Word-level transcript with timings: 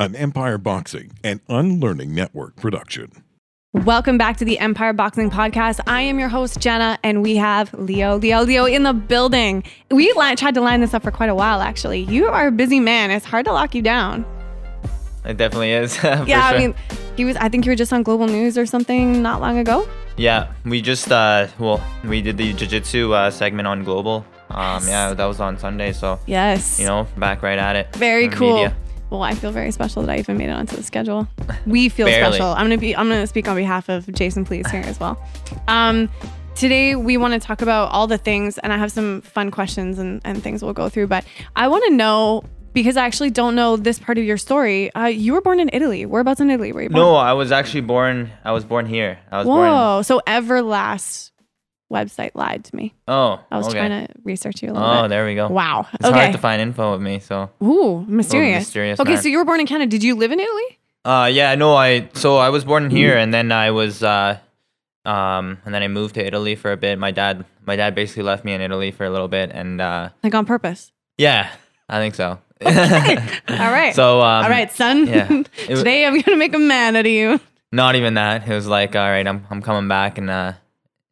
an 0.00 0.16
Empire 0.16 0.56
Boxing 0.56 1.12
and 1.22 1.40
Unlearning 1.50 2.14
Network 2.14 2.56
production. 2.56 3.12
Welcome 3.74 4.16
back 4.16 4.38
to 4.38 4.46
the 4.46 4.58
Empire 4.58 4.94
Boxing 4.94 5.30
Podcast. 5.30 5.78
I 5.86 6.00
am 6.00 6.18
your 6.18 6.28
host, 6.30 6.58
Jana, 6.58 6.98
and 7.04 7.22
we 7.22 7.36
have 7.36 7.72
Leo, 7.74 8.16
Leo, 8.16 8.40
Leo 8.42 8.64
in 8.64 8.82
the 8.82 8.94
building. 8.94 9.62
We 9.90 10.10
li- 10.16 10.36
tried 10.36 10.54
to 10.54 10.62
line 10.62 10.80
this 10.80 10.94
up 10.94 11.02
for 11.02 11.10
quite 11.10 11.28
a 11.28 11.34
while, 11.34 11.60
actually. 11.60 12.00
You 12.00 12.28
are 12.28 12.46
a 12.48 12.50
busy 12.50 12.80
man. 12.80 13.10
It's 13.10 13.26
hard 13.26 13.44
to 13.44 13.52
lock 13.52 13.74
you 13.74 13.82
down. 13.82 14.24
It 15.26 15.36
definitely 15.36 15.72
is. 15.72 15.94
for 15.98 16.24
yeah, 16.26 16.46
I 16.46 16.56
mean, 16.58 16.74
he 17.14 17.26
was. 17.26 17.36
I 17.36 17.50
think 17.50 17.66
you 17.66 17.70
were 17.72 17.76
just 17.76 17.92
on 17.92 18.02
Global 18.02 18.26
News 18.26 18.56
or 18.56 18.64
something 18.64 19.22
not 19.22 19.42
long 19.42 19.58
ago. 19.58 19.86
yeah, 20.16 20.50
we 20.64 20.80
just 20.80 21.12
uh, 21.12 21.46
well, 21.58 21.84
we 22.04 22.22
did 22.22 22.38
the 22.38 22.54
jiu-jitsu 22.54 23.12
uh, 23.12 23.30
segment 23.30 23.68
on 23.68 23.84
Global. 23.84 24.24
Um, 24.48 24.82
yeah, 24.88 25.12
that 25.12 25.26
was 25.26 25.38
on 25.38 25.58
Sunday, 25.58 25.92
so 25.92 26.18
Yes. 26.26 26.80
you 26.80 26.86
know, 26.86 27.06
back 27.18 27.42
right 27.42 27.58
at 27.58 27.76
it. 27.76 27.94
very 27.96 28.28
cool. 28.28 28.54
media. 28.54 28.74
Well, 29.10 29.22
I 29.22 29.34
feel 29.34 29.50
very 29.50 29.72
special 29.72 30.02
that 30.02 30.12
I 30.12 30.18
even 30.18 30.38
made 30.38 30.48
it 30.48 30.52
onto 30.52 30.76
the 30.76 30.82
schedule. 30.82 31.28
We 31.66 31.88
feel 31.88 32.06
Barely. 32.06 32.32
special. 32.32 32.52
I'm 32.52 32.64
gonna 32.64 32.78
be. 32.78 32.96
I'm 32.96 33.08
gonna 33.08 33.26
speak 33.26 33.46
on 33.46 33.54
behalf 33.54 33.88
of 33.88 34.10
Jason 34.12 34.44
Please 34.44 34.68
here 34.70 34.80
as 34.80 34.98
well. 34.98 35.22
Um, 35.68 36.08
today 36.54 36.96
we 36.96 37.16
want 37.16 37.34
to 37.34 37.40
talk 37.40 37.60
about 37.60 37.90
all 37.92 38.06
the 38.06 38.18
things, 38.18 38.56
and 38.58 38.72
I 38.72 38.78
have 38.78 38.90
some 38.90 39.20
fun 39.20 39.50
questions 39.50 39.98
and, 39.98 40.22
and 40.24 40.42
things 40.42 40.62
we'll 40.62 40.72
go 40.72 40.88
through. 40.88 41.08
But 41.08 41.24
I 41.54 41.68
want 41.68 41.84
to 41.84 41.90
know 41.90 42.44
because 42.72 42.96
I 42.96 43.04
actually 43.04 43.30
don't 43.30 43.54
know 43.54 43.76
this 43.76 43.98
part 43.98 44.16
of 44.18 44.24
your 44.24 44.38
story. 44.38 44.92
Uh, 44.94 45.06
you 45.06 45.32
were 45.32 45.40
born 45.40 45.60
in 45.60 45.70
Italy. 45.72 46.06
Whereabouts 46.06 46.40
in 46.40 46.50
Italy 46.50 46.72
were 46.72 46.82
you 46.82 46.88
born? 46.88 47.02
No, 47.02 47.14
I 47.14 47.32
was 47.34 47.52
actually 47.52 47.82
born. 47.82 48.30
I 48.44 48.52
was 48.52 48.64
born 48.64 48.86
here. 48.86 49.18
I 49.30 49.38
was 49.38 49.46
born. 49.46 49.68
Whoa. 49.68 50.02
So 50.02 50.20
Everlast 50.26 51.29
website 51.90 52.30
lied 52.34 52.64
to 52.64 52.76
me. 52.76 52.94
Oh, 53.08 53.40
I 53.50 53.56
was 53.58 53.68
okay. 53.68 53.78
trying 53.78 54.06
to 54.06 54.12
research 54.24 54.62
you 54.62 54.70
a 54.70 54.72
little 54.72 54.86
Oh, 54.88 54.94
bit. 54.94 55.04
Oh, 55.04 55.08
there 55.08 55.26
we 55.26 55.34
go. 55.34 55.48
Wow. 55.48 55.86
It's 55.92 56.04
okay. 56.04 56.18
hard 56.18 56.32
to 56.32 56.38
find 56.38 56.62
info 56.62 56.92
of 56.92 57.00
me, 57.00 57.18
so. 57.18 57.50
Ooh, 57.62 58.04
mysterious. 58.08 58.60
mysterious 58.60 59.00
okay, 59.00 59.14
man. 59.14 59.22
so 59.22 59.28
you 59.28 59.38
were 59.38 59.44
born 59.44 59.60
in 59.60 59.66
Canada. 59.66 59.90
Did 59.90 60.02
you 60.04 60.14
live 60.14 60.30
in 60.32 60.40
Italy? 60.40 60.78
Uh, 61.04 61.28
yeah, 61.32 61.54
no, 61.54 61.74
I 61.74 62.08
so 62.12 62.36
I 62.36 62.50
was 62.50 62.64
born 62.64 62.84
Mm-hmm. 62.88 62.96
here, 62.96 63.16
and 63.16 63.32
then 63.34 63.50
I 63.52 63.70
was 63.70 64.02
uh, 64.02 64.38
um, 65.04 65.58
and 65.64 65.74
then 65.74 65.82
I 65.82 65.88
moved 65.88 66.14
to 66.16 66.24
Italy 66.26 66.54
for 66.56 66.72
a 66.72 66.76
bit. 66.76 66.98
My 66.98 67.10
dad, 67.10 67.44
my 67.66 67.74
dad 67.76 67.94
basically 67.94 68.22
left 68.24 68.44
me 68.44 68.52
in 68.52 68.60
Italy 68.60 68.90
for 68.90 69.04
a 69.04 69.10
little 69.10 69.28
bit, 69.28 69.50
and 69.52 69.80
uh, 69.80 70.10
Like 70.22 70.34
on 70.34 70.44
purpose. 70.46 70.92
yeah, 71.18 71.50
I 71.88 71.98
think 71.98 72.14
so. 72.14 72.38
All 72.66 72.70
right. 73.72 73.94
So 73.94 74.20
um, 74.20 74.44
All 74.44 74.50
right, 74.50 74.70
son. 74.70 75.06
yeah. 75.06 75.26
Today 75.66 76.04
I'm 76.04 76.20
gonna 76.20 76.36
make 76.36 76.54
a 76.54 76.58
man 76.58 76.96
out 76.96 77.06
of 77.06 77.12
you. 77.12 77.40
Not 77.72 77.96
even 77.96 78.14
that. 78.14 78.46
It 78.46 78.52
was 78.54 78.66
like, 78.66 78.94
all 78.96 79.08
right, 79.08 79.26
I'm 79.26 79.46
I'm 79.48 79.62
coming 79.62 79.88
back 79.88 80.18
and 80.18 80.28
uh 80.28 80.52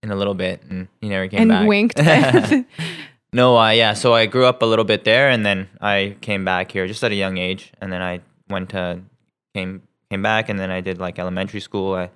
in 0.02 0.10
a 0.10 0.16
little 0.16 0.34
bit, 0.34 0.62
and 0.68 0.88
he 1.00 1.08
never 1.08 1.28
came 1.28 1.40
And 1.42 1.48
back. 1.50 1.58
And 1.60 1.68
winked. 1.68 1.98
no, 3.32 3.58
uh, 3.58 3.70
yeah. 3.70 3.94
So 3.94 4.14
I 4.14 4.26
grew 4.26 4.44
up 4.46 4.62
a 4.62 4.66
little 4.66 4.84
bit 4.84 5.04
there, 5.04 5.28
and 5.30 5.44
then 5.44 5.68
I 5.80 6.16
came 6.20 6.44
back 6.44 6.72
here 6.72 6.86
just 6.86 7.02
at 7.04 7.12
a 7.12 7.14
young 7.16 7.36
age, 7.38 7.72
and 7.80 7.92
then 7.92 8.02
I 8.02 8.20
went 8.48 8.70
to 8.70 9.00
came 9.54 9.82
came 10.10 10.22
back, 10.22 10.48
and 10.48 10.58
then 10.58 10.70
I 10.70 10.80
did 10.80 10.98
like 10.98 11.18
elementary 11.18 11.60
school. 11.60 11.94
I 11.94 12.10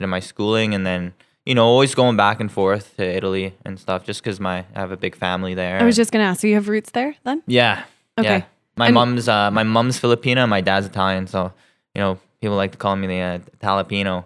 did 0.00 0.06
my 0.06 0.20
schooling, 0.20 0.74
and 0.74 0.84
then 0.86 1.14
you 1.46 1.54
know 1.54 1.64
always 1.66 1.94
going 1.94 2.16
back 2.16 2.40
and 2.40 2.50
forth 2.50 2.96
to 2.96 3.04
Italy 3.04 3.54
and 3.64 3.78
stuff, 3.78 4.04
just 4.04 4.22
because 4.22 4.40
my 4.40 4.58
I 4.74 4.80
have 4.80 4.92
a 4.92 4.96
big 4.96 5.14
family 5.14 5.54
there. 5.54 5.80
I 5.80 5.84
was 5.84 5.96
just 5.96 6.12
gonna 6.12 6.24
ask. 6.24 6.40
So 6.40 6.46
you 6.46 6.54
have 6.54 6.68
roots 6.68 6.90
there 6.90 7.14
then? 7.24 7.42
yeah. 7.46 7.84
Okay. 8.18 8.38
Yeah. 8.38 8.44
My 8.76 8.86
And- 8.86 8.94
mom's 8.94 9.28
uh 9.28 9.50
my 9.50 9.62
mom's 9.62 9.98
Filipina, 10.00 10.48
my 10.48 10.60
dad's 10.60 10.86
Italian, 10.86 11.26
so 11.28 11.52
you 11.94 12.00
know 12.00 12.18
people 12.40 12.56
like 12.56 12.72
to 12.72 12.78
call 12.78 12.94
me 12.96 13.06
the 13.06 13.20
uh, 13.20 13.38
Talipino. 13.60 14.24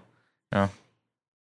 You 0.53 0.59
know. 0.61 0.71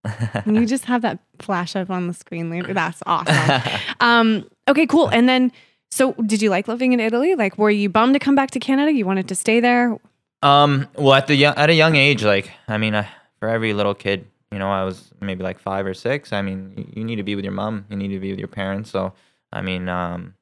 And 0.05 0.57
you 0.57 0.67
just 0.67 0.85
have 0.87 1.03
that 1.03 1.19
flash 1.39 1.77
up 1.77 1.91
on 1.91 2.07
the 2.07 2.15
screen 2.15 2.51
later. 2.51 2.73
That's 2.73 3.03
awesome. 3.07 3.63
um, 4.01 4.49
okay, 4.69 4.87
cool. 4.87 5.09
And 5.09 5.29
then, 5.29 5.53
so 5.91 6.13
did 6.15 6.43
you 6.43 6.51
like 6.51 6.69
living 6.69 6.93
in 6.93 7.01
Italy? 7.01 7.35
Like, 7.35 7.59
were 7.59 7.71
you 7.71 7.89
bummed 7.89 8.15
to 8.15 8.19
come 8.19 8.35
back 8.35 8.51
to 8.53 8.61
Canada? 8.61 8.93
You 8.93 9.07
wanted 9.07 9.29
to 9.29 9.35
stay 9.35 9.61
there? 9.61 9.97
Um. 10.43 10.87
Well, 10.95 11.15
at 11.15 11.27
the 11.27 11.35
young, 11.35 11.57
at 11.57 11.69
a 11.69 11.75
young 11.75 11.97
age, 11.97 12.23
like 12.23 12.51
I 12.69 12.79
mean, 12.79 12.95
I, 12.95 13.09
for 13.41 13.49
every 13.49 13.73
little 13.73 13.95
kid, 13.95 14.27
you 14.53 14.59
know, 14.59 14.71
I 14.71 14.85
was 14.85 15.11
maybe 15.21 15.43
like 15.43 15.59
five 15.59 15.85
or 15.85 15.95
six. 15.95 16.33
I 16.33 16.43
mean, 16.43 16.75
you, 16.77 17.01
you 17.01 17.05
need 17.05 17.17
to 17.17 17.25
be 17.25 17.35
with 17.35 17.45
your 17.45 17.53
mom. 17.53 17.87
You 17.91 17.97
need 17.97 18.09
to 18.09 18.21
be 18.21 18.31
with 18.31 18.39
your 18.39 18.49
parents. 18.49 18.91
So, 18.91 19.15
I 19.53 19.63
mean, 19.63 19.89
um, 19.89 20.35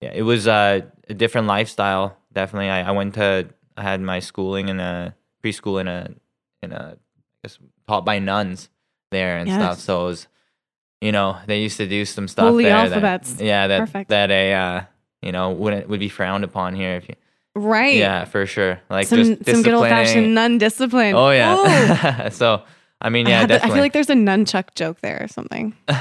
yeah, 0.00 0.12
it 0.14 0.22
was 0.22 0.48
uh, 0.48 0.80
a 1.08 1.14
different 1.14 1.46
lifestyle. 1.46 2.16
Definitely, 2.32 2.70
I, 2.70 2.88
I 2.88 2.90
went 2.92 3.14
to 3.14 3.50
I 3.76 3.82
had 3.82 4.00
my 4.00 4.20
schooling 4.20 4.68
in 4.68 4.80
a 4.80 5.14
preschool 5.42 5.80
in 5.80 5.88
a 5.88 6.10
in 6.62 6.72
a 6.72 6.96
I 6.96 6.96
guess 7.42 7.58
taught 7.86 8.04
by 8.04 8.18
nuns 8.18 8.70
there 9.14 9.38
and 9.38 9.48
stuff. 9.50 9.78
So 9.80 10.02
it 10.02 10.06
was, 10.08 10.26
you 11.00 11.12
know, 11.12 11.38
they 11.46 11.62
used 11.62 11.78
to 11.78 11.86
do 11.88 12.04
some 12.04 12.28
stuff 12.28 12.44
Holy 12.44 12.64
there. 12.64 12.76
alphabets. 12.76 13.32
That, 13.34 13.44
yeah, 13.44 13.66
that 13.68 13.80
Perfect. 13.80 14.10
that 14.10 14.30
a 14.30 14.52
uh, 14.52 14.82
you 15.22 15.32
know 15.32 15.52
wouldn't 15.52 15.88
would 15.88 16.00
be 16.00 16.08
frowned 16.10 16.44
upon 16.44 16.74
here 16.74 16.96
if 16.96 17.08
you. 17.08 17.14
Right. 17.56 17.96
Yeah, 17.96 18.24
for 18.24 18.46
sure. 18.46 18.80
Like 18.90 19.06
Some, 19.06 19.18
just 19.22 19.46
some 19.46 19.62
good 19.62 19.74
old 19.74 19.86
fashioned 19.86 20.34
nun 20.34 20.58
discipline. 20.58 21.14
Oh 21.14 21.30
yeah. 21.30 22.28
so 22.30 22.62
I 23.00 23.10
mean, 23.10 23.26
I, 23.26 23.30
yeah, 23.30 23.46
the- 23.46 23.64
I 23.64 23.68
feel 23.68 23.78
like 23.78 23.92
there's 23.92 24.10
a 24.10 24.14
nunchuck 24.14 24.74
joke 24.74 25.00
there 25.00 25.22
or 25.22 25.28
something. 25.28 25.74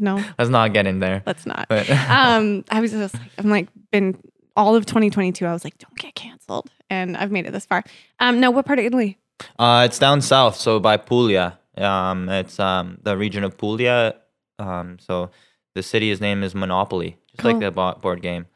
No, 0.00 0.16
Let's 0.36 0.50
not 0.50 0.72
get 0.72 0.88
in 0.88 0.98
there. 0.98 1.22
let's 1.26 1.46
not. 1.46 1.66
But 1.68 1.88
um, 2.10 2.64
I 2.72 2.80
was 2.80 2.90
just, 2.90 3.14
I'm 3.38 3.48
like, 3.50 3.68
been 3.92 4.18
all 4.56 4.74
of 4.74 4.84
2022. 4.84 5.46
I 5.46 5.52
was 5.52 5.62
like, 5.62 5.78
don't 5.78 5.96
get 5.96 6.16
canceled, 6.16 6.72
and 6.90 7.16
I've 7.16 7.30
made 7.30 7.46
it 7.46 7.52
this 7.52 7.66
far. 7.66 7.84
Um, 8.18 8.40
no, 8.40 8.50
what 8.50 8.66
part 8.66 8.80
of 8.80 8.84
Italy? 8.84 9.16
uh, 9.60 9.84
it's 9.86 10.00
down 10.00 10.20
south, 10.20 10.56
so 10.56 10.80
by 10.80 10.96
Puglia. 10.96 11.56
Um, 11.78 12.28
it's 12.28 12.58
um 12.60 12.98
the 13.02 13.16
region 13.16 13.44
of 13.44 13.56
Puglia. 13.56 14.14
Um, 14.58 14.98
so 15.00 15.30
the 15.74 15.82
city's 15.82 16.20
name 16.20 16.42
is 16.42 16.54
Monopoli, 16.54 17.16
just 17.30 17.38
Cool. 17.38 17.52
like 17.52 17.60
the 17.60 17.70
board 18.00 18.22
game 18.22 18.46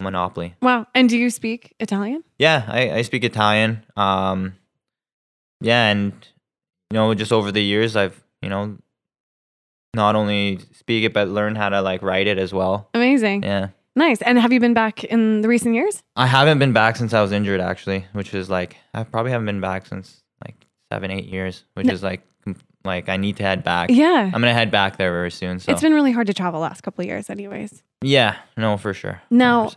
Monopoly. 0.00 0.54
Wow. 0.62 0.86
And 0.94 1.08
do 1.08 1.16
you 1.18 1.30
speak 1.30 1.74
Italian? 1.80 2.22
Yeah, 2.38 2.64
I, 2.68 2.90
I 2.92 3.02
speak 3.02 3.24
Italian. 3.24 3.84
Um, 3.96 4.54
yeah, 5.60 5.88
and 5.90 6.12
you 6.90 6.94
know, 6.94 7.14
just 7.14 7.32
over 7.32 7.50
the 7.52 7.62
years, 7.62 7.96
I've 7.96 8.22
you 8.42 8.48
know, 8.48 8.76
not 9.94 10.14
only 10.16 10.58
speak 10.72 11.04
it 11.04 11.12
but 11.14 11.28
learn 11.28 11.54
how 11.56 11.68
to 11.70 11.80
like 11.82 12.02
write 12.02 12.26
it 12.26 12.38
as 12.38 12.52
well. 12.52 12.88
Amazing. 12.94 13.42
Yeah. 13.42 13.68
Nice. 13.94 14.20
And 14.20 14.38
have 14.38 14.52
you 14.52 14.60
been 14.60 14.74
back 14.74 15.04
in 15.04 15.40
the 15.40 15.48
recent 15.48 15.74
years? 15.74 16.02
I 16.16 16.26
haven't 16.26 16.58
been 16.58 16.74
back 16.74 16.96
since 16.96 17.14
I 17.14 17.22
was 17.22 17.32
injured, 17.32 17.60
actually, 17.60 18.04
which 18.12 18.34
is 18.34 18.50
like 18.50 18.76
I 18.92 19.04
probably 19.04 19.32
haven't 19.32 19.46
been 19.46 19.60
back 19.62 19.86
since 19.86 20.22
seven, 20.96 21.10
eight 21.10 21.26
years, 21.26 21.64
which 21.74 21.86
No- 21.86 21.92
is 21.94 22.02
like 22.02 22.22
like 22.84 23.08
I 23.08 23.16
need 23.16 23.36
to 23.38 23.42
head 23.42 23.62
back. 23.64 23.90
Yeah. 23.90 24.30
I'm 24.32 24.40
gonna 24.40 24.54
head 24.54 24.70
back 24.70 24.96
there 24.96 25.10
very 25.12 25.30
soon. 25.30 25.58
So 25.58 25.72
It's 25.72 25.82
been 25.82 25.92
really 25.94 26.12
hard 26.12 26.28
to 26.28 26.34
travel 26.34 26.60
last 26.60 26.82
couple 26.82 27.02
of 27.02 27.08
years, 27.08 27.28
anyways. 27.28 27.82
yeah, 28.00 28.36
no, 28.56 28.76
for 28.76 28.94
sure. 28.94 29.20
No. 29.30 29.70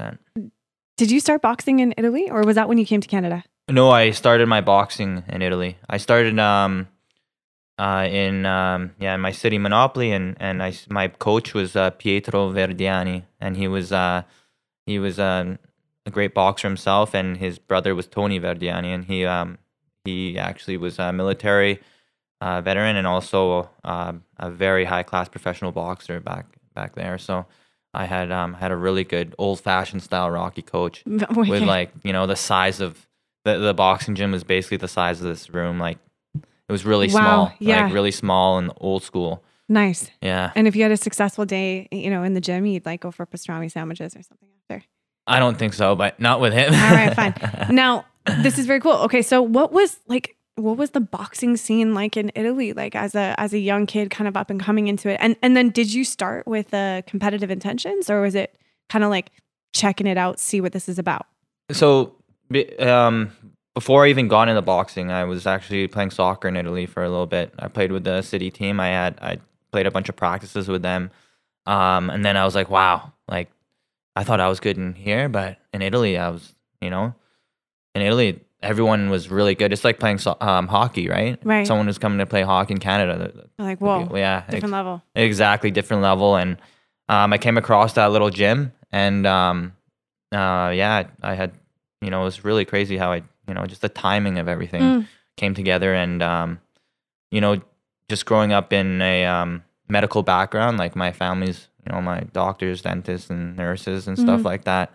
Did 0.98 1.12
you 1.12 1.20
start 1.20 1.42
boxing 1.42 1.80
in 1.80 1.94
Italy 1.98 2.30
or 2.30 2.44
was 2.44 2.56
that 2.56 2.68
when 2.70 2.78
you 2.78 2.86
came 2.86 3.02
to 3.02 3.08
Canada? 3.08 3.44
no, 3.70 3.90
I 3.90 4.12
started 4.12 4.48
my 4.48 4.62
boxing 4.62 5.24
in 5.28 5.42
Italy. 5.42 5.78
I 5.90 5.98
started 5.98 6.38
um 6.40 6.88
uh 7.78 8.08
in 8.10 8.46
um 8.46 8.92
yeah 9.00 9.16
in 9.16 9.22
my 9.22 9.32
city 9.32 9.58
Monopoli, 9.58 10.10
and 10.16 10.36
and 10.40 10.62
I 10.62 10.74
my 10.90 11.08
coach 11.08 11.54
was 11.54 11.76
uh, 11.76 11.90
Pietro 11.92 12.52
Verdiani, 12.52 13.24
and 13.40 13.56
he 13.58 13.68
was 13.68 13.92
uh 13.92 14.24
he 14.86 15.00
was 15.00 15.20
um, 15.20 15.58
a 16.06 16.12
great 16.12 16.34
boxer 16.34 16.68
himself, 16.68 17.14
and 17.16 17.38
his 17.38 17.60
brother 17.60 17.94
was 17.96 18.08
Tony 18.08 18.40
Verdiani, 18.40 18.94
and 18.96 19.06
he 19.06 19.26
um 19.26 19.58
he 20.10 20.38
actually 20.40 20.78
was 20.78 21.00
a 21.00 21.12
military 21.14 21.80
uh, 22.42 22.62
veteran 22.62 22.96
and 22.96 23.06
also 23.08 23.70
uh, 23.84 24.14
a 24.38 24.50
very 24.50 24.86
high 24.86 25.04
class 25.04 25.28
professional 25.30 25.72
boxer 25.72 26.20
back 26.20 26.46
back 26.74 26.96
there. 26.96 27.18
So 27.18 27.46
I 27.94 28.06
had 28.06 28.32
um 28.32 28.54
had 28.54 28.72
a 28.72 28.76
really 28.76 29.04
good 29.04 29.36
old 29.38 29.60
fashioned 29.60 30.04
style 30.04 30.30
Rocky 30.32 30.62
coach 30.62 31.04
with 31.36 31.64
like 31.64 31.92
you 32.04 32.14
know 32.14 32.26
the 32.28 32.36
size 32.36 32.80
of 32.82 33.08
the 33.46 33.58
the 33.58 33.74
boxing 33.74 34.16
gym 34.16 34.32
was 34.32 34.44
basically 34.44 34.78
the 34.78 34.88
size 34.88 35.22
of 35.22 35.28
this 35.28 35.50
room. 35.50 35.80
Like 35.80 35.98
it 36.36 36.72
was 36.72 36.86
really 36.86 37.08
Wow, 37.08 37.12
small, 37.12 37.54
yeah. 37.60 37.84
like 37.86 37.94
really 37.94 38.12
small 38.12 38.58
and 38.60 38.72
old 38.80 39.04
school. 39.04 39.44
nice. 39.68 40.12
Yeah, 40.22 40.52
And 40.56 40.68
if 40.68 40.76
you 40.76 40.84
had 40.84 40.92
a 40.92 40.98
successful 40.98 41.46
day, 41.46 41.88
you 41.92 42.10
know, 42.12 42.24
in 42.24 42.34
the 42.36 42.42
gym, 42.42 42.66
you'd 42.66 42.86
like 42.86 43.02
go 43.02 43.12
for 43.12 43.26
pastrami 43.26 43.72
sandwiches 43.72 44.16
or 44.16 44.22
something 44.22 44.50
after. 44.62 44.86
I 45.26 45.40
don't 45.40 45.58
think 45.58 45.74
so, 45.74 45.96
but 45.96 46.20
not 46.20 46.40
with 46.42 46.54
him. 46.54 46.74
All 46.74 46.92
right, 47.00 47.14
fine. 47.16 47.34
now, 47.76 48.06
this 48.42 48.58
is 48.58 48.66
very 48.66 48.80
cool. 48.80 48.94
Okay, 48.94 49.22
so 49.22 49.42
what 49.42 49.72
was 49.72 50.00
like 50.08 50.36
what 50.56 50.78
was 50.78 50.92
the 50.92 51.00
boxing 51.00 51.56
scene 51.56 51.94
like 51.94 52.18
in 52.18 52.32
Italy 52.36 52.74
like 52.74 52.96
as 52.96 53.16
a 53.16 53.34
as 53.38 53.54
a 53.54 53.60
young 53.60 53.86
kid 53.86 54.10
kind 54.10 54.28
of 54.28 54.36
up 54.36 54.50
and 54.50 54.60
coming 54.60 54.88
into 54.88 55.10
it? 55.10 55.18
And 55.22 55.36
and 55.42 55.56
then 55.56 55.70
did 55.70 55.94
you 55.94 56.04
start 56.04 56.48
with 56.48 56.74
uh, 56.74 57.02
competitive 57.08 57.50
intentions 57.50 58.10
or 58.10 58.22
was 58.22 58.36
it 58.36 58.56
kind 58.90 59.04
of 59.04 59.10
like 59.10 59.32
checking 59.74 60.08
it 60.08 60.18
out, 60.18 60.40
see 60.40 60.62
what 60.62 60.74
this 60.74 60.90
is 60.90 61.00
about? 61.00 61.26
so 61.72 62.16
um, 62.80 63.32
before 63.76 64.06
I 64.06 64.10
even 64.10 64.28
got 64.28 64.50
into 64.50 64.62
boxing, 64.62 65.12
I 65.12 65.24
was 65.24 65.46
actually 65.46 65.88
playing 65.88 66.12
soccer 66.12 66.48
in 66.48 66.58
Italy 66.58 66.86
for 66.86 67.04
a 67.04 67.10
little 67.10 67.28
bit. 67.28 67.54
I 67.60 67.68
played 67.68 67.92
with 67.92 68.04
the 68.04 68.22
city 68.22 68.52
team. 68.52 68.80
I 68.80 68.88
had 68.88 69.20
I 69.22 69.38
played 69.72 69.86
a 69.86 69.92
bunch 69.92 70.10
of 70.10 70.16
practices 70.16 70.68
with 70.68 70.82
them, 70.82 71.12
um, 71.66 72.10
and 72.10 72.26
then 72.26 72.38
I 72.38 72.46
was 72.46 72.56
like, 72.56 72.70
wow, 72.70 73.14
like 73.28 73.50
I 74.16 74.24
thought 74.24 74.40
I 74.40 74.50
was 74.50 74.60
good 74.60 74.78
in 74.78 74.94
here, 74.94 75.30
but 75.30 75.60
in 75.74 75.82
Italy, 75.82 76.18
I 76.18 76.30
was, 76.30 76.56
you 76.82 76.90
know, 76.90 77.14
in 77.96 78.02
Italy, 78.02 78.40
everyone 78.62 79.10
was 79.10 79.30
really 79.30 79.56
good. 79.56 79.72
It's 79.74 79.84
like 79.84 80.00
playing 80.00 80.20
um, 80.42 80.68
hockey, 80.68 81.08
right? 81.10 81.40
Right. 81.44 81.66
Someone 81.66 81.88
who's 81.88 81.98
coming 81.98 82.20
to 82.20 82.26
play 82.26 82.44
hockey 82.44 82.74
in 82.74 82.80
Canada. 82.80 83.18
the- 83.18 83.28
the- 83.42 83.50
You're 83.58 83.68
like, 83.68 83.80
whoa, 83.80 84.16
yeah, 84.16 84.44
ex- 84.48 84.52
different 84.56 84.74
level. 84.74 85.02
exactly 85.16 85.72
different 85.72 86.04
level 86.04 86.36
and 86.36 86.58
um, 87.10 87.34
i 87.34 87.38
came 87.40 87.58
across 87.58 87.94
that 87.94 88.12
little 88.12 88.30
gym 88.30 88.72
and 88.92 89.26
um, 89.26 89.74
uh, 90.32 90.70
yeah 90.76 91.06
i 91.24 91.34
had 91.34 91.52
you 92.02 92.10
know 92.12 92.22
it 92.22 92.26
was 92.26 92.44
really 92.46 92.66
crazy 92.66 92.98
how 92.98 93.12
i 93.12 93.24
you 93.48 93.56
know, 93.56 93.66
just 93.66 93.82
the 93.82 93.90
timing 93.90 94.38
of 94.38 94.48
everything 94.48 94.82
Mm. 94.84 95.08
came 95.36 95.56
together, 95.56 95.92
and 95.96 96.22
um, 96.22 96.60
you 97.32 97.42
know, 97.42 97.60
just 98.08 98.28
growing 98.28 98.54
up 98.54 98.72
in 98.72 99.02
a 99.02 99.26
um, 99.26 99.64
medical 99.88 100.22
background, 100.22 100.78
like 100.78 100.96
my 100.96 101.12
family's, 101.12 101.68
you 101.84 101.92
know, 101.92 102.00
my 102.00 102.20
doctors, 102.32 102.84
dentists, 102.84 103.32
and 103.32 103.58
nurses 103.58 104.08
and 104.08 104.20
stuff 104.20 104.42
Mhm. 104.42 104.46
like 104.46 104.66
that. 104.66 104.92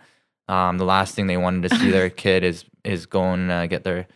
Um, 0.47 0.77
the 0.77 0.85
last 0.85 1.15
thing 1.15 1.27
they 1.27 1.35
wanted 1.35 1.67
to 1.69 1.75
see 1.77 1.91
their 1.91 2.09
kid 2.23 2.45
is 2.45 2.63
is 2.85 3.05
going 3.05 3.49
uh, 3.49 3.65
get 3.67 3.83
their 3.83 4.07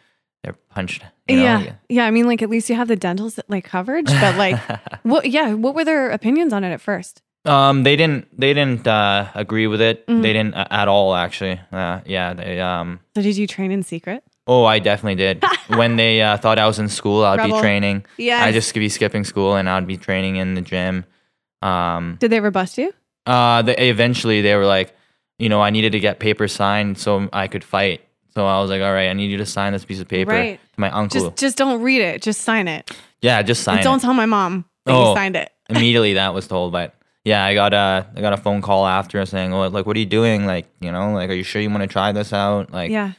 their 0.44 0.54
punched. 0.70 1.04
You 1.28 1.38
know? 1.38 1.44
yeah. 1.44 1.74
Yeah. 1.90 2.06
I 2.06 2.12
mean, 2.12 2.28
like 2.28 2.42
at 2.42 2.50
least 2.50 2.70
you 2.70 2.76
have 2.76 2.88
the 2.88 2.96
dental 2.96 3.32
like 3.48 3.66
coverage, 3.66 4.08
but 4.08 4.36
like, 4.38 4.60
what? 5.04 5.30
Yeah. 5.30 5.54
What 5.54 5.76
were 5.76 5.86
their 5.86 6.10
opinions 6.12 6.54
on 6.54 6.64
it 6.64 6.72
at 6.72 6.82
first? 6.82 7.22
Um, 7.46 7.84
they 7.84 7.96
didn't. 7.96 8.28
They 8.38 8.54
didn't 8.54 8.86
uh, 8.88 9.30
agree 9.34 9.68
with 9.68 9.82
it. 9.82 10.06
Mhm. 10.08 10.22
They 10.22 10.34
didn't 10.34 10.56
uh, 10.56 10.68
at 10.70 10.88
all. 10.88 11.16
Actually, 11.16 11.60
uh, 11.72 12.02
yeah. 12.06 12.34
They. 12.34 12.60
Um. 12.60 13.00
So 13.16 13.22
did 13.22 13.38
you 13.38 13.48
train 13.48 13.72
in 13.72 13.84
secret? 13.84 14.24
Oh, 14.46 14.66
I 14.66 14.80
definitely 14.80 15.16
did. 15.16 15.44
when 15.68 15.96
they 15.96 16.22
uh, 16.22 16.38
thought 16.38 16.58
I 16.60 16.66
was 16.68 16.80
in 16.80 16.90
school, 16.90 17.24
I'd 17.24 17.38
Rebel. 17.38 17.58
be 17.58 17.62
training. 17.62 18.06
Yeah. 18.18 18.44
I'd 18.44 18.54
just 18.54 18.74
be 18.74 18.90
skipping 18.90 19.24
school, 19.24 19.56
and 19.56 19.70
I'd 19.70 19.88
be 19.88 19.98
training 19.98 20.36
in 20.38 20.56
the 20.56 20.62
gym. 20.62 21.06
Um. 21.62 22.18
Did 22.20 22.32
they 22.32 22.38
ever 22.38 22.52
bust 22.52 22.78
you? 22.78 22.94
Uh. 23.26 23.62
They, 23.62 23.76
eventually, 23.90 24.42
they 24.42 24.56
were 24.56 24.66
like, 24.66 24.94
you 25.38 25.50
know, 25.50 25.62
I 25.62 25.70
needed 25.70 25.94
to 25.94 26.00
get 26.00 26.20
papers 26.20 26.52
signed 26.54 26.98
so 26.98 27.30
I 27.32 27.48
could 27.48 27.64
fight. 27.64 28.02
So 28.40 28.46
I 28.48 28.62
was 28.62 28.70
like, 28.70 28.82
all 28.82 28.94
right, 28.94 29.10
I 29.10 29.14
need 29.14 29.32
you 29.32 29.38
to 29.40 29.46
sign 29.46 29.74
this 29.74 29.84
piece 29.84 30.00
of 30.00 30.08
paper 30.08 30.32
Right. 30.32 30.62
to 30.74 30.80
my 30.80 30.90
uncle. 30.92 31.20
Just, 31.30 31.36
just 31.38 31.58
don't 31.58 31.82
read 31.82 32.00
it. 32.02 32.22
Just 32.22 32.40
sign 32.42 32.70
it. 32.70 32.90
yeah, 33.22 33.42
just 33.42 33.64
sign 33.64 33.74
And 33.74 33.82
it. 33.82 33.84
don't 33.84 34.00
tell 34.00 34.14
my 34.14 34.26
mom 34.26 34.64
that 34.86 34.94
Oh. 34.96 35.10
you 35.10 35.16
signed 35.18 35.36
it. 35.36 35.52
immediately 35.70 36.14
that 36.14 36.34
was 36.34 36.48
told 36.48 36.72
but 36.72 36.96
yeah 37.26 37.44
i 37.46 37.54
got 37.54 37.74
a 37.74 38.08
i 38.16 38.22
got 38.22 38.34
a 38.34 38.38
phone 38.38 38.60
call 38.62 38.88
after 38.88 39.24
saying 39.26 39.54
oh 39.54 39.68
like 39.68 39.86
what 39.86 39.96
are 39.96 40.00
you 40.00 40.06
doing 40.06 40.48
like 40.48 40.66
you 40.80 40.92
know 40.92 41.12
like 41.12 41.30
are 41.30 41.34
you 41.34 41.44
sure 41.44 41.62
you 41.62 41.70
want 41.70 41.82
to 41.84 41.88
try 41.88 42.12
this 42.12 42.32
out 42.34 42.72
like 42.72 42.90
yeah. 42.90 43.12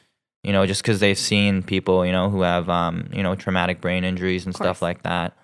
you 0.42 0.52
know 0.52 0.66
just 0.66 0.82
because 0.82 0.98
they've 0.98 1.16
seen 1.18 1.62
people 1.62 2.04
you 2.04 2.10
know 2.10 2.28
who 2.28 2.40
have 2.42 2.68
um 2.68 3.08
you 3.12 3.22
know 3.22 3.36
traumatic 3.36 3.80
brain 3.80 4.02
injuries 4.02 4.46
and 4.46 4.54
course. 4.54 4.66
stuff 4.66 4.82
like 4.82 5.02
that 5.04 5.36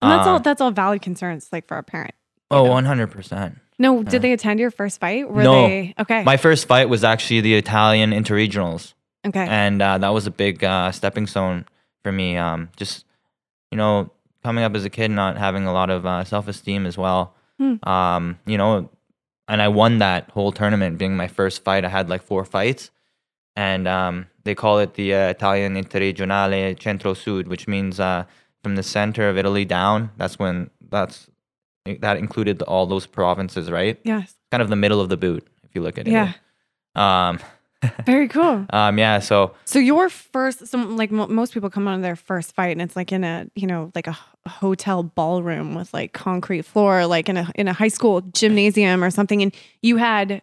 And 0.00 0.12
that's 0.12 0.28
all. 0.28 0.36
Uh, 0.36 0.38
That's 0.38 0.60
all 0.60 0.70
valid 0.70 1.02
concerns, 1.02 1.48
like 1.50 1.66
for 1.66 1.76
a 1.76 1.82
parent. 1.82 2.14
oh 2.52 2.66
know. 2.66 2.72
100% 2.74 3.56
No, 3.80 3.96
Yeah. 4.02 4.08
did 4.10 4.22
they 4.22 4.32
attend 4.32 4.60
your 4.60 4.70
first 4.70 5.00
fight? 5.00 5.28
Were 5.28 5.42
No. 5.42 5.66
they 5.66 5.94
okay? 5.98 6.22
my 6.22 6.36
first 6.36 6.68
fight 6.68 6.88
was 6.88 7.02
actually 7.02 7.40
the 7.40 7.54
italian 7.56 8.12
interregionals 8.12 8.93
okay. 9.26 9.46
and 9.48 9.80
uh, 9.82 9.98
that 9.98 10.08
was 10.10 10.26
a 10.26 10.30
big 10.30 10.62
uh, 10.64 10.90
stepping 10.92 11.26
stone 11.26 11.64
for 12.02 12.12
me 12.12 12.36
um 12.36 12.68
just 12.76 13.04
you 13.70 13.78
know 13.78 14.10
coming 14.42 14.62
up 14.64 14.74
as 14.74 14.84
a 14.84 14.90
kid 14.90 15.10
not 15.10 15.36
having 15.38 15.66
a 15.66 15.72
lot 15.72 15.90
of 15.90 16.04
uh, 16.06 16.22
self-esteem 16.24 16.86
as 16.86 16.96
well 16.98 17.34
Hmm. 17.58 17.76
um 17.88 18.38
you 18.46 18.58
know 18.58 18.90
and 19.46 19.62
i 19.62 19.68
won 19.68 19.98
that 19.98 20.28
whole 20.30 20.50
tournament 20.50 20.98
being 20.98 21.16
my 21.16 21.28
first 21.28 21.62
fight 21.62 21.84
i 21.84 21.88
had 21.88 22.08
like 22.08 22.20
four 22.22 22.44
fights 22.44 22.90
and 23.54 23.86
um 23.86 24.26
they 24.42 24.56
call 24.56 24.80
it 24.80 24.94
the 24.94 25.14
uh, 25.14 25.28
italian 25.28 25.74
interregionale 25.76 26.82
centro 26.82 27.14
sud 27.14 27.46
which 27.46 27.68
means 27.68 28.00
uh 28.00 28.24
from 28.64 28.74
the 28.74 28.82
center 28.82 29.28
of 29.28 29.38
italy 29.38 29.64
down 29.64 30.10
that's 30.16 30.36
when 30.36 30.68
that's 30.90 31.28
that 32.00 32.16
included 32.16 32.60
all 32.62 32.86
those 32.86 33.06
provinces 33.06 33.70
right 33.70 34.00
yes. 34.04 34.34
kind 34.50 34.60
of 34.62 34.68
the 34.68 34.76
middle 34.76 35.00
of 35.00 35.08
the 35.08 35.16
boot 35.16 35.46
if 35.62 35.70
you 35.76 35.80
look 35.80 35.96
at 35.96 36.08
it 36.08 36.10
Yeah. 36.10 36.32
um 36.96 37.38
Very 38.06 38.28
cool. 38.28 38.66
um 38.70 38.98
yeah 38.98 39.18
so 39.18 39.54
So 39.64 39.78
your 39.78 40.08
first, 40.08 40.66
so 40.66 40.78
like 40.78 41.10
mo- 41.10 41.28
most 41.28 41.54
people 41.54 41.70
come 41.70 41.88
on 41.88 42.00
their 42.02 42.16
first 42.16 42.54
fight, 42.54 42.72
and 42.72 42.82
it's 42.82 42.96
like 42.96 43.12
in 43.12 43.24
a 43.24 43.46
you 43.54 43.66
know 43.66 43.90
like 43.94 44.06
a 44.06 44.16
hotel 44.48 45.02
ballroom 45.02 45.74
with 45.74 45.92
like 45.94 46.12
concrete 46.12 46.62
floor, 46.62 47.06
like 47.06 47.28
in 47.28 47.36
a 47.36 47.50
in 47.54 47.68
a 47.68 47.72
high 47.72 47.88
school 47.88 48.20
gymnasium 48.20 49.02
or 49.02 49.10
something, 49.10 49.42
and 49.42 49.54
you 49.82 49.96
had 49.96 50.42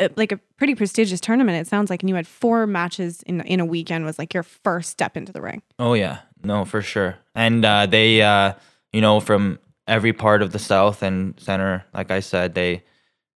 uh, 0.00 0.08
like 0.16 0.32
a 0.32 0.38
pretty 0.56 0.74
prestigious 0.74 1.20
tournament. 1.20 1.60
It 1.60 1.68
sounds 1.68 1.90
like, 1.90 2.02
and 2.02 2.08
you 2.10 2.16
had 2.16 2.26
four 2.26 2.66
matches 2.66 3.22
in 3.22 3.40
in 3.42 3.60
a 3.60 3.64
weekend. 3.64 4.04
Was 4.04 4.18
like 4.18 4.34
your 4.34 4.42
first 4.42 4.90
step 4.90 5.16
into 5.16 5.32
the 5.32 5.40
ring. 5.40 5.62
Oh 5.78 5.94
yeah, 5.94 6.20
no, 6.42 6.64
for 6.64 6.82
sure. 6.82 7.16
And 7.34 7.64
uh, 7.64 7.86
they, 7.86 8.22
uh, 8.22 8.54
you 8.92 9.00
know, 9.00 9.20
from 9.20 9.58
every 9.86 10.12
part 10.12 10.42
of 10.42 10.52
the 10.52 10.58
South 10.58 11.02
and 11.02 11.38
Center, 11.38 11.84
like 11.92 12.10
I 12.10 12.20
said, 12.20 12.54
they, 12.54 12.82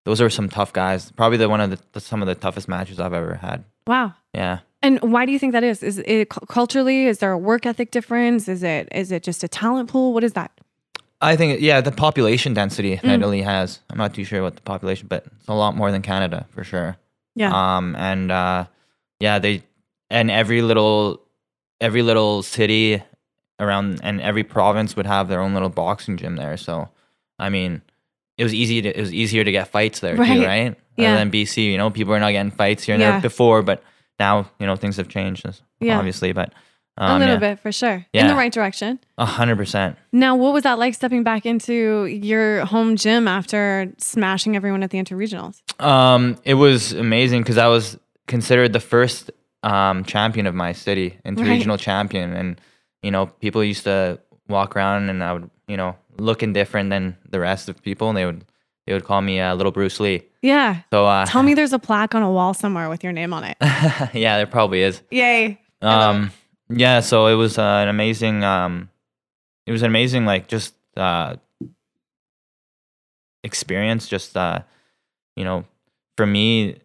those 0.05 0.21
are 0.21 0.31
some 0.31 0.49
tough 0.49 0.73
guys. 0.73 1.11
Probably 1.13 1.39
the 1.39 1.49
one 1.49 1.61
of 1.61 1.79
the, 1.93 2.01
some 2.01 2.23
of 2.23 2.29
the 2.29 2.35
toughest 2.35 2.69
matches 2.69 3.01
I've 3.01 3.13
ever 3.13 3.35
had. 3.35 3.65
Wow. 3.87 4.15
Yeah. 4.33 4.61
And 4.83 5.01
why 5.01 5.25
do 5.25 5.33
you 5.33 5.39
think 5.39 5.53
that 5.53 5.65
is? 5.65 5.83
Is 5.83 5.99
it 6.07 6.29
culturally? 6.29 7.07
Is 7.07 7.19
there 7.19 7.33
a 7.33 7.39
work 7.39 7.65
ethic 7.65 7.91
difference? 7.91 8.49
Is 8.49 8.63
it 8.63 8.89
is 8.93 9.11
it 9.13 9.23
just 9.23 9.43
a 9.43 9.49
talent 9.49 9.89
pool? 9.89 10.13
What 10.13 10.25
is 10.25 10.35
that? 10.35 10.51
I 11.21 11.37
think, 11.37 11.63
yeah, 11.63 11.81
the 11.81 11.93
population 11.93 12.53
density 12.53 12.97
that 12.97 13.05
Mm. 13.05 13.15
Italy 13.15 13.41
has. 13.43 13.81
I'm 13.89 13.97
not 13.97 14.13
too 14.13 14.25
sure 14.25 14.43
what 14.43 14.57
the 14.57 14.63
population, 14.63 15.07
but 15.09 15.25
it's 15.25 15.49
a 15.49 15.55
lot 15.55 15.75
more 15.75 15.91
than 15.91 16.03
Canada 16.03 16.47
for 16.51 16.65
sure. 16.65 16.99
Yeah. 17.35 17.51
Um, 17.77 17.97
and 17.97 18.31
uh, 18.31 18.67
yeah, 19.21 19.39
they, 19.39 19.63
and 20.11 20.31
every 20.31 20.61
little, 20.61 21.23
every 21.81 22.03
little 22.03 22.43
city 22.43 23.03
around 23.59 24.01
and 24.03 24.21
every 24.21 24.45
province 24.45 24.97
would 24.97 25.07
have 25.07 25.29
their 25.29 25.41
own 25.41 25.55
little 25.55 25.71
boxing 25.71 26.19
gym 26.19 26.37
there. 26.37 26.59
So, 26.59 26.91
I 27.39 27.49
mean, 27.49 27.81
it 28.39 28.43
was 28.45 28.55
easy 28.55 28.83
to, 28.83 28.89
it 28.89 29.01
was 29.01 29.13
easier 29.15 29.45
to 29.45 29.53
get 29.53 29.69
fights 29.69 30.01
there 30.01 30.17
Right. 30.17 30.35
too, 30.41 30.45
right? 30.45 30.75
Yeah. 30.97 31.09
Other 31.11 31.19
than 31.19 31.31
BC, 31.31 31.71
you 31.73 31.79
know, 31.79 31.91
people 31.91 32.15
are 32.15 32.21
not 32.21 32.33
getting 32.33 32.51
fights 32.51 32.85
here 32.85 32.95
and 32.95 33.03
Yeah. 33.03 33.13
there 33.13 33.21
before, 33.21 33.63
but 33.63 33.83
now, 34.19 34.49
you 34.59 34.67
know, 34.67 34.77
things 34.77 34.97
have 34.97 35.09
changed, 35.09 35.45
Yeah. 35.81 35.99
obviously, 35.99 36.33
but 36.33 36.53
a 36.97 37.05
um, 37.05 37.19
little 37.21 37.35
yeah, 37.35 37.41
bit 37.41 37.59
for 37.59 37.73
sure. 37.73 38.07
In 38.13 38.29
the 38.29 38.35
right 38.37 38.53
direction. 38.53 39.01
a 39.19 39.25
hundred 39.27 39.57
percent. 39.57 39.97
Now, 40.13 40.37
what 40.37 40.53
was 40.53 40.63
that 40.63 40.79
like 40.79 40.95
stepping 40.95 41.25
back 41.25 41.45
into 41.45 42.05
your 42.07 42.65
home 42.67 42.95
gym 42.97 43.27
after 43.27 43.93
smashing 43.99 44.55
everyone 44.55 44.83
at 44.85 44.91
the 44.91 44.99
interregionals? 44.99 45.61
Um, 45.83 46.37
it 46.45 46.55
was 46.55 46.93
amazing 46.93 47.43
because 47.43 47.59
I 47.59 47.67
was 47.67 47.99
considered 48.29 48.73
the 48.73 48.81
first 48.81 49.31
um, 49.65 50.05
champion 50.05 50.47
of 50.47 50.55
my 50.55 50.73
city, 50.73 51.19
interregional 51.27 51.79
champion, 51.81 52.33
and 52.33 52.61
you 53.03 53.11
know 53.11 53.27
people 53.27 53.65
used 53.65 53.85
to 53.85 54.21
walk 54.49 54.77
around 54.77 55.09
and 55.11 55.23
I 55.23 55.33
would 55.33 55.51
you 55.67 55.77
know 55.77 55.97
looking 56.19 56.53
different 56.53 56.91
than 56.91 57.17
the 57.29 57.41
rest 57.41 57.69
of 57.69 57.83
people, 57.83 58.09
and 58.09 58.17
they 58.17 58.27
would 58.27 58.45
they 58.87 58.93
would 58.93 59.05
call 59.05 59.21
me 59.21 59.41
uh, 59.41 59.55
little 59.55 59.73
Bruce 59.73 59.99
Lee. 60.01 60.23
Yeah. 60.43 60.83
So 60.93 61.07
uh, 61.07 61.27
Tell 61.27 61.43
me 61.43 61.55
there's 61.59 61.73
a 61.73 61.79
plaque 61.79 62.15
on 62.15 62.23
a 62.23 62.31
wall 62.31 62.55
somewhere 62.55 62.89
with 62.89 63.03
your 63.03 63.13
name 63.13 63.33
on 63.33 63.45
it. 63.45 63.57
yeah, 63.61 64.37
there 64.37 64.47
probably 64.47 64.83
is. 64.83 65.01
Yay. 65.11 65.61
Um, 65.81 66.31
yeah, 66.69 67.01
so 67.01 67.27
it 67.27 67.35
was 67.35 67.59
uh, 67.59 67.63
an 67.83 67.89
amazing. 67.89 68.45
Um, 68.45 68.91
it 69.67 69.73
was 69.73 69.83
an 69.83 69.87
amazing, 69.87 70.27
like 70.27 70.49
just 70.49 70.75
uh, 70.97 71.37
experience. 73.43 74.09
Just 74.09 74.37
uh, 74.37 74.61
you 75.37 75.45
know, 75.45 75.65
for 76.17 76.27
me, 76.27 76.79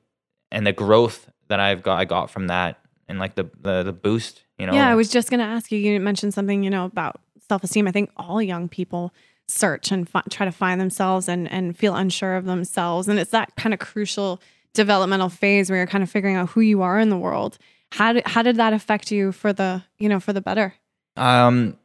and 0.52 0.66
the 0.66 0.74
growth 0.74 1.30
that 1.48 1.60
I've 1.60 1.84
got, 1.84 2.00
I 2.00 2.06
got 2.06 2.30
from 2.30 2.48
that, 2.48 2.80
and 3.08 3.20
like 3.20 3.36
the 3.36 3.50
the, 3.62 3.84
the 3.84 3.94
boost. 3.94 4.44
You 4.58 4.68
know, 4.68 4.74
Yeah, 4.74 4.90
I 4.90 4.96
was 4.96 5.10
just 5.10 5.30
going 5.30 5.40
to 5.40 5.46
ask 5.46 5.72
you. 5.72 5.80
You 5.80 6.00
mentioned 6.02 6.34
something, 6.34 6.64
you 6.64 6.70
know, 6.70 6.84
about 6.84 7.22
self 7.50 7.64
esteem. 7.64 7.88
I 7.88 7.92
think 7.92 8.12
all 8.16 8.42
young 8.42 8.70
people 8.70 9.12
search 9.48 9.92
and 9.92 10.08
fi- 10.08 10.22
try 10.30 10.46
to 10.46 10.52
find 10.52 10.80
themselves 10.80 11.28
and, 11.28 11.52
and 11.52 11.76
feel 11.76 11.96
unsure 11.96 12.36
of 12.36 12.46
themselves. 12.46 13.08
And 13.08 13.20
it's 13.20 13.32
that 13.32 13.56
kind 13.58 13.74
of 13.74 13.80
crucial 13.80 14.40
developmental 14.74 15.28
phase 15.30 15.70
where 15.70 15.78
you're 15.78 15.88
kind 15.88 16.04
of 16.04 16.10
figuring 16.10 16.36
out 16.36 16.50
who 16.50 16.62
you 16.62 16.82
are 16.84 17.00
in 17.00 17.10
the 17.10 17.18
world. 17.18 17.58
How 17.92 18.14
did, 18.14 18.28
how 18.28 18.44
did 18.44 18.58
that 18.58 18.72
affect 18.74 19.12
you 19.12 19.32
for 19.32 19.52
the, 19.52 19.84
you 19.98 20.08
know, 20.08 20.20
for 20.20 20.32
the 20.32 20.42
better? 20.42 20.76
Um, 21.18 21.76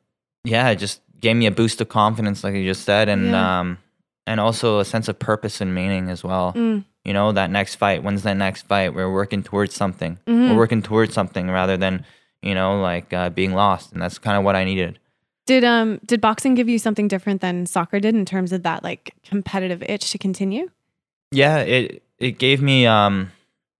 yeah, 0.44 0.68
it 0.68 0.76
just 0.76 1.00
gave 1.18 1.34
me 1.36 1.46
a 1.46 1.50
boost 1.50 1.80
of 1.80 1.88
confidence, 1.88 2.44
like 2.44 2.54
you 2.54 2.64
just 2.66 2.84
said, 2.84 3.08
and 3.08 3.26
Yeah. 3.30 3.60
um, 3.60 3.78
and 4.26 4.40
also 4.40 4.78
a 4.80 4.84
sense 4.84 5.08
of 5.08 5.18
purpose 5.18 5.60
and 5.62 5.74
meaning 5.74 6.10
as 6.10 6.22
well. 6.22 6.52
Mm. 6.54 6.84
You 7.04 7.12
know, 7.14 7.32
that 7.32 7.50
next 7.50 7.76
fight. 7.76 8.02
When's 8.02 8.22
that 8.22 8.36
next 8.36 8.62
fight? 8.62 8.94
We're 8.94 9.12
working 9.12 9.42
towards 9.42 9.74
something. 9.74 10.18
Mhm. 10.26 10.50
We're 10.50 10.56
working 10.56 10.82
towards 10.82 11.12
something 11.14 11.50
rather 11.50 11.76
than 11.78 12.04
you 12.42 12.54
know 12.54 12.80
like 12.80 13.12
uh, 13.12 13.30
being 13.30 13.52
lost, 13.54 13.92
and 13.92 14.00
that's 14.02 14.18
kind 14.18 14.36
of 14.38 14.44
what 14.44 14.56
I 14.56 14.64
needed. 14.64 14.98
Did 15.46 15.62
um 15.64 16.00
did 16.06 16.20
boxing 16.20 16.54
give 16.54 16.68
you 16.68 16.78
something 16.78 17.06
different 17.08 17.40
than 17.40 17.66
soccer 17.66 18.00
did 18.00 18.14
in 18.14 18.24
terms 18.24 18.52
of 18.52 18.62
that 18.62 18.82
like 18.82 19.14
competitive 19.24 19.82
itch 19.82 20.10
to 20.12 20.18
continue? 20.18 20.70
Yeah, 21.30 21.58
it 21.58 22.02
it 22.18 22.38
gave 22.38 22.62
me 22.62 22.86
um, 22.86 23.30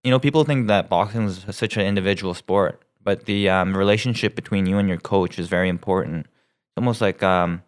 you 0.03 0.11
know, 0.11 0.19
people 0.19 0.45
think 0.45 0.67
that 0.67 0.89
boxing 0.91 1.23
is 1.25 1.47
such 1.51 1.77
an 1.79 1.87
individual 1.87 2.35
sport, 2.35 2.83
but 3.03 3.25
the 3.25 3.49
um, 3.49 3.75
relationship 3.77 4.35
between 4.35 4.67
you 4.67 4.77
and 4.77 4.89
your 4.89 4.99
coach 4.99 5.39
is 5.39 5.49
very 5.49 5.69
important. 5.71 6.27
It's 6.27 6.77
almost 6.77 7.01
like 7.01 7.23
um, 7.23 7.63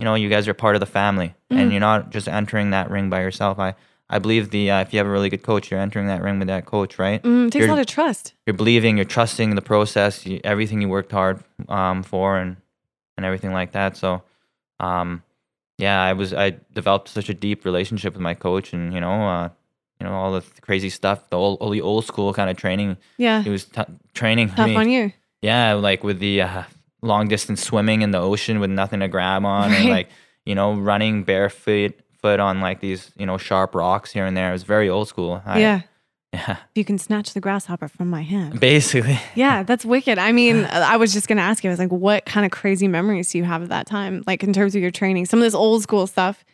you 0.00 0.04
know, 0.04 0.14
you 0.16 0.28
guys 0.28 0.48
are 0.48 0.54
part 0.54 0.74
of 0.74 0.80
the 0.80 0.86
family, 0.86 1.34
Mhm. 1.52 1.58
and 1.60 1.70
you're 1.70 1.80
not 1.80 2.10
just 2.10 2.28
entering 2.28 2.70
that 2.70 2.90
ring 2.90 3.08
by 3.10 3.20
yourself. 3.20 3.58
I 3.60 3.74
I 4.10 4.18
believe 4.18 4.50
the 4.50 4.70
uh, 4.72 4.80
if 4.80 4.92
you 4.92 4.98
have 4.98 5.06
a 5.06 5.10
really 5.10 5.28
good 5.28 5.42
coach, 5.44 5.70
you're 5.70 5.78
entering 5.80 6.08
that 6.08 6.20
ring 6.22 6.40
with 6.40 6.48
that 6.48 6.64
coach, 6.66 6.98
right? 6.98 7.22
Mm, 7.22 7.46
it 7.46 7.52
takes 7.52 7.62
a 7.62 7.66
You're- 7.66 7.72
lot 7.74 7.80
of 7.80 7.86
trust. 7.86 8.34
You're 8.46 8.54
believing, 8.54 8.96
you're 8.96 9.04
trusting 9.04 9.54
the 9.54 9.62
process, 9.62 10.26
you, 10.26 10.40
everything 10.42 10.80
you 10.80 10.88
worked 10.88 11.12
hard 11.12 11.44
um, 11.68 12.02
for, 12.02 12.36
and 12.38 12.56
and 13.16 13.24
everything 13.26 13.52
like 13.52 13.72
that. 13.72 13.96
So, 13.96 14.22
um, 14.80 15.22
yeah, 15.78 16.02
I 16.02 16.12
was 16.12 16.32
I 16.32 16.56
developed 16.72 17.08
such 17.08 17.28
a 17.28 17.34
deep 17.34 17.64
relationship 17.64 18.14
with 18.14 18.22
my 18.22 18.34
coach, 18.34 18.72
and 18.72 18.94
you 18.94 19.00
know, 19.00 19.28
uh, 19.28 19.48
you 20.00 20.06
know 20.06 20.14
all 20.14 20.32
the 20.32 20.44
crazy 20.60 20.90
stuff, 20.90 21.28
the 21.30 21.36
old, 21.36 21.58
all 21.60 21.70
the 21.70 21.82
old 21.82 22.04
school 22.04 22.32
kind 22.32 22.50
of 22.50 22.56
training. 22.56 22.96
Yeah. 23.16 23.42
He 23.42 23.50
was 23.50 23.64
t- 23.64 23.82
training 24.14 24.50
Tough 24.50 24.66
me. 24.66 24.76
on 24.76 24.88
you. 24.88 25.12
Yeah, 25.42 25.74
like 25.74 26.02
with 26.02 26.18
the 26.18 26.42
uh, 26.42 26.62
long 27.02 27.28
distance 27.28 27.62
swimming 27.62 28.02
in 28.02 28.10
the 28.10 28.18
ocean 28.18 28.58
with 28.60 28.70
nothing 28.70 29.00
to 29.00 29.08
grab 29.08 29.44
on, 29.44 29.72
and 29.72 29.88
like 29.88 30.08
you 30.44 30.54
know 30.54 30.74
running 30.74 31.24
barefoot 31.24 31.94
foot 32.20 32.40
on 32.40 32.60
like 32.60 32.80
these 32.80 33.10
you 33.16 33.26
know 33.26 33.38
sharp 33.38 33.74
rocks 33.74 34.12
here 34.12 34.26
and 34.26 34.36
there. 34.36 34.48
It 34.50 34.52
was 34.52 34.62
very 34.62 34.88
old 34.88 35.08
school. 35.08 35.42
I, 35.44 35.60
yeah. 35.60 35.80
Yeah, 36.32 36.52
If 36.52 36.58
you 36.74 36.84
can 36.84 36.98
snatch 36.98 37.32
the 37.32 37.40
grasshopper 37.40 37.88
from 37.88 38.10
my 38.10 38.22
hand. 38.22 38.60
basically. 38.60 39.18
Yeah, 39.34 39.62
that's 39.68 39.84
wicked. 39.84 40.18
I 40.18 40.32
mean, 40.32 40.64
I 40.66 40.96
was 40.96 41.12
just 41.12 41.28
gonna 41.28 41.40
ask 41.42 41.64
you. 41.64 41.70
I 41.70 41.72
was 41.72 41.78
like, 41.78 41.92
what 41.92 42.26
kind 42.26 42.44
of 42.44 42.52
crazy 42.52 42.88
memories 42.88 43.30
do 43.30 43.38
you 43.38 43.44
have 43.44 43.62
of 43.62 43.68
that 43.70 43.86
time? 43.86 44.22
Like 44.26 44.42
in 44.42 44.52
terms 44.52 44.74
of 44.74 44.82
your 44.82 44.90
training, 44.90 45.26
some 45.26 45.38
of 45.38 45.44
this 45.44 45.54
old 45.54 45.82
school 45.82 46.06
stuff. 46.06 46.44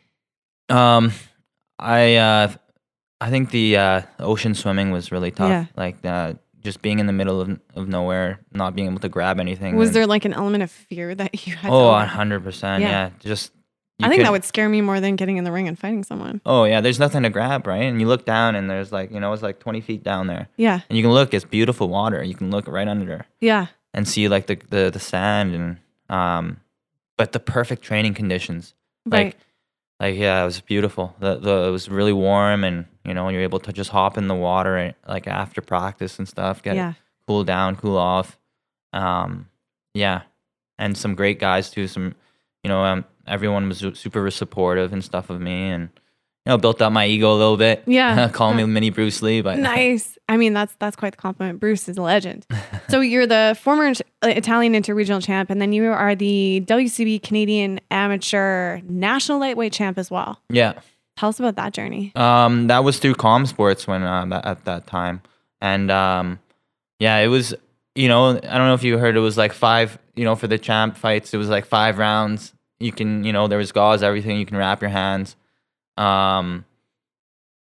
Um, 0.68 1.12
I 1.78 2.16
uh, 2.16 2.52
I 3.20 3.30
think 3.30 3.50
the 3.50 3.76
uh, 3.76 4.02
ocean 4.20 4.54
swimming 4.54 4.90
was 4.92 5.10
really 5.10 5.30
tough. 5.30 5.48
Yeah. 5.48 5.64
Like 5.76 6.04
uh, 6.04 6.34
just 6.60 6.80
being 6.82 6.98
in 6.98 7.06
the 7.06 7.12
middle 7.12 7.40
of, 7.40 7.58
of 7.74 7.88
nowhere, 7.88 8.40
not 8.52 8.76
being 8.76 8.88
able 8.88 9.00
to 9.00 9.08
grab 9.08 9.40
anything. 9.40 9.76
Was 9.76 9.88
and- 9.88 9.96
there 9.96 10.06
like 10.06 10.24
an 10.24 10.32
element 10.32 10.62
of 10.62 10.70
fear 10.70 11.14
that 11.14 11.46
you 11.46 11.56
had? 11.56 11.68
to 11.68 11.74
Oh, 11.74 11.94
hundred 11.98 12.44
percent. 12.44 12.82
Yeah. 12.82 12.88
Yeah. 12.88 13.10
Just. 13.20 13.52
I 14.00 14.08
think 14.08 14.20
could- 14.20 14.26
that 14.26 14.32
would 14.32 14.44
scare 14.44 14.68
me 14.68 14.80
more 14.80 15.00
than 15.00 15.16
getting 15.16 15.36
in 15.36 15.44
the 15.44 15.52
ring 15.52 15.68
and 15.68 15.78
fighting 15.78 16.02
someone. 16.04 16.40
Oh 16.46 16.64
yeah, 16.64 16.80
there's 16.80 16.98
nothing 16.98 17.22
to 17.22 17.30
grab, 17.30 17.66
right? 17.66 17.82
And 17.84 18.00
you 18.00 18.06
look 18.08 18.24
down, 18.24 18.54
and 18.54 18.68
there's 18.68 18.90
like 18.92 19.10
you 19.12 19.20
know 19.20 19.32
it's 19.32 19.42
like 19.42 19.58
20 19.60 19.80
feet 19.80 20.02
down 20.02 20.26
there, 20.26 20.48
Yeah, 20.56 20.80
and 20.88 20.96
you 20.96 21.02
can 21.04 21.12
look. 21.12 21.32
It's 21.34 21.44
beautiful 21.44 21.88
water. 21.88 22.22
You 22.22 22.34
can 22.34 22.50
look 22.50 22.66
right 22.68 22.88
under 22.88 23.04
there 23.06 23.26
yeah, 23.40 23.66
and 23.94 24.06
see 24.08 24.28
like 24.28 24.46
the 24.46 24.58
the, 24.70 24.90
the 24.90 24.98
sand 25.00 25.54
and 25.54 25.78
um, 26.08 26.58
but 27.16 27.32
the 27.32 27.40
perfect 27.40 27.82
training 27.82 28.14
conditions. 28.14 28.74
right. 29.06 29.26
Like 29.26 29.36
like 30.00 30.16
yeah, 30.16 30.42
it 30.42 30.44
was 30.46 30.60
beautiful. 30.60 31.14
The, 31.20 31.36
the 31.36 31.68
it 31.68 31.70
was 31.70 31.88
really 31.88 32.12
warm, 32.12 32.64
and 32.64 32.86
you 33.04 33.14
know 33.14 33.28
you're 33.28 33.42
able 33.42 33.60
to 33.60 33.72
just 33.72 33.90
hop 33.90 34.18
in 34.18 34.26
the 34.26 34.34
water 34.34 34.76
and, 34.76 34.94
like 35.06 35.28
after 35.28 35.60
practice 35.60 36.18
and 36.18 36.26
stuff, 36.28 36.60
get 36.62 36.74
yeah, 36.74 36.94
cool 37.28 37.44
down, 37.44 37.76
cool 37.76 37.96
off. 37.98 38.36
Um, 38.92 39.48
yeah, 39.94 40.22
and 40.78 40.96
some 40.96 41.14
great 41.14 41.38
guys 41.38 41.70
too. 41.70 41.86
Some, 41.86 42.14
you 42.64 42.68
know, 42.68 42.82
um, 42.84 43.04
everyone 43.26 43.68
was 43.68 43.84
super 43.94 44.30
supportive 44.30 44.92
and 44.92 45.04
stuff 45.04 45.30
of 45.30 45.40
me, 45.40 45.70
and 45.70 45.90
you 46.44 46.50
know, 46.50 46.58
built 46.58 46.82
up 46.82 46.92
my 46.92 47.06
ego 47.06 47.32
a 47.32 47.36
little 47.36 47.56
bit. 47.56 47.84
Yeah. 47.86 48.28
call 48.32 48.52
me 48.52 48.64
mini 48.64 48.90
Bruce 48.90 49.22
Lee, 49.22 49.42
but 49.42 49.58
nice. 49.60 50.18
I 50.28 50.36
mean, 50.36 50.54
that's 50.54 50.74
that's 50.78 50.96
quite 50.96 51.10
the 51.12 51.16
compliment. 51.16 51.60
Bruce 51.60 51.88
is 51.88 51.96
a 51.96 52.02
legend. 52.02 52.46
so 52.88 53.00
you're 53.00 53.26
the 53.26 53.56
former 53.60 53.88
uh, 54.22 54.28
Italian 54.28 54.72
interregional 54.72 55.24
champ, 55.24 55.50
and 55.50 55.60
then 55.60 55.72
you 55.72 55.90
are 55.90 56.14
the 56.14 56.64
WCB 56.66 57.22
Canadian 57.22 57.80
Amateur 57.90 58.80
National 58.84 59.38
Lightweight 59.38 59.72
champ 59.72 59.98
as 59.98 60.10
well. 60.10 60.40
yeah. 60.48 60.74
Tell 61.18 61.28
us 61.28 61.38
about 61.38 61.56
that 61.56 61.74
journey. 61.74 62.10
Um, 62.16 62.68
that 62.68 62.84
was 62.84 62.98
through 62.98 63.16
Com 63.16 63.44
Sports 63.44 63.86
when 63.86 64.02
uh, 64.02 64.40
at 64.42 64.64
that 64.64 64.86
time, 64.86 65.20
and 65.60 65.90
um, 65.90 66.40
yeah, 66.98 67.18
it 67.18 67.28
was. 67.28 67.54
You 67.94 68.08
know, 68.08 68.30
I 68.30 68.32
don't 68.40 68.66
know 68.66 68.72
if 68.72 68.82
you 68.82 68.96
heard. 68.96 69.14
It 69.14 69.20
was 69.20 69.36
like 69.36 69.52
five. 69.52 69.98
You 70.16 70.24
know, 70.24 70.34
for 70.36 70.46
the 70.46 70.56
champ 70.56 70.96
fights, 70.96 71.34
it 71.34 71.36
was 71.36 71.50
like 71.50 71.66
five 71.66 71.98
rounds. 71.98 72.54
You 72.82 72.92
can, 72.92 73.24
you 73.24 73.32
know, 73.32 73.46
there 73.48 73.58
was 73.58 73.72
gauze, 73.72 74.02
everything. 74.02 74.38
You 74.38 74.46
can 74.46 74.56
wrap 74.56 74.80
your 74.80 74.90
hands. 74.90 75.36
Um, 75.96 76.64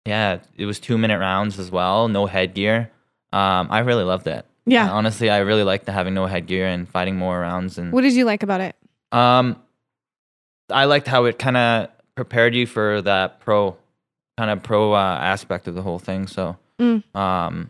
yeah, 0.05 0.39
it 0.57 0.65
was 0.65 0.79
two 0.79 0.97
minute 0.97 1.19
rounds 1.19 1.59
as 1.59 1.71
well. 1.71 2.07
No 2.07 2.25
headgear. 2.25 2.91
Um, 3.31 3.67
I 3.71 3.79
really 3.79 4.03
loved 4.03 4.27
it. 4.27 4.45
Yeah. 4.65 4.89
honestly, 4.91 5.29
I 5.29 5.39
really 5.39 5.63
liked 5.63 5.85
the 5.85 5.91
having 5.91 6.13
no 6.13 6.25
headgear 6.25 6.65
and 6.67 6.87
fighting 6.87 7.17
more 7.17 7.39
rounds. 7.39 7.77
And 7.77 7.91
What 7.91 8.01
did 8.01 8.13
you 8.13 8.23
like 8.25 8.43
about 8.43 8.61
it? 8.61 8.75
um, 9.11 9.61
I 10.69 10.85
liked 10.85 11.07
how 11.07 11.25
it 11.25 11.37
kind 11.37 11.57
of 11.57 11.89
prepared 12.15 12.55
you 12.55 12.65
for 12.65 13.01
that 13.01 13.39
pro, 13.41 13.75
kind 14.37 14.49
of 14.49 14.63
pro 14.63 14.93
uh, 14.93 14.97
aspect 15.21 15.67
of 15.67 15.75
the 15.75 15.81
whole 15.81 15.99
thing. 15.99 16.27
So, 16.27 16.57
Mm. 16.79 17.03
um, 17.15 17.69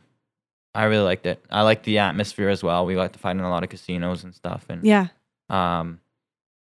I 0.76 0.84
really 0.86 1.04
liked 1.04 1.26
it. 1.26 1.44
I 1.52 1.62
liked 1.64 1.84
the 1.84 1.98
atmosphere 2.00 2.50
as 2.50 2.64
well. 2.64 2.86
We 2.86 2.96
got 2.96 3.12
to 3.14 3.20
fight 3.20 3.32
in 3.32 3.42
a 3.42 3.50
lot 3.50 3.64
of 3.64 3.70
casinos 3.70 4.24
and 4.24 4.34
stuff, 4.34 4.66
and 4.70 4.84
Yeah, 4.84 5.08
um, 5.50 6.00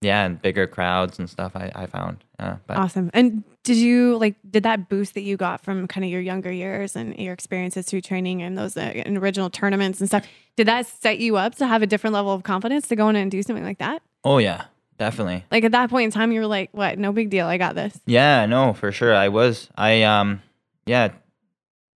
yeah, 0.01 0.25
and 0.25 0.41
bigger 0.41 0.67
crowds 0.67 1.19
and 1.19 1.29
stuff. 1.29 1.55
I, 1.55 1.71
I 1.75 1.85
found, 1.85 2.23
awesome. 2.69 3.11
And 3.13 3.43
did 3.63 3.77
you 3.77 4.17
like 4.17 4.35
did 4.49 4.63
that 4.63 4.89
boost 4.89 5.13
that 5.13 5.21
you 5.21 5.37
got 5.37 5.63
from 5.63 5.87
kind 5.87 6.03
of 6.03 6.09
your 6.09 6.21
younger 6.21 6.51
years 6.51 6.95
and 6.95 7.15
your 7.17 7.33
experiences 7.33 7.85
through 7.85 8.01
training 8.01 8.41
and 8.41 8.57
those 8.57 8.75
uh, 8.75 8.91
interregional 8.95 9.51
tournaments 9.51 9.99
and 9.99 10.09
stuff? 10.09 10.25
Did 10.57 10.67
that 10.67 10.87
set 10.87 11.19
you 11.19 11.37
up 11.37 11.55
to 11.55 11.67
have 11.67 11.81
a 11.81 11.87
different 11.87 12.13
level 12.13 12.33
of 12.33 12.43
confidence 12.43 12.87
to 12.89 12.95
go 12.95 13.09
in 13.09 13.15
and 13.15 13.29
do 13.29 13.41
something 13.43 13.63
like 13.63 13.77
that? 13.77 14.01
oh 14.23 14.37
yeah, 14.37 14.65
definitely. 14.97 15.45
Like 15.51 15.63
at 15.63 15.71
that 15.71 15.89
point 15.89 16.05
in 16.05 16.11
time, 16.11 16.31
you 16.31 16.41
were 16.41 16.47
like, 16.47 16.69
"What? 16.71 16.97
No 16.97 17.11
big 17.11 17.29
deal. 17.29 17.47
I 17.47 17.57
got 17.57 17.75
this." 17.75 17.99
Yeah, 18.05 18.45
no, 18.45 18.73
for 18.73 18.91
sure. 18.91 19.13
I 19.13 19.29
was. 19.29 19.69
I 19.75 20.03
um 20.03 20.41
yeah, 20.85 21.09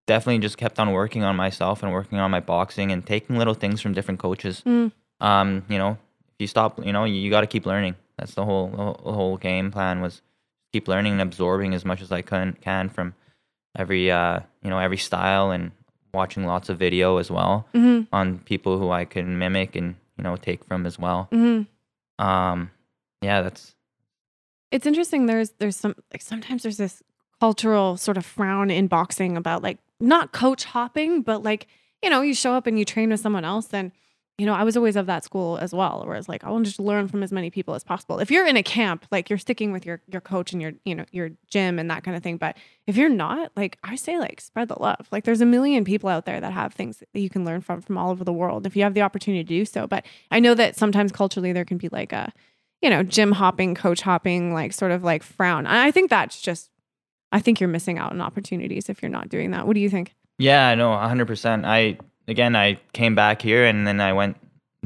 definitely 0.06 0.38
just 0.38 0.56
kept 0.58 0.78
on 0.78 0.92
working 0.92 1.24
on 1.24 1.36
myself 1.36 1.82
and 1.82 1.92
working 1.92 2.18
on 2.18 2.30
my 2.30 2.40
boxing 2.40 2.92
and 2.92 3.04
taking 3.04 3.36
little 3.36 3.54
things 3.54 3.80
from 3.80 3.92
different 3.92 4.20
coaches. 4.20 4.62
Mm. 4.64 4.92
Um, 5.20 5.64
you 5.68 5.78
know, 5.78 5.98
you 6.38 6.46
stop, 6.46 6.84
you 6.84 6.92
know, 6.92 7.04
you, 7.04 7.14
you 7.14 7.30
got 7.30 7.40
to 7.42 7.46
keep 7.46 7.66
learning. 7.66 7.94
That's 8.18 8.34
the 8.34 8.44
whole 8.44 8.68
the 9.04 9.12
whole- 9.12 9.36
game 9.36 9.70
plan 9.70 10.00
was 10.00 10.22
keep 10.72 10.88
learning 10.88 11.12
and 11.14 11.20
absorbing 11.22 11.74
as 11.74 11.84
much 11.84 12.00
as 12.02 12.10
I 12.12 12.22
can 12.22 12.56
can 12.60 12.88
from 12.88 13.14
every 13.78 14.10
uh, 14.10 14.40
you 14.62 14.70
know, 14.70 14.78
every 14.78 14.96
style 14.98 15.50
and 15.50 15.72
watching 16.14 16.46
lots 16.46 16.68
of 16.70 16.78
video 16.78 17.18
as 17.18 17.30
well 17.30 17.66
hmm 17.72 18.02
on 18.12 18.38
people 18.40 18.78
who 18.78 18.90
I 18.90 19.04
can 19.04 19.38
mimic 19.38 19.76
and, 19.76 19.96
you 20.16 20.24
know, 20.24 20.36
take 20.36 20.64
from 20.64 20.86
as 20.86 20.98
well. 20.98 21.28
hmm 21.30 21.62
Um 22.18 22.70
yeah, 23.22 23.42
that's 23.42 23.74
It's 24.70 24.86
interesting. 24.86 25.26
There's 25.26 25.50
there's 25.58 25.76
some 25.76 25.94
like 26.12 26.22
sometimes 26.22 26.62
there's 26.62 26.78
this 26.78 27.02
cultural 27.40 27.96
sort 27.98 28.16
of 28.16 28.24
frown 28.24 28.70
in 28.70 28.86
boxing 28.86 29.36
about 29.36 29.62
like 29.62 29.78
not 30.00 30.32
coach 30.32 30.64
hopping, 30.64 31.22
but 31.22 31.42
like 31.42 31.66
you 32.02 32.08
know 32.10 32.22
you 32.22 32.34
show 32.34 32.54
up 32.54 32.66
and 32.66 32.78
you 32.78 32.84
train 32.84 33.10
with 33.10 33.20
someone 33.20 33.44
else 33.44 33.68
and. 33.72 33.92
You 34.38 34.44
know, 34.44 34.54
I 34.54 34.64
was 34.64 34.76
always 34.76 34.96
of 34.96 35.06
that 35.06 35.24
school 35.24 35.56
as 35.58 35.72
well, 35.72 36.04
where 36.06 36.16
it's 36.16 36.28
like 36.28 36.44
I 36.44 36.50
want 36.50 36.66
to 36.66 36.70
just 36.70 36.80
learn 36.80 37.08
from 37.08 37.22
as 37.22 37.32
many 37.32 37.50
people 37.50 37.74
as 37.74 37.82
possible. 37.82 38.18
If 38.18 38.30
you're 38.30 38.46
in 38.46 38.56
a 38.56 38.62
camp, 38.62 39.06
like 39.10 39.30
you're 39.30 39.38
sticking 39.38 39.72
with 39.72 39.86
your 39.86 40.02
your 40.08 40.20
coach 40.20 40.52
and 40.52 40.60
your 40.60 40.72
you 40.84 40.94
know 40.94 41.06
your 41.10 41.30
gym 41.48 41.78
and 41.78 41.90
that 41.90 42.04
kind 42.04 42.16
of 42.16 42.22
thing. 42.22 42.36
But 42.36 42.56
if 42.86 42.96
you're 42.96 43.08
not, 43.08 43.52
like 43.56 43.78
I 43.82 43.96
say, 43.96 44.18
like 44.18 44.40
spread 44.40 44.68
the 44.68 44.80
love. 44.80 45.08
Like 45.10 45.24
there's 45.24 45.40
a 45.40 45.46
million 45.46 45.84
people 45.84 46.10
out 46.10 46.26
there 46.26 46.40
that 46.40 46.52
have 46.52 46.74
things 46.74 46.98
that 46.98 47.20
you 47.20 47.30
can 47.30 47.44
learn 47.44 47.62
from 47.62 47.80
from 47.80 47.96
all 47.96 48.10
over 48.10 48.24
the 48.24 48.32
world 48.32 48.66
if 48.66 48.76
you 48.76 48.82
have 48.82 48.94
the 48.94 49.02
opportunity 49.02 49.42
to 49.42 49.48
do 49.48 49.64
so. 49.64 49.86
But 49.86 50.04
I 50.30 50.40
know 50.40 50.54
that 50.54 50.76
sometimes 50.76 51.12
culturally 51.12 51.52
there 51.52 51.64
can 51.64 51.78
be 51.78 51.88
like 51.88 52.12
a 52.12 52.32
you 52.82 52.90
know, 52.90 53.02
gym 53.02 53.32
hopping, 53.32 53.74
coach 53.74 54.02
hopping, 54.02 54.52
like 54.52 54.72
sort 54.72 54.92
of 54.92 55.02
like 55.02 55.22
frown. 55.22 55.66
I 55.66 55.90
think 55.90 56.10
that's 56.10 56.40
just, 56.40 56.70
I 57.32 57.40
think 57.40 57.60
you're 57.60 57.68
missing 57.68 57.98
out 57.98 58.12
on 58.12 58.20
opportunities 58.20 58.88
if 58.88 59.02
you're 59.02 59.10
not 59.10 59.28
doing 59.28 59.50
that. 59.52 59.66
What 59.66 59.74
do 59.74 59.80
you 59.80 59.90
think? 59.90 60.14
Yeah, 60.38 60.74
no, 60.74 60.96
hundred 60.96 61.26
percent. 61.26 61.64
I 61.64 61.98
again, 62.28 62.56
I 62.56 62.78
came 62.92 63.14
back 63.14 63.42
here 63.42 63.64
and 63.64 63.86
then 63.86 64.00
I 64.00 64.12
went 64.12 64.36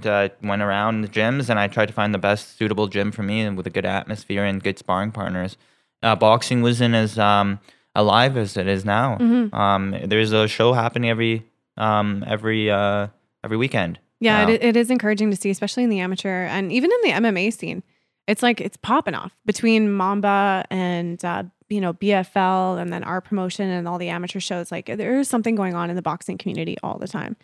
to, 0.02 0.30
went 0.42 0.62
around 0.62 1.02
the 1.02 1.08
gyms 1.08 1.48
and 1.48 1.58
I 1.58 1.68
tried 1.68 1.86
to 1.86 1.92
find 1.92 2.14
the 2.14 2.18
best 2.18 2.56
suitable 2.58 2.86
gym 2.88 3.12
for 3.12 3.22
me 3.22 3.40
and 3.40 3.56
with 3.56 3.66
a 3.66 3.70
good 3.70 3.86
atmosphere 3.86 4.44
and 4.44 4.62
good 4.62 4.78
sparring 4.78 5.12
partners. 5.12 5.56
Uh, 6.02 6.16
boxing 6.16 6.62
wasn't 6.62 6.94
as 6.94 7.18
um, 7.18 7.60
alive 7.94 8.36
as 8.36 8.56
it 8.56 8.66
is 8.66 8.84
now. 8.84 9.18
Mhm. 9.18 9.52
Um, 9.52 9.96
there's 10.04 10.32
a 10.32 10.48
show 10.48 10.72
happening 10.72 11.10
every 11.10 11.44
um, 11.76 12.24
every 12.26 12.70
uh, 12.70 13.08
every 13.44 13.56
weekend. 13.56 13.98
Yeah, 14.20 14.48
it, 14.48 14.62
it 14.62 14.76
is 14.76 14.90
encouraging 14.90 15.30
to 15.30 15.36
see, 15.36 15.50
especially 15.50 15.82
in 15.82 15.90
the 15.90 16.00
amateur 16.00 16.44
and 16.44 16.70
even 16.72 16.90
in 16.90 16.98
the 17.02 17.28
MMA 17.28 17.52
scene. 17.52 17.82
It's 18.26 18.42
like 18.42 18.60
it's 18.60 18.76
popping 18.76 19.14
off 19.14 19.32
between 19.44 19.90
Mamba 19.92 20.64
and 20.70 21.22
uh, 21.24 21.44
you 21.70 21.80
know 21.80 21.94
BFL 21.94 22.80
and 22.80 22.92
then 22.92 23.02
our 23.04 23.20
promotion 23.20 23.70
and 23.70 23.88
all 23.88 23.96
the 23.98 24.08
amateur 24.08 24.40
shows. 24.40 24.70
Like 24.70 24.86
there 24.86 25.18
is 25.18 25.28
something 25.28 25.54
going 25.54 25.74
on 25.74 25.88
in 25.88 25.96
the 25.96 26.02
boxing 26.02 26.36
community 26.36 26.76
all 26.82 26.98
the 26.98 27.08
time. 27.08 27.36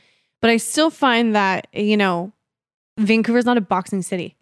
But 0.42 0.50
I 0.50 0.58
still 0.58 0.90
find 0.90 1.34
that 1.34 1.68
you 1.72 1.96
know 1.96 2.32
Vancouver's 2.98 3.46
not 3.46 3.56
a 3.56 3.62
boxing 3.62 4.02
city. 4.02 4.36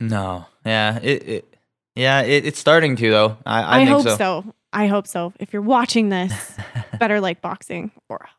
No, 0.00 0.46
yeah, 0.64 0.98
it, 1.02 1.28
it 1.28 1.56
yeah, 1.94 2.22
it, 2.22 2.44
it's 2.44 2.58
starting 2.58 2.96
to 2.96 3.10
though. 3.10 3.36
I, 3.46 3.62
I, 3.62 3.80
I, 3.80 3.84
hope 3.84 4.02
so. 4.02 4.16
so. 4.16 4.54
I 4.72 4.86
hope 4.88 5.06
so. 5.06 5.32
If 5.40 5.52
you're 5.52 5.62
watching 5.62 6.10
this, 6.10 6.32
better 6.98 7.20
like 7.20 7.40
boxing 7.40 7.92
or 8.08 8.20
else. 8.22 8.30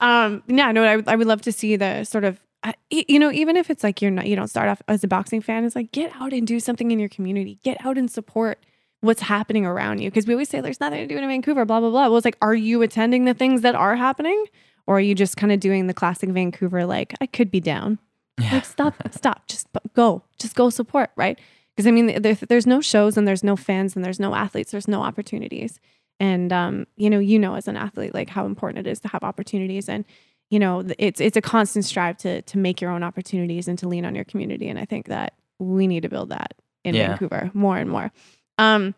Um, 0.00 0.42
yeah, 0.46 0.72
no, 0.72 0.82
I, 0.84 0.96
would- 0.96 1.08
I 1.08 1.16
would 1.16 1.26
love 1.26 1.42
to 1.42 1.52
see 1.52 1.76
the 1.76 2.04
sort 2.04 2.24
of, 2.24 2.40
uh, 2.62 2.72
you 2.90 3.18
know, 3.18 3.30
even 3.30 3.56
if 3.56 3.68
it's 3.70 3.84
like 3.84 4.00
you're 4.00 4.10
not, 4.10 4.26
you 4.26 4.36
don't 4.36 4.48
start 4.48 4.68
off 4.68 4.80
as 4.88 5.04
a 5.04 5.08
boxing 5.08 5.42
fan, 5.42 5.64
it's 5.64 5.76
like 5.76 5.92
get 5.92 6.12
out 6.16 6.32
and 6.32 6.46
do 6.46 6.60
something 6.60 6.90
in 6.90 6.98
your 6.98 7.08
community. 7.08 7.58
Get 7.62 7.76
out 7.84 7.98
and 7.98 8.10
support 8.10 8.64
what's 9.06 9.22
happening 9.22 9.64
around 9.64 10.00
you. 10.00 10.10
Because 10.10 10.26
we 10.26 10.34
always 10.34 10.48
say 10.48 10.60
there's 10.60 10.80
nothing 10.80 11.06
to 11.06 11.06
do 11.06 11.18
in 11.18 11.26
Vancouver, 11.26 11.64
blah 11.64 11.80
blah 11.80 11.90
blah. 11.90 12.08
Well, 12.08 12.16
it's 12.16 12.24
like, 12.24 12.38
are 12.42 12.54
you 12.54 12.82
attending 12.82 13.24
the 13.24 13.34
things 13.34 13.62
that 13.62 13.74
are 13.74 13.96
happening, 13.96 14.44
or 14.86 14.98
are 14.98 15.00
you 15.00 15.14
just 15.14 15.36
kind 15.36 15.52
of 15.52 15.60
doing 15.60 15.86
the 15.86 15.94
classic 15.94 16.30
Vancouver? 16.30 16.84
Like, 16.84 17.14
I 17.20 17.26
could 17.26 17.50
be 17.50 17.60
down. 17.60 17.98
Yeah. 18.38 18.54
Like, 18.54 18.66
stop, 18.66 18.94
stop, 19.12 19.46
just 19.46 19.66
go, 19.94 20.22
just 20.38 20.54
go 20.54 20.68
support, 20.68 21.10
right? 21.16 21.38
Because 21.74 21.86
I 21.86 21.90
mean, 21.90 22.20
there, 22.20 22.34
there's 22.34 22.66
no 22.66 22.80
shows 22.80 23.16
and 23.16 23.26
there's 23.26 23.42
no 23.42 23.56
fans 23.56 23.96
and 23.96 24.04
there's 24.04 24.20
no 24.20 24.34
athletes, 24.34 24.72
there's 24.72 24.88
no 24.88 25.02
opportunities. 25.02 25.80
And 26.20 26.52
um, 26.52 26.86
you 26.96 27.08
know, 27.10 27.18
you 27.18 27.38
know, 27.38 27.54
as 27.54 27.68
an 27.68 27.76
athlete, 27.76 28.14
like 28.14 28.28
how 28.30 28.46
important 28.46 28.86
it 28.86 28.90
is 28.90 29.00
to 29.00 29.08
have 29.08 29.22
opportunities, 29.22 29.88
and 29.88 30.04
you 30.50 30.58
know, 30.58 30.84
it's 30.98 31.20
it's 31.20 31.36
a 31.36 31.42
constant 31.42 31.84
strive 31.84 32.16
to 32.18 32.40
to 32.42 32.58
make 32.58 32.80
your 32.80 32.90
own 32.90 33.02
opportunities 33.02 33.68
and 33.68 33.78
to 33.78 33.88
lean 33.88 34.04
on 34.04 34.14
your 34.14 34.24
community. 34.24 34.68
And 34.68 34.78
I 34.78 34.84
think 34.84 35.08
that 35.08 35.34
we 35.58 35.86
need 35.86 36.02
to 36.02 36.08
build 36.08 36.30
that 36.30 36.54
in 36.84 36.94
Yeah. 36.94 37.08
Vancouver 37.08 37.50
more 37.52 37.76
and 37.76 37.90
more. 37.90 38.12
Um, 38.58 38.94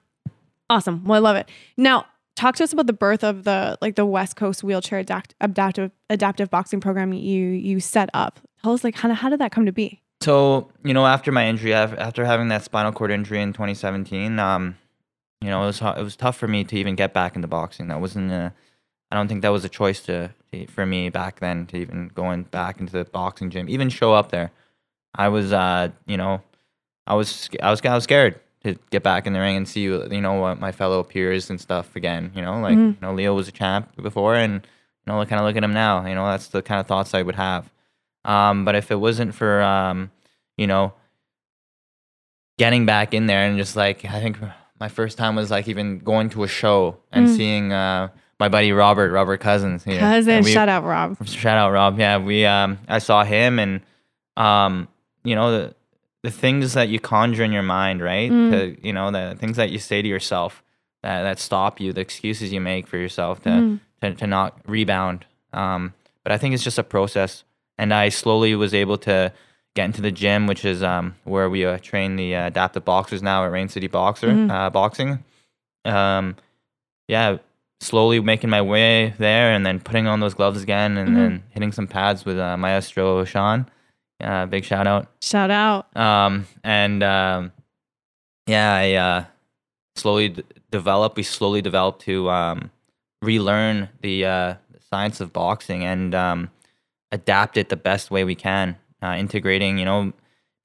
awesome. 0.71 1.05
Well, 1.05 1.17
I 1.17 1.21
love 1.21 1.37
it. 1.37 1.49
Now, 1.77 2.07
talk 2.37 2.57
to 2.57 2.65
us 2.65 2.73
about 2.73 2.87
the 2.87 2.93
birth 2.93 3.25
of 3.25 3.45
the 3.45 3.77
like 3.81 3.97
the 3.97 4.07
West 4.07 4.37
Coast 4.37 4.63
wheelchair 4.63 5.01
adapt- 5.01 5.35
adaptive 5.41 5.91
adaptive 6.09 6.51
boxing 6.51 6.81
program 6.81 7.13
you 7.13 7.47
you 7.49 7.81
set 7.81 8.09
up. 8.15 8.41
Tell 8.63 8.73
us 8.73 8.85
like 8.85 8.97
how 8.97 9.13
how 9.13 9.29
did 9.29 9.41
that 9.41 9.53
come 9.53 9.67
to 9.67 9.73
be? 9.73 10.01
So 10.21 10.71
you 10.85 10.95
know, 10.95 11.07
after 11.07 11.33
my 11.33 11.47
injury, 11.47 11.75
after 11.75 12.25
having 12.25 12.49
that 12.49 12.65
spinal 12.65 12.93
cord 12.93 13.11
injury 13.11 13.41
in 13.43 13.53
2017, 13.53 14.39
um, 14.39 14.77
you 15.41 15.49
know, 15.49 15.63
it 15.65 15.67
was 15.67 15.81
it 15.81 16.03
was 16.03 16.17
tough 16.17 16.37
for 16.37 16.49
me 16.49 16.65
to 16.65 16.77
even 16.77 16.95
get 16.95 17.13
back 17.13 17.37
into 17.37 17.49
boxing. 17.49 17.89
That 17.89 18.01
wasn't 18.01 18.31
a, 18.33 18.53
I 19.11 19.17
don't 19.17 19.29
think 19.29 19.43
that 19.43 19.51
was 19.51 19.65
a 19.65 19.69
choice 19.69 20.01
to 20.03 20.31
for 20.69 20.87
me 20.87 21.11
back 21.11 21.41
then 21.41 21.67
to 21.67 21.77
even 21.77 22.09
going 22.15 22.45
back 22.45 22.81
into 22.81 22.93
the 22.93 23.05
boxing 23.05 23.51
gym, 23.51 23.69
even 23.69 23.89
show 23.89 24.15
up 24.15 24.31
there. 24.31 24.53
I 25.15 25.29
was, 25.29 25.53
uh, 25.53 25.91
you 26.07 26.17
know, 26.17 26.43
I 27.07 27.15
was 27.15 27.49
I 27.63 27.71
was 27.71 27.81
I 27.85 27.95
was 27.95 28.05
scared 28.05 28.41
to 28.65 28.75
get 28.91 29.03
back 29.03 29.27
in 29.27 29.33
the 29.33 29.39
ring 29.41 29.57
and 29.57 29.69
see 29.69 29.83
you 29.83 30.21
know 30.21 30.35
what 30.35 30.59
my 30.61 30.73
fellow 30.73 31.03
peers 31.03 31.49
and 31.51 31.61
stuff 31.61 31.95
again. 31.97 32.33
You 32.35 32.43
know, 32.43 32.61
like 32.61 32.77
Mhm. 32.77 32.95
you 32.95 32.99
know 33.01 33.15
Leo 33.15 33.35
was 33.35 33.49
a 33.49 33.53
champ 33.53 33.91
before, 34.03 34.35
and 34.35 34.55
you 34.55 35.13
know 35.13 35.25
kind 35.27 35.41
of 35.41 35.47
look 35.47 35.57
at 35.57 35.63
him 35.65 35.73
now. 35.73 36.05
You 36.07 36.15
know, 36.15 36.27
that's 36.27 36.49
the 36.49 36.63
kind 36.63 36.81
of 36.81 36.87
thoughts 36.87 37.15
I 37.15 37.23
would 37.23 37.37
have. 37.37 37.71
Um, 38.25 38.65
but 38.65 38.75
if 38.75 38.91
it 38.91 38.97
wasn't 38.97 39.35
for 39.35 39.63
um, 39.63 40.11
you 40.57 40.67
know 40.67 40.93
getting 42.59 42.87
back 42.87 43.15
in 43.15 43.27
there 43.27 43.45
and 43.47 43.57
just 43.59 43.77
like 43.77 44.05
I 44.05 44.21
think 44.21 44.39
my 44.81 44.89
first 44.89 45.19
time 45.19 45.37
was 45.37 45.51
like 45.51 45.69
even 45.69 45.99
going 46.01 46.31
to 46.31 46.45
a 46.45 46.49
show 46.49 46.99
and 47.13 47.27
Mm. 47.29 47.37
seeing 47.37 47.73
uh, 47.73 48.09
my 48.41 48.49
buddy 48.49 48.73
Robert 48.73 49.11
Robert 49.13 49.39
Cousins 49.41 49.85
here. 49.85 49.99
Cousin, 49.99 50.35
And 50.37 50.45
we- 50.45 50.53
shout 50.53 50.69
out 50.69 50.85
Rob. 50.85 51.17
Shout 51.27 51.57
out 51.59 51.71
Rob. 51.73 51.99
Yeah, 51.99 52.19
we 52.19 52.45
um 52.47 52.79
I 52.89 52.99
saw 52.99 53.25
him 53.25 53.59
and 53.59 53.81
um 54.37 54.89
you 55.25 55.35
know 55.35 55.51
the 55.51 55.75
the 56.23 56.31
things 56.31 56.73
that 56.75 56.89
you 56.89 56.99
conjure 56.99 57.45
in 57.45 57.53
your 57.53 57.63
mind, 57.63 58.01
right? 58.03 58.31
Mm. 58.31 58.51
To, 58.51 58.87
you 58.87 58.93
know 58.93 59.11
the 59.11 59.37
things 59.39 59.57
that 59.57 59.71
you 59.71 59.79
say 59.79 60.03
to 60.03 60.09
yourself 60.09 60.63
that 61.03 61.23
that 61.23 61.39
stop 61.39 61.81
you, 61.81 61.93
the 61.93 62.01
excuses 62.01 62.53
you 62.53 62.61
make 62.61 62.87
for 62.89 62.97
yourself 62.97 63.41
to 63.43 63.49
Mhm. 63.51 63.81
to, 64.03 64.15
to 64.15 64.27
not 64.27 64.59
rebound. 64.67 65.27
Um, 65.53 65.95
but 66.25 66.33
I 66.33 66.39
think 66.39 66.55
it's 66.55 66.65
just 66.65 66.79
a 66.79 66.83
process, 66.85 67.45
and 67.79 67.95
I 67.95 68.09
slowly 68.11 68.55
was 68.55 68.75
able 68.75 68.99
to 68.99 69.33
get 69.75 69.85
into 69.85 70.03
the 70.03 70.11
gym, 70.11 70.47
which 70.47 70.65
is 70.65 70.83
um 70.83 71.15
where 71.25 71.49
we 71.49 71.65
uh, 71.65 71.79
train 71.79 72.17
the 72.17 72.35
uh, 72.35 72.47
adaptive 72.49 72.85
boxers 72.85 73.23
now 73.23 73.45
at 73.45 73.53
Rain 73.53 73.69
City 73.69 73.87
Boxer 73.87 74.29
Mhm. 74.29 74.51
uh, 74.51 74.71
Boxing. 74.71 75.23
Um, 75.85 76.37
yeah, 77.07 77.39
slowly 77.81 78.21
making 78.21 78.51
my 78.51 78.61
way 78.61 79.15
there, 79.19 79.53
and 79.53 79.65
then 79.65 79.79
putting 79.81 80.07
on 80.09 80.21
those 80.21 80.35
gloves 80.35 80.63
again, 80.63 80.97
and 80.99 81.11
Mhm. 81.11 81.15
then 81.15 81.43
hitting 81.51 81.73
some 81.73 81.87
pads 81.87 82.25
with 82.25 82.39
uh, 82.39 82.57
Maestro 82.57 83.25
Sean. 83.25 83.67
Uh, 84.23 84.47
big 84.47 84.65
shout 84.65 84.87
out. 84.87 85.07
Shout 85.23 85.51
out. 85.51 85.95
Um, 85.97 86.47
and 86.65 87.03
um, 87.03 87.53
yeah, 88.47 88.75
I 88.75 88.93
uh, 88.95 89.25
slowly 89.97 90.31
d- 90.31 90.43
developed. 90.71 91.17
We 91.17 91.23
slowly 91.23 91.63
developed 91.63 92.03
to 92.03 92.29
um, 92.31 92.71
relearn 93.23 93.89
the, 94.03 94.25
uh, 94.25 94.55
science 94.91 95.21
of 95.21 95.35
boxing 95.35 95.85
and 95.85 96.15
um, 96.15 96.51
adapt 97.13 97.59
it 97.59 97.69
the 97.69 97.77
best 97.77 98.11
way 98.11 98.25
we 98.25 98.35
can. 98.35 98.75
Uh, 99.03 99.15
integrating, 99.19 99.77
you 99.79 99.85
know, 99.85 100.13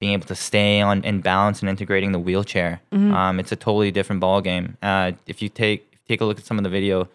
being 0.00 0.14
able 0.14 0.26
to 0.26 0.34
stay 0.34 0.80
on 0.80 1.04
in 1.04 1.20
balance 1.20 1.60
and 1.60 1.68
integrating 1.68 2.10
the 2.12 2.18
wheelchair. 2.18 2.80
Mhm. 2.90 3.12
Um, 3.12 3.38
it's 3.38 3.52
a 3.52 3.56
totally 3.56 3.90
different 3.90 4.20
ball 4.20 4.40
game. 4.40 4.76
Uh, 4.82 5.12
if 5.26 5.42
you 5.42 5.48
take 5.50 5.98
take 6.08 6.20
a 6.22 6.24
look 6.24 6.38
at 6.38 6.44
some 6.46 6.56
of 6.58 6.64
the 6.64 6.70
video 6.70 7.06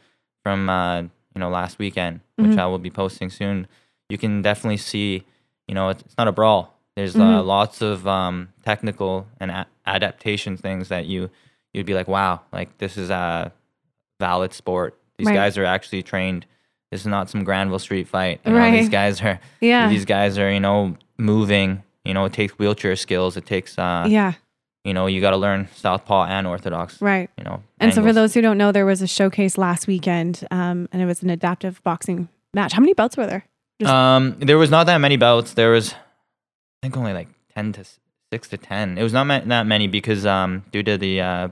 from 0.44 0.70
uh, 0.70 1.02
you 1.02 1.10
know 1.38 1.50
last 1.50 1.80
weekend, 1.80 2.20
which 2.38 2.52
Mhm. 2.52 2.60
I 2.60 2.68
will 2.68 2.78
be 2.78 2.90
posting 2.92 3.30
soon, 3.32 3.68
you 4.08 4.18
can 4.20 4.42
definitely 4.44 4.78
see. 4.78 5.24
You 5.70 5.76
know, 5.76 5.90
it's, 5.90 6.02
it's 6.02 6.18
not 6.18 6.28
a 6.28 6.32
brawl. 6.32 6.74
There's 6.96 7.16
uh, 7.16 7.20
Mhm. 7.20 7.46
lots 7.46 7.82
of 7.82 8.06
um, 8.08 8.50
technical 8.66 9.28
and 9.40 9.52
a- 9.52 9.68
adaptation 9.86 10.58
things 10.58 10.90
that 10.90 11.06
you 11.06 11.30
you'd 11.74 11.86
be 11.86 11.94
like, 11.94 12.08
wow, 12.08 12.42
like 12.52 12.76
this 12.80 12.98
is 12.98 13.10
a 13.12 13.52
valid 14.20 14.54
sport. 14.54 14.98
These 15.18 15.28
Right. 15.28 15.36
guys 15.36 15.58
are 15.58 15.66
actually 15.66 16.02
trained. 16.02 16.46
This 16.92 17.02
is 17.02 17.08
not 17.08 17.30
some 17.30 17.44
Granville 17.44 17.78
Street 17.80 18.08
fight. 18.08 18.42
You 18.46 18.54
know, 18.54 18.72
These 18.72 18.90
guys 18.90 19.22
are 19.22 19.40
Yeah. 19.62 19.88
these 19.90 20.06
guys 20.06 20.38
are 20.40 20.52
you 20.52 20.60
know 20.60 20.98
moving. 21.20 21.84
You 22.04 22.14
know, 22.16 22.26
it 22.26 22.34
takes 22.34 22.54
wheelchair 22.58 22.96
skills. 22.96 23.38
It 23.38 23.46
takes 23.46 23.78
uh, 23.78 24.06
yeah. 24.10 24.34
you 24.84 24.94
know, 24.96 25.06
you 25.06 25.22
got 25.22 25.32
to 25.32 25.38
learn 25.38 25.68
southpaw 25.76 26.26
and 26.26 26.48
orthodox. 26.48 27.00
Right. 27.02 27.30
You 27.38 27.44
know, 27.44 27.62
And 27.80 27.94
so, 27.94 28.02
for 28.02 28.14
those 28.14 28.34
who 28.34 28.42
don't 28.42 28.58
know, 28.58 28.72
there 28.72 28.86
was 28.86 29.02
a 29.04 29.08
showcase 29.08 29.58
last 29.58 29.86
weekend, 29.88 30.48
um, 30.50 30.88
and 30.92 31.02
it 31.02 31.06
was 31.06 31.22
an 31.22 31.30
adaptive 31.30 31.84
boxing 31.84 32.30
match. 32.54 32.74
How 32.74 32.80
many 32.82 32.94
belts 32.94 33.16
were 33.18 33.28
there? 33.28 33.46
Just- 33.80 33.92
um, 33.92 34.36
there 34.40 34.58
was 34.58 34.70
not 34.70 34.86
that 34.86 34.98
many 35.00 35.18
belts. 35.18 35.54
There 35.54 35.72
was, 35.72 35.94
I 35.94 35.98
think, 36.84 36.98
only 36.98 37.14
like 37.14 37.28
ten 37.54 37.72
to 37.74 37.82
s- 37.82 38.00
six 38.32 38.48
to 38.50 38.58
ten. 38.58 38.98
It 38.98 39.04
was 39.04 39.14
not 39.14 39.26
ma- 39.26 39.42
that 39.46 39.66
many 39.66 39.88
because 39.88 40.26
um, 40.26 40.64
due 40.72 40.84
to 40.84 40.98
the 40.98 41.22
uh, 41.22 41.48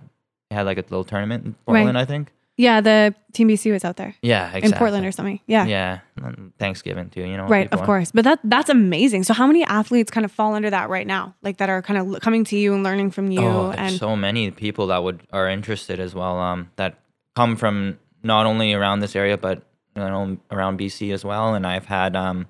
they 0.50 0.56
had 0.56 0.66
like 0.66 0.78
a 0.78 0.82
little 0.82 1.04
tournament 1.04 1.46
in. 1.46 1.54
Portland, 1.66 1.98
I 1.98 2.06
think. 2.06 2.32
Yeah, 2.60 2.82
the 2.82 3.14
Team 3.34 3.50
BC 3.50 3.72
was 3.72 3.86
out 3.86 3.98
there 3.98 4.16
Yeah, 4.24 4.48
exactly. 4.48 4.72
in 4.72 4.78
Portland 4.80 5.06
or 5.06 5.12
something. 5.12 5.40
Yeah. 5.46 5.66
Yeah, 5.68 6.00
and 6.24 6.54
Thanksgiving 6.58 7.10
too. 7.12 7.22
You 7.22 7.38
know. 7.38 7.46
Right, 7.46 7.66
people 7.68 7.78
of 7.78 7.84
are- 7.84 7.86
course. 7.86 8.12
But 8.12 8.24
that 8.24 8.40
that's 8.44 8.70
amazing. 8.70 9.24
So 9.26 9.36
how 9.36 9.46
many 9.46 9.64
athletes 9.64 10.10
kind 10.10 10.26
of 10.26 10.32
fall 10.32 10.56
under 10.56 10.70
that 10.72 10.90
right 10.90 11.06
now? 11.06 11.36
Like 11.44 11.58
that 11.58 11.70
are 11.70 11.84
kind 11.84 12.00
of 12.00 12.14
l- 12.16 12.20
coming 12.20 12.44
to 12.46 12.58
you 12.58 12.74
and 12.74 12.82
learning 12.84 13.12
from 13.12 13.30
you 13.30 13.42
Oh, 13.42 13.68
there's 13.68 13.78
and 13.78 13.92
so 14.00 14.16
many 14.16 14.50
people 14.50 14.88
that 14.88 15.04
would 15.04 15.22
are 15.32 15.48
interested 15.48 16.00
as 16.00 16.16
well. 16.16 16.40
Um, 16.40 16.72
that 16.78 16.96
come 17.36 17.56
from 17.58 18.00
not 18.24 18.48
only 18.48 18.74
around 18.74 19.02
this 19.02 19.16
area 19.16 19.38
but 19.38 19.62
you 19.98 20.04
know 20.04 20.38
around 20.52 20.80
BC 20.80 21.12
as 21.14 21.26
well. 21.26 21.56
And 21.56 21.66
I've 21.66 21.86
had 21.86 22.16
um 22.16 22.48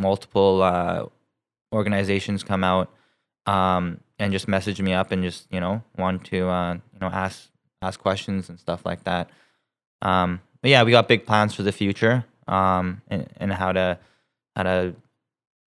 multiple 0.00 0.62
uh 0.62 1.06
organizations 1.74 2.42
come 2.42 2.64
out 2.64 2.90
um 3.46 4.00
and 4.18 4.32
just 4.32 4.48
message 4.48 4.80
me 4.80 4.92
up 4.92 5.12
and 5.12 5.22
just 5.22 5.46
you 5.50 5.60
know 5.60 5.82
want 5.96 6.24
to 6.26 6.48
uh 6.48 6.74
you 6.74 7.00
know 7.00 7.08
ask 7.08 7.48
ask 7.82 8.00
questions 8.00 8.48
and 8.48 8.58
stuff 8.58 8.84
like 8.84 9.04
that. 9.04 9.30
Um, 10.02 10.40
but 10.62 10.70
yeah, 10.70 10.82
we 10.82 10.90
got 10.90 11.06
big 11.08 11.26
plans 11.26 11.54
for 11.54 11.62
the 11.62 11.70
future. 11.72 12.24
Um, 12.48 13.02
and, 13.08 13.28
and 13.36 13.52
how 13.52 13.72
to 13.72 13.98
how 14.56 14.62
to 14.64 14.94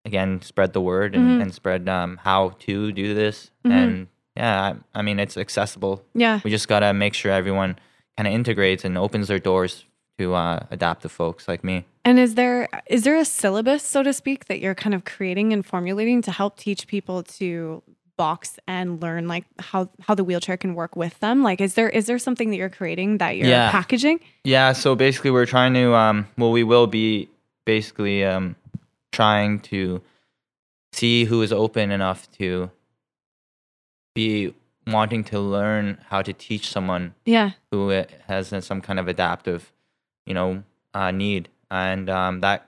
again 0.03 0.41
spread 0.41 0.73
the 0.73 0.81
word 0.81 1.13
and, 1.15 1.25
Mhm. 1.39 1.41
and 1.43 1.53
spread 1.53 1.87
um 1.87 2.17
how 2.23 2.49
to 2.65 2.91
do 2.91 3.13
this 3.13 3.51
Mhm. 3.63 3.71
and 3.71 4.07
yeah 4.35 4.73
I, 4.95 4.99
I 4.99 5.01
mean 5.03 5.19
it's 5.19 5.37
accessible 5.37 6.03
yeah. 6.15 6.39
we 6.43 6.49
just 6.49 6.67
gotta 6.67 6.91
make 6.91 7.13
sure 7.13 7.31
everyone 7.31 7.77
kind 8.17 8.27
of 8.27 8.33
integrates 8.33 8.83
and 8.83 8.97
opens 8.97 9.27
their 9.27 9.37
doors 9.37 9.85
to 10.17 10.33
uh, 10.33 10.59
adaptive 10.71 11.11
folks 11.11 11.47
like 11.47 11.63
me 11.63 11.85
And 12.05 12.19
is 12.19 12.35
there 12.35 12.67
is 12.87 13.03
there 13.03 13.15
a 13.17 13.25
syllabus, 13.25 13.83
so 13.83 14.03
to 14.03 14.13
speak, 14.13 14.45
that 14.45 14.59
you're 14.59 14.75
kind 14.75 14.93
of 14.93 15.03
creating 15.05 15.53
and 15.53 15.65
formulating 15.65 16.21
to 16.23 16.31
help 16.31 16.57
teach 16.57 16.87
people 16.87 17.23
to 17.39 17.83
box 18.17 18.59
and 18.67 19.01
learn 19.01 19.27
like 19.27 19.45
how 19.59 19.89
how 20.07 20.13
the 20.15 20.23
wheelchair 20.23 20.57
can 20.57 20.73
work 20.75 20.95
with 20.95 21.19
them? 21.19 21.43
Like 21.43 21.61
is 21.61 21.73
there 21.75 21.89
is 21.89 22.05
there 22.05 22.19
something 22.19 22.49
that 22.51 22.57
you're 22.57 22.69
creating 22.69 23.17
that 23.19 23.37
you're 23.37 23.47
Yeah. 23.47 23.71
packaging? 23.71 24.19
yeah 24.43 24.73
so 24.73 24.95
basically 24.95 25.31
we're 25.31 25.45
trying 25.45 25.73
to 25.73 25.93
um 25.95 26.27
well 26.37 26.51
we 26.51 26.63
will 26.63 26.87
be 26.87 27.29
basically 27.65 28.23
um 28.25 28.55
trying 29.11 29.59
to 29.59 30.01
see 30.93 31.25
who 31.25 31.41
is 31.41 31.51
open 31.53 31.91
enough 31.91 32.29
to 32.37 32.69
be 34.15 34.53
wanting 34.87 35.23
to 35.23 35.39
learn 35.39 35.97
how 36.09 36.21
to 36.21 36.33
teach 36.33 36.69
someone 36.69 37.13
Yeah. 37.25 37.51
who 37.71 37.91
uh, 37.91 38.05
has 38.27 38.53
some 38.65 38.81
kind 38.81 38.99
of 38.99 39.07
adaptive, 39.07 39.71
you 40.25 40.33
know, 40.33 40.63
uh, 40.93 41.11
need, 41.11 41.49
and 41.69 42.09
um, 42.09 42.39
that 42.41 42.67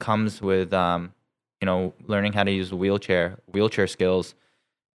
comes 0.00 0.40
with 0.42 0.72
um, 0.72 1.12
you 1.60 1.66
know 1.66 1.92
learning 2.06 2.32
how 2.34 2.44
to 2.44 2.50
use 2.50 2.72
a 2.72 2.76
wheelchair, 2.76 3.38
wheelchair 3.52 3.86
skills, 3.86 4.34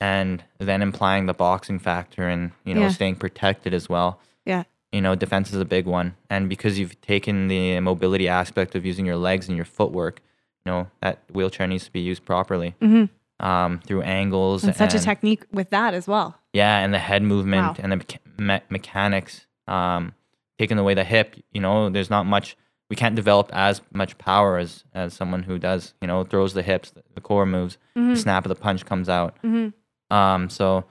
and 0.01 0.45
then 0.59 0.83
implying 0.83 1.27
the 1.27 1.35
boxing 1.35 1.79
factor 1.79 2.29
and 2.29 2.53
you 2.64 2.75
know 2.75 2.83
Yeah. 2.83 2.88
staying 2.88 3.16
protected 3.16 3.73
as 3.75 3.88
well. 3.88 4.21
Yeah. 4.45 4.64
You 4.92 5.01
know, 5.03 5.14
defense 5.14 5.53
is 5.53 5.61
a 5.61 5.64
big 5.64 5.85
one, 5.87 6.16
and 6.31 6.49
because 6.49 6.79
you've 6.79 6.99
taken 7.01 7.49
the 7.49 7.81
mobility 7.81 8.29
aspect 8.29 8.75
of 8.75 8.87
using 8.87 9.05
your 9.05 9.16
legs 9.16 9.49
and 9.49 9.57
your 9.57 9.66
footwork, 9.66 10.21
you 10.64 10.73
know 10.73 10.87
that 11.01 11.19
wheelchair 11.33 11.66
needs 11.66 11.85
to 11.85 11.92
be 11.92 12.01
used 12.01 12.25
properly 12.25 12.75
hmm 12.81 13.05
um, 13.38 13.81
through 13.87 14.01
angles 14.01 14.64
And 14.64 14.75
such 14.75 14.95
a 14.95 14.99
technique 14.99 15.45
with 15.53 15.69
that 15.71 15.92
as 15.92 16.07
well. 16.09 16.38
yeah, 16.55 16.79
and 16.79 16.95
the 16.95 16.99
head 16.99 17.23
movement 17.23 17.77
Wow. 17.79 17.83
and 17.83 17.92
the 17.92 17.97
mecha- 17.99 18.38
me- 18.38 18.66
mechanics, 18.71 19.47
um, 19.69 20.14
taking 20.59 20.79
away 20.79 20.95
the 20.95 21.05
hip. 21.05 21.37
You 21.53 21.61
know, 21.61 21.90
there's 21.90 22.11
not 22.11 22.27
much. 22.27 22.57
We 22.88 22.97
can't 22.97 23.16
develop 23.16 23.51
as 23.53 23.83
much 23.92 24.16
power 24.19 24.59
as 24.59 24.85
as 24.95 25.14
someone 25.14 25.42
who 25.45 25.59
does. 25.59 25.95
You 26.01 26.07
know, 26.09 26.25
throws 26.25 26.55
the 26.55 26.62
hips, 26.62 26.90
the, 26.90 27.03
the 27.14 27.21
core 27.21 27.47
moves, 27.47 27.79
hmm 27.95 28.11
the 28.11 28.16
snap 28.16 28.45
of 28.45 28.49
the 28.49 28.55
punch 28.55 28.85
comes 28.85 29.09
out. 29.09 29.37
hmm 29.42 29.69
Um, 30.11 30.49
so, 30.49 30.85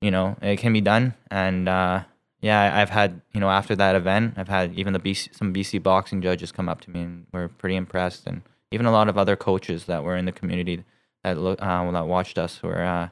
you 0.00 0.10
know, 0.10 0.36
it 0.42 0.58
can 0.58 0.72
be 0.72 0.80
done. 0.82 1.14
And 1.30 1.68
uh, 1.68 2.04
yeah, 2.40 2.78
I've 2.80 2.90
had 2.90 3.20
you 3.32 3.40
know 3.40 3.48
after 3.50 3.74
that 3.76 3.94
event, 3.96 4.34
I've 4.36 4.48
had 4.48 4.74
even 4.74 4.92
the 4.92 5.00
BC, 5.00 5.34
some 5.34 5.52
BC 5.54 5.82
boxing 5.82 6.20
judges 6.22 6.52
come 6.52 6.68
up 6.68 6.80
to 6.82 6.90
me 6.90 7.00
and 7.02 7.26
were 7.32 7.48
pretty 7.48 7.76
impressed, 7.76 8.26
and 8.26 8.42
even 8.70 8.86
a 8.86 8.92
lot 8.92 9.08
of 9.08 9.16
other 9.16 9.34
coaches 9.36 9.86
that 9.86 10.04
were 10.04 10.16
in 10.16 10.24
the 10.26 10.32
community 10.32 10.84
that 11.24 11.38
look 11.38 11.60
uh, 11.62 11.90
that 11.90 12.06
watched 12.06 12.38
us 12.38 12.62
were 12.62 12.82
uh, 12.84 13.08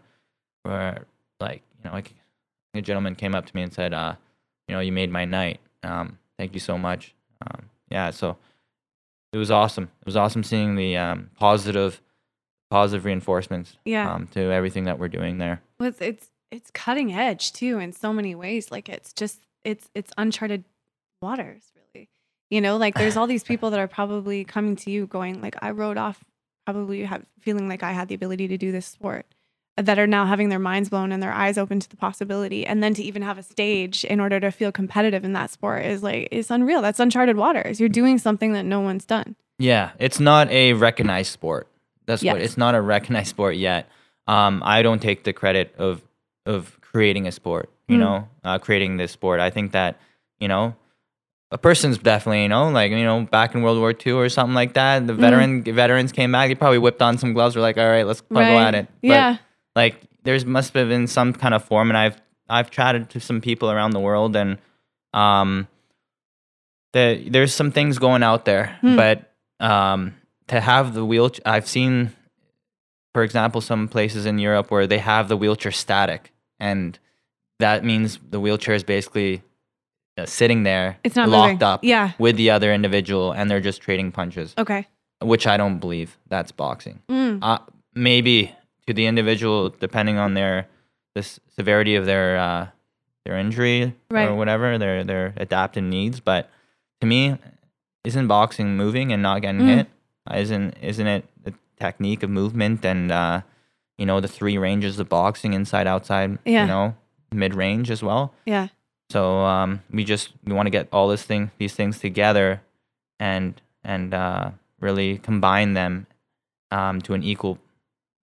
were 0.64 1.06
like 1.40 1.62
you 1.78 1.84
know 1.88 1.92
like 1.96 2.14
a 2.74 2.82
gentleman 2.82 3.14
came 3.14 3.34
up 3.34 3.46
to 3.46 3.56
me 3.56 3.62
and 3.62 3.72
said, 3.72 3.94
uh, 3.94 4.14
you 4.68 4.74
know, 4.74 4.80
you 4.80 4.92
made 4.92 5.10
my 5.10 5.24
night. 5.24 5.60
Um, 5.86 6.18
thank 6.38 6.52
you 6.54 6.60
so 6.60 6.76
much. 6.76 7.14
Um, 7.42 7.70
yeah, 7.90 8.10
so 8.10 8.36
it 9.32 9.38
was 9.38 9.50
awesome. 9.50 9.84
It 10.00 10.06
was 10.06 10.16
awesome 10.16 10.42
seeing 10.42 10.74
the 10.76 10.96
um, 10.96 11.30
positive 11.38 12.00
positive 12.70 13.04
reinforcements 13.04 13.76
Yeah. 13.84 14.12
um, 14.12 14.26
to 14.28 14.40
everything 14.40 14.84
that 14.84 14.98
we're 14.98 15.06
doing 15.08 15.38
there. 15.38 15.62
Well, 15.78 15.88
it's, 15.88 16.00
it's 16.00 16.30
it's 16.50 16.70
cutting 16.72 17.12
edge 17.12 17.52
too 17.52 17.78
in 17.78 17.92
so 17.92 18.12
many 18.12 18.34
ways. 18.34 18.70
Like 18.70 18.88
it's 18.88 19.12
just 19.12 19.40
it's 19.64 19.88
it's 19.94 20.12
uncharted 20.18 20.64
waters, 21.22 21.62
really. 21.94 22.08
You 22.50 22.60
know, 22.60 22.76
like 22.76 22.94
there's 22.94 23.16
all 23.16 23.26
these 23.26 23.44
people 23.50 23.70
that 23.70 23.80
are 23.80 23.88
probably 23.88 24.44
coming 24.44 24.76
to 24.76 24.90
you 24.90 25.06
going 25.06 25.40
like, 25.40 25.56
I 25.62 25.70
rode 25.70 25.96
off, 25.98 26.24
probably 26.64 27.04
have 27.04 27.24
feeling 27.40 27.68
like 27.68 27.82
I 27.82 27.92
had 27.92 28.08
the 28.08 28.14
ability 28.14 28.48
to 28.48 28.58
do 28.58 28.72
this 28.72 28.86
sport. 28.86 29.26
That 29.76 29.98
are 29.98 30.06
now 30.06 30.24
having 30.24 30.48
their 30.48 30.58
minds 30.58 30.88
blown 30.88 31.12
and 31.12 31.22
their 31.22 31.32
eyes 31.32 31.58
open 31.58 31.78
to 31.80 31.88
the 31.90 31.96
possibility 31.96 32.66
and 32.66 32.82
then 32.82 32.94
to 32.94 33.02
even 33.02 33.20
have 33.22 33.36
a 33.38 33.42
stage 33.42 34.04
in 34.04 34.20
order 34.20 34.40
to 34.40 34.50
feel 34.50 34.72
competitive 34.72 35.22
in 35.24 35.32
that 35.34 35.50
sport 35.50 35.84
is 35.84 36.02
like 36.02 36.28
it's 36.32 36.50
unreal 36.50 36.80
that's 36.80 36.98
uncharted 36.98 37.36
waters 37.36 37.78
you're 37.78 37.88
doing 37.90 38.16
something 38.16 38.52
that 38.54 38.64
no 38.64 38.80
one's 38.80 39.04
done 39.04 39.36
Yeah, 39.58 39.90
it's 39.98 40.18
not 40.20 40.50
a 40.50 40.72
recognized 40.74 41.30
sport. 41.32 41.66
That's 42.06 42.22
what 42.22 42.40
it's 42.40 42.56
not 42.56 42.74
a 42.74 42.80
recognized 42.80 43.28
sport 43.28 43.56
yet. 43.56 43.88
Um, 44.26 44.62
I 44.64 44.82
don't 44.82 45.00
take 45.02 45.24
the 45.24 45.32
credit 45.32 45.74
of 45.78 46.02
of 46.46 46.78
creating 46.80 47.26
a 47.26 47.32
sport. 47.32 47.68
You 47.88 47.96
Mm. 47.96 48.00
know, 48.00 48.28
uh, 48.44 48.58
creating 48.58 48.96
this 48.96 49.12
sport. 49.12 49.40
I 49.40 49.50
think 49.50 49.72
that 49.72 49.96
you 50.40 50.48
know, 50.48 50.74
a 51.50 51.58
person's 51.58 51.98
definitely 51.98 52.42
you 52.42 52.48
know 52.48 52.68
like 52.70 52.90
you 52.92 53.04
know 53.04 53.22
back 53.30 53.54
in 53.54 53.62
World 53.62 53.78
War 53.78 53.92
II 53.92 54.12
or 54.12 54.28
something 54.28 54.54
like 54.54 54.74
that. 54.74 55.06
The 55.06 55.12
Mm. 55.14 55.18
veteran 55.20 55.62
veterans 55.64 56.12
came 56.12 56.32
back. 56.32 56.48
They 56.48 56.54
probably 56.54 56.78
whipped 56.78 57.02
on 57.02 57.18
some 57.18 57.32
gloves. 57.32 57.56
Were 57.56 57.62
like, 57.62 57.78
all 57.78 57.88
right, 57.88 58.06
let's 58.06 58.20
go 58.22 58.40
Right. 58.40 58.50
at 58.68 58.74
it. 58.74 58.86
But, 59.02 59.08
yeah 59.08 59.36
like 59.76 60.00
there's 60.24 60.44
must 60.44 60.74
have 60.74 60.88
been 60.88 61.06
some 61.06 61.32
kind 61.32 61.54
of 61.54 61.62
form 61.64 61.90
and 61.90 61.96
I've 61.96 62.16
I've 62.48 62.70
chatted 62.70 63.10
to 63.10 63.20
some 63.20 63.40
people 63.40 63.70
around 63.70 63.92
the 63.92 64.00
world 64.00 64.34
and 64.34 64.58
um 65.14 65.68
the, 66.92 67.24
there's 67.28 67.52
some 67.54 67.70
things 67.70 67.98
going 67.98 68.22
out 68.22 68.44
there 68.44 68.78
Hmm. 68.80 68.96
but 68.96 69.32
um 69.60 70.14
to 70.48 70.60
have 70.60 70.94
the 70.94 71.04
wheel 71.04 71.30
I've 71.44 71.68
seen 71.68 72.12
for 73.14 73.22
example 73.22 73.60
some 73.60 73.88
places 73.88 74.26
in 74.26 74.38
Europe 74.38 74.70
where 74.70 74.86
they 74.86 74.98
have 74.98 75.28
the 75.28 75.36
wheelchair 75.36 75.72
static 75.72 76.32
and 76.60 76.98
that 77.58 77.84
means 77.84 78.18
the 78.30 78.38
wheelchair 78.40 78.74
is 78.74 78.84
basically 78.84 79.42
uh, 80.18 80.26
sitting 80.26 80.62
there 80.62 80.98
it's 81.04 81.16
not 81.16 81.28
locked 81.28 81.52
moving. 81.54 81.62
up 81.62 81.84
yeah 81.84 82.12
with 82.18 82.36
the 82.36 82.50
other 82.50 82.72
individual 82.72 83.32
and 83.32 83.50
they're 83.50 83.60
just 83.60 83.80
trading 83.82 84.12
punches 84.12 84.54
okay 84.56 84.86
which 85.22 85.46
I 85.46 85.56
don't 85.56 85.78
believe 85.78 86.16
that's 86.28 86.52
boxing 86.52 87.00
Mm. 87.08 87.38
uh, 87.42 87.58
maybe 87.94 88.52
to 88.86 88.94
the 88.94 89.06
individual, 89.06 89.70
depending 89.70 90.18
on 90.18 90.34
their 90.34 90.68
the 91.14 91.22
severity 91.54 91.96
of 91.96 92.06
their 92.06 92.36
uh, 92.38 92.66
their 93.24 93.38
injury 93.38 93.94
Right. 94.10 94.28
or 94.28 94.34
whatever, 94.34 94.78
their 94.78 95.02
their 95.04 95.34
adaptive 95.36 95.84
needs. 95.84 96.20
But 96.20 96.50
to 97.00 97.06
me, 97.06 97.36
isn't 98.04 98.26
boxing 98.28 98.76
moving 98.76 99.12
and 99.12 99.22
not 99.22 99.42
getting 99.42 99.60
Mm. 99.62 99.74
hit? 99.76 99.86
Isn't 100.34 100.76
isn't 100.82 101.06
it 101.06 101.24
the 101.42 101.54
technique 101.78 102.22
of 102.22 102.30
movement 102.30 102.84
and 102.84 103.10
uh, 103.10 103.40
you 103.98 104.06
know 104.06 104.20
the 104.20 104.28
three 104.28 104.58
ranges 104.58 104.98
of 104.98 105.08
boxing, 105.08 105.52
inside, 105.54 105.86
outside, 105.86 106.38
Yeah. 106.44 106.62
you 106.62 106.68
know, 106.68 106.94
mid 107.32 107.54
range 107.54 107.90
as 107.90 108.02
well. 108.02 108.32
yeah 108.44 108.68
So 109.10 109.40
um, 109.40 109.82
we 109.90 110.04
just 110.04 110.32
we 110.44 110.52
want 110.52 110.66
to 110.66 110.70
get 110.70 110.88
all 110.92 111.08
this 111.08 111.22
thing 111.22 111.50
these 111.58 111.74
things 111.74 111.98
together, 111.98 112.60
and 113.18 113.60
and 113.84 114.12
uh, 114.14 114.50
really 114.80 115.18
combine 115.18 115.74
them 115.74 116.06
um, 116.72 117.00
to 117.02 117.14
an 117.14 117.22
equal 117.22 117.58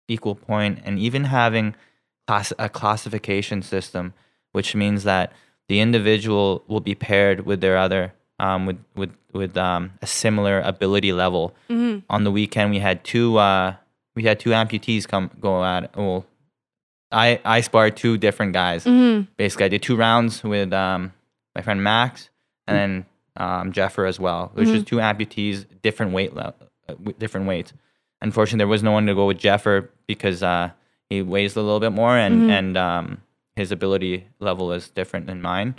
equal 0.07 0.35
point, 0.35 0.79
and 0.85 0.99
even 0.99 1.25
having 1.25 1.75
class 2.27 2.53
a 2.57 2.69
classification 2.69 3.61
system, 3.61 4.13
which 4.51 4.75
means 4.75 5.03
that 5.03 5.31
the 5.67 5.79
individual 5.79 6.63
will 6.67 6.79
be 6.79 6.95
paired 6.95 7.45
with 7.45 7.61
their 7.61 7.77
other 7.77 8.13
um, 8.39 8.65
with 8.65 8.77
with 8.95 9.11
with 9.33 9.57
um, 9.57 9.91
a 10.01 10.07
similar 10.07 10.59
ability 10.61 11.11
level. 11.13 11.53
hmm 11.67 11.99
On 12.09 12.23
the 12.23 12.31
weekend, 12.31 12.71
we 12.71 12.79
had 12.79 13.03
two 13.03 13.37
uh, 13.37 13.75
we 14.15 14.23
had 14.23 14.39
two 14.39 14.51
amputees 14.51 15.07
come 15.07 15.29
go 15.39 15.63
at 15.63 15.85
it. 15.85 15.91
Well, 15.95 16.25
I 17.11 17.39
I 17.45 17.61
sparred 17.61 17.95
two 17.97 18.17
different 18.17 18.53
guys 18.53 18.83
hmm 18.83 19.21
basically 19.37 19.65
I 19.65 19.69
did 19.69 19.81
two 19.83 19.95
rounds 19.95 20.43
with 20.43 20.73
um, 20.73 21.13
my 21.55 21.61
friend 21.61 21.83
Max 21.83 22.29
and 22.67 22.75
then 22.77 23.05
um, 23.37 23.71
Jeffer 23.71 24.05
as 24.05 24.19
well, 24.19 24.51
which 24.53 24.69
is 24.69 24.83
two 24.83 24.97
amputees, 24.97 25.65
different 25.81 26.13
weight 26.13 26.33
le- 26.33 26.53
uh, 26.89 26.93
different 27.19 27.47
weights. 27.47 27.73
Unfortunately, 28.21 28.59
there 28.59 28.67
was 28.67 28.83
no 28.83 28.91
one 28.91 29.05
to 29.07 29.13
go 29.15 29.27
with 29.27 29.37
Jeffer 29.37 29.89
because 30.07 30.41
uh, 30.41 30.71
he 31.09 31.21
weighs 31.21 31.55
a 31.55 31.61
little 31.61 31.79
bit 31.79 31.91
more 31.91 32.17
and 32.17 32.43
Mhm. 32.43 32.49
and 32.49 32.77
um, 32.77 33.21
his 33.55 33.71
ability 33.71 34.27
level 34.39 34.71
is 34.71 34.89
different 34.89 35.27
than 35.27 35.41
mine. 35.41 35.75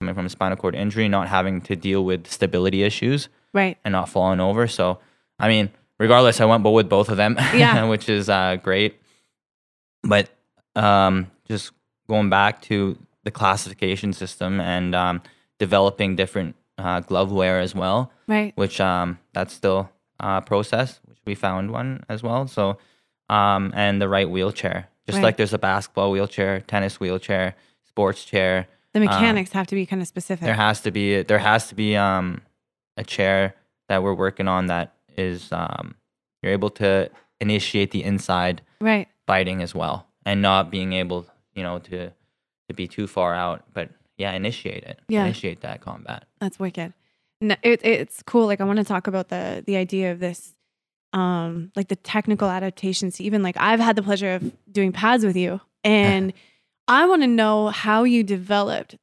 Coming 0.00 0.14
from 0.14 0.26
a 0.26 0.28
spinal 0.28 0.56
cord 0.58 0.74
injury, 0.74 1.08
not 1.08 1.28
having 1.28 1.60
to 1.62 1.74
deal 1.76 2.04
with 2.04 2.26
stability 2.26 2.82
issues 2.82 3.28
right 3.54 3.78
and 3.84 3.92
not 3.92 4.08
falling 4.10 4.40
over. 4.40 4.66
So, 4.66 4.98
I 5.38 5.48
mean, 5.48 5.70
regardless, 5.98 6.40
I 6.40 6.44
went 6.44 6.62
with 6.64 6.88
both 6.88 7.08
of 7.08 7.16
them, 7.16 7.36
Yeah. 7.54 7.84
which 7.88 8.08
is 8.08 8.28
uh, 8.28 8.56
great. 8.62 9.00
But 10.02 10.28
um, 10.74 11.30
just 11.48 11.72
going 12.08 12.28
back 12.30 12.60
to 12.62 12.98
the 13.24 13.30
classification 13.30 14.12
system 14.12 14.60
and 14.60 14.94
um, 14.94 15.22
developing 15.58 16.14
different 16.16 16.54
uh, 16.78 17.00
glove 17.00 17.32
wear 17.32 17.58
as 17.60 17.74
well, 17.74 18.12
right 18.28 18.52
which 18.56 18.80
um, 18.80 19.18
that's 19.32 19.54
still 19.54 19.88
a 20.20 20.42
process, 20.42 21.00
we 21.26 21.34
found 21.34 21.70
one 21.70 22.04
as 22.08 22.22
well. 22.22 22.46
So, 22.46 22.78
um, 23.28 23.72
and 23.74 24.00
the 24.00 24.08
right 24.08 24.28
wheelchair, 24.30 24.88
just 25.06 25.16
Right. 25.16 25.24
like 25.24 25.36
there's 25.36 25.52
a 25.52 25.58
basketball 25.58 26.10
wheelchair, 26.10 26.60
tennis 26.60 26.98
wheelchair, 27.00 27.54
sports 27.84 28.24
chair. 28.24 28.68
the 28.94 29.00
mechanics 29.00 29.52
have 29.52 29.66
to 29.66 29.74
be 29.74 29.84
kind 29.84 30.00
of 30.00 30.08
specific 30.08 30.44
There 30.44 30.54
has 30.54 30.80
to 30.82 30.90
be 30.90 31.22
there 31.22 31.38
has 31.38 31.68
to 31.68 31.74
be 31.74 31.96
um 31.96 32.40
a 32.96 33.04
chair 33.04 33.54
that 33.88 34.02
we're 34.02 34.14
working 34.14 34.48
on 34.48 34.66
that 34.68 34.94
is 35.18 35.52
um 35.52 35.94
you're 36.42 36.52
able 36.52 36.70
to 36.70 37.10
initiate 37.40 37.90
the 37.90 38.02
inside 38.02 38.62
right 38.80 39.06
biting 39.26 39.60
as 39.60 39.74
well 39.74 40.06
and 40.24 40.40
not 40.40 40.70
being 40.70 40.94
able 40.94 41.26
you 41.54 41.62
know 41.62 41.78
to 41.78 42.08
to 42.68 42.74
be 42.74 42.88
too 42.88 43.06
far 43.06 43.34
out 43.34 43.64
but 43.74 43.90
yeah 44.16 44.32
initiate 44.32 44.82
it 44.84 44.98
Yeah. 45.08 45.24
initiate 45.24 45.60
that 45.60 45.80
combat 45.82 46.24
That's 46.40 46.58
wicked. 46.58 46.94
No, 47.42 47.54
it, 47.62 47.84
it's 47.84 48.22
cool. 48.22 48.46
Like 48.46 48.62
I 48.62 48.64
want 48.64 48.78
to 48.78 48.84
talk 48.84 49.06
about 49.06 49.28
the 49.28 49.62
the 49.66 49.76
idea 49.76 50.10
of 50.10 50.20
this, 50.20 50.54
um, 51.12 51.72
like 51.76 51.88
the 51.88 51.96
technical 51.96 52.48
adaptations. 52.48 53.20
Even 53.20 53.42
like 53.42 53.56
I've 53.58 53.80
had 53.80 53.96
the 53.96 54.02
pleasure 54.02 54.34
of 54.34 54.52
doing 54.70 54.92
pads 54.92 55.24
with 55.24 55.36
you, 55.36 55.60
and 55.84 56.32
I 56.88 57.06
want 57.06 57.22
to 57.22 57.28
know 57.28 57.68
how 57.68 58.04
you 58.04 58.22
developed 58.22 58.96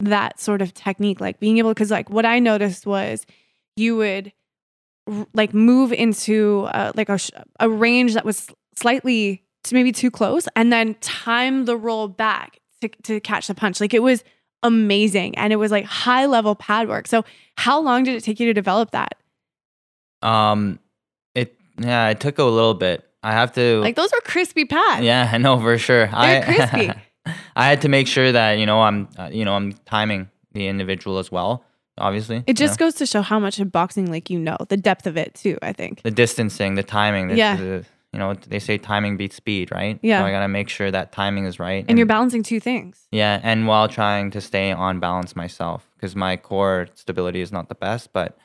that 0.00 0.40
sort 0.40 0.62
of 0.62 0.74
technique, 0.74 1.20
like 1.20 1.40
being 1.40 1.58
able. 1.58 1.70
Because 1.70 1.90
like 1.90 2.10
what 2.10 2.24
I 2.24 2.38
noticed 2.38 2.86
was 2.86 3.26
you 3.76 3.96
would 3.96 4.32
r- 5.08 5.26
like 5.34 5.54
move 5.54 5.92
into 5.92 6.68
uh, 6.72 6.92
like 6.94 7.08
a 7.08 7.18
sh- 7.18 7.30
a 7.60 7.68
range 7.68 8.14
that 8.14 8.24
was 8.24 8.48
slightly 8.74 9.44
to 9.64 9.74
maybe 9.74 9.92
too 9.92 10.10
close, 10.10 10.48
and 10.56 10.72
then 10.72 10.94
time 11.00 11.66
the 11.66 11.76
roll 11.76 12.08
back 12.08 12.60
to 12.80 12.88
to 12.88 13.20
catch 13.20 13.46
the 13.46 13.54
punch. 13.54 13.80
Like 13.80 13.94
it 13.94 14.02
was 14.02 14.24
amazing 14.64 15.36
and 15.36 15.52
it 15.52 15.56
was 15.56 15.72
like 15.72 15.84
high 15.84 16.26
level 16.26 16.54
pad 16.54 16.88
work. 16.88 17.08
So 17.08 17.24
how 17.58 17.80
long 17.80 18.04
did 18.04 18.14
it 18.14 18.22
take 18.22 18.38
you 18.38 18.46
to 18.46 18.54
develop 18.54 18.92
that? 18.92 19.16
um 20.22 20.78
yeah 21.78 22.08
it 22.08 22.20
took 22.20 22.38
a 22.38 22.44
little 22.44 22.74
bit 22.74 23.04
i 23.22 23.32
have 23.32 23.52
to 23.52 23.80
Like 23.80 23.96
those 23.96 24.12
were 24.12 24.20
crispy 24.24 24.64
pads. 24.64 25.02
yeah 25.04 25.30
i 25.32 25.38
know 25.38 25.58
for 25.58 25.78
sure 25.78 26.06
They're 26.06 26.14
I, 26.14 26.42
crispy. 26.42 26.92
i 27.56 27.66
had 27.66 27.80
to 27.82 27.88
make 27.88 28.06
sure 28.06 28.32
that 28.32 28.58
you 28.58 28.66
know 28.66 28.80
i'm 28.82 29.08
uh, 29.18 29.28
you 29.32 29.44
know 29.44 29.54
i'm 29.54 29.72
timing 29.86 30.28
the 30.52 30.66
individual 30.68 31.18
as 31.18 31.30
well 31.32 31.64
obviously 31.98 32.36
It 32.38 32.44
you 32.48 32.54
just 32.54 32.78
know? 32.80 32.86
goes 32.86 32.94
to 32.96 33.06
show 33.06 33.22
how 33.22 33.38
much 33.38 33.58
of 33.60 33.70
boxing 33.72 34.10
like 34.10 34.28
you 34.30 34.38
know, 34.38 34.56
the 34.68 34.76
depth 34.78 35.06
of 35.06 35.16
it 35.16 35.34
too, 35.34 35.58
I 35.62 35.72
think. 35.74 36.02
the 36.02 36.10
distancing, 36.10 36.74
the 36.74 36.82
timing. 36.82 37.28
The, 37.28 37.36
Yeah. 37.36 37.56
the- 37.56 37.84
you 38.14 38.18
know, 38.18 38.34
they 38.34 38.58
say 38.58 38.76
timing 38.76 39.16
beats 39.16 39.36
speed, 39.36 39.70
right? 39.72 39.98
Yeah. 40.02 40.20
So 40.20 40.26
I 40.26 40.30
gotta 40.30 40.48
make 40.48 40.68
sure 40.68 40.90
that 40.90 41.12
timing 41.12 41.46
is 41.46 41.58
right. 41.58 41.84
And 41.88 41.96
you're 41.98 42.06
balancing 42.06 42.42
two 42.42 42.60
things. 42.60 43.06
yeah, 43.10 43.40
and 43.42 43.66
while 43.66 43.88
trying 43.88 44.30
to 44.32 44.40
stay 44.40 44.70
on 44.72 45.00
balance 45.00 45.34
myself, 45.36 45.88
because 45.96 46.14
my 46.14 46.36
core 46.36 46.88
stability 46.94 47.40
is 47.40 47.52
not 47.52 47.68
the 47.70 47.74
best, 47.74 48.12
but 48.12 48.36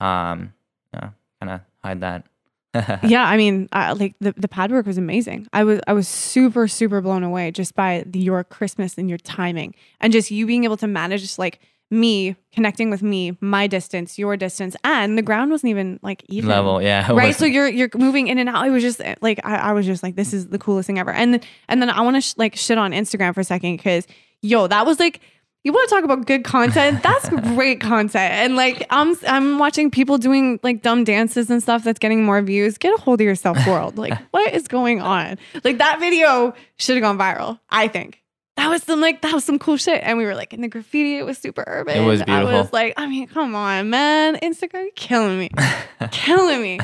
um, 0.00 0.52
yeah, 0.92 1.10
kind 1.40 1.52
of 1.52 1.60
hide 1.82 2.00
that. 2.00 2.26
yeah, 3.04 3.24
I 3.24 3.36
mean, 3.36 3.68
I, 3.72 3.92
like 3.92 4.14
the, 4.20 4.34
the 4.36 4.48
pad 4.48 4.70
work 4.72 4.86
was 4.86 4.98
amazing. 4.98 5.46
I 5.52 5.64
was 5.64 5.80
I 5.86 5.92
was 5.92 6.08
super 6.08 6.68
super 6.68 7.00
blown 7.00 7.22
away 7.22 7.50
just 7.50 7.74
by 7.74 8.04
the, 8.06 8.18
your 8.18 8.44
Christmas 8.44 8.98
and 8.98 9.08
your 9.08 9.18
timing, 9.18 9.74
and 10.00 10.12
just 10.12 10.30
you 10.30 10.46
being 10.46 10.64
able 10.64 10.76
to 10.78 10.86
manage 10.86 11.22
just 11.22 11.38
like 11.38 11.60
me 11.90 12.34
connecting 12.52 12.90
with 12.90 13.02
me, 13.02 13.36
my 13.40 13.66
distance, 13.66 14.18
your 14.18 14.36
distance, 14.36 14.74
and 14.84 15.16
the 15.16 15.22
ground 15.22 15.50
wasn't 15.50 15.70
even 15.70 16.00
like 16.02 16.24
even 16.28 16.50
Level, 16.50 16.82
yeah. 16.82 17.10
right 17.12 17.28
was- 17.28 17.36
so 17.36 17.44
you're 17.44 17.68
you're 17.68 17.90
moving 17.94 18.28
in 18.28 18.38
and 18.38 18.48
out 18.48 18.66
it 18.66 18.70
was 18.70 18.82
just 18.82 19.00
eh, 19.00 19.14
like 19.20 19.40
I, 19.44 19.56
I 19.56 19.72
was 19.72 19.86
just 19.86 20.02
like 20.02 20.16
this 20.16 20.32
is 20.32 20.48
the 20.48 20.58
coolest 20.58 20.86
thing 20.86 20.98
ever 20.98 21.12
and 21.12 21.44
and 21.68 21.82
then 21.82 21.90
i 21.90 22.00
want 22.00 22.16
to 22.16 22.20
sh- 22.20 22.34
like 22.36 22.56
shit 22.56 22.78
on 22.78 22.92
instagram 22.92 23.34
for 23.34 23.40
a 23.40 23.44
second 23.44 23.76
because 23.76 24.06
yo 24.40 24.66
that 24.66 24.86
was 24.86 24.98
like 24.98 25.20
you 25.64 25.72
want 25.72 25.88
to 25.88 25.94
talk 25.94 26.04
about 26.04 26.26
good 26.26 26.44
content? 26.44 27.02
That's 27.02 27.28
great 27.54 27.80
content. 27.80 28.32
And 28.32 28.54
like 28.56 28.86
i'm 28.90 29.16
i'm 29.26 29.58
watching 29.58 29.90
people 29.90 30.18
doing 30.18 30.60
like 30.62 30.82
dumb 30.82 31.04
dances 31.04 31.50
and 31.50 31.62
stuff 31.62 31.82
that's 31.82 31.98
getting 31.98 32.22
more 32.24 32.40
views. 32.42 32.78
Get 32.78 32.94
a 32.94 33.00
hold 33.00 33.20
of 33.20 33.24
yourself 33.24 33.58
world. 33.66 33.98
Like 33.98 34.12
what 34.30 34.52
is 34.54 34.68
going 34.68 35.00
on? 35.00 35.38
Like 35.64 35.78
that 35.78 35.98
video 35.98 36.54
should 36.76 36.96
have 36.96 37.02
gone 37.02 37.18
viral 37.18 37.58
i 37.70 37.88
think. 37.88 38.20
That 38.56 38.68
was 38.68 38.84
some 38.84 39.00
like 39.00 39.22
that 39.22 39.32
was 39.32 39.42
some 39.42 39.58
cool 39.58 39.76
shit. 39.76 40.00
And 40.04 40.16
we 40.18 40.24
were 40.26 40.34
like 40.34 40.52
in 40.52 40.60
the 40.60 40.68
graffiti. 40.68 41.16
It 41.18 41.24
was 41.24 41.38
super 41.38 41.64
urban. 41.66 41.96
It 41.96 42.06
was 42.06 42.22
beautiful. 42.22 42.48
i 42.48 42.60
was 42.60 42.72
like 42.72 42.94
i 42.96 43.06
mean 43.06 43.26
come 43.26 43.54
on 43.54 43.90
man. 43.90 44.36
Instagram 44.36 44.94
killing 44.94 45.38
me. 45.38 45.50
Killing 46.12 46.60
me. 46.60 46.78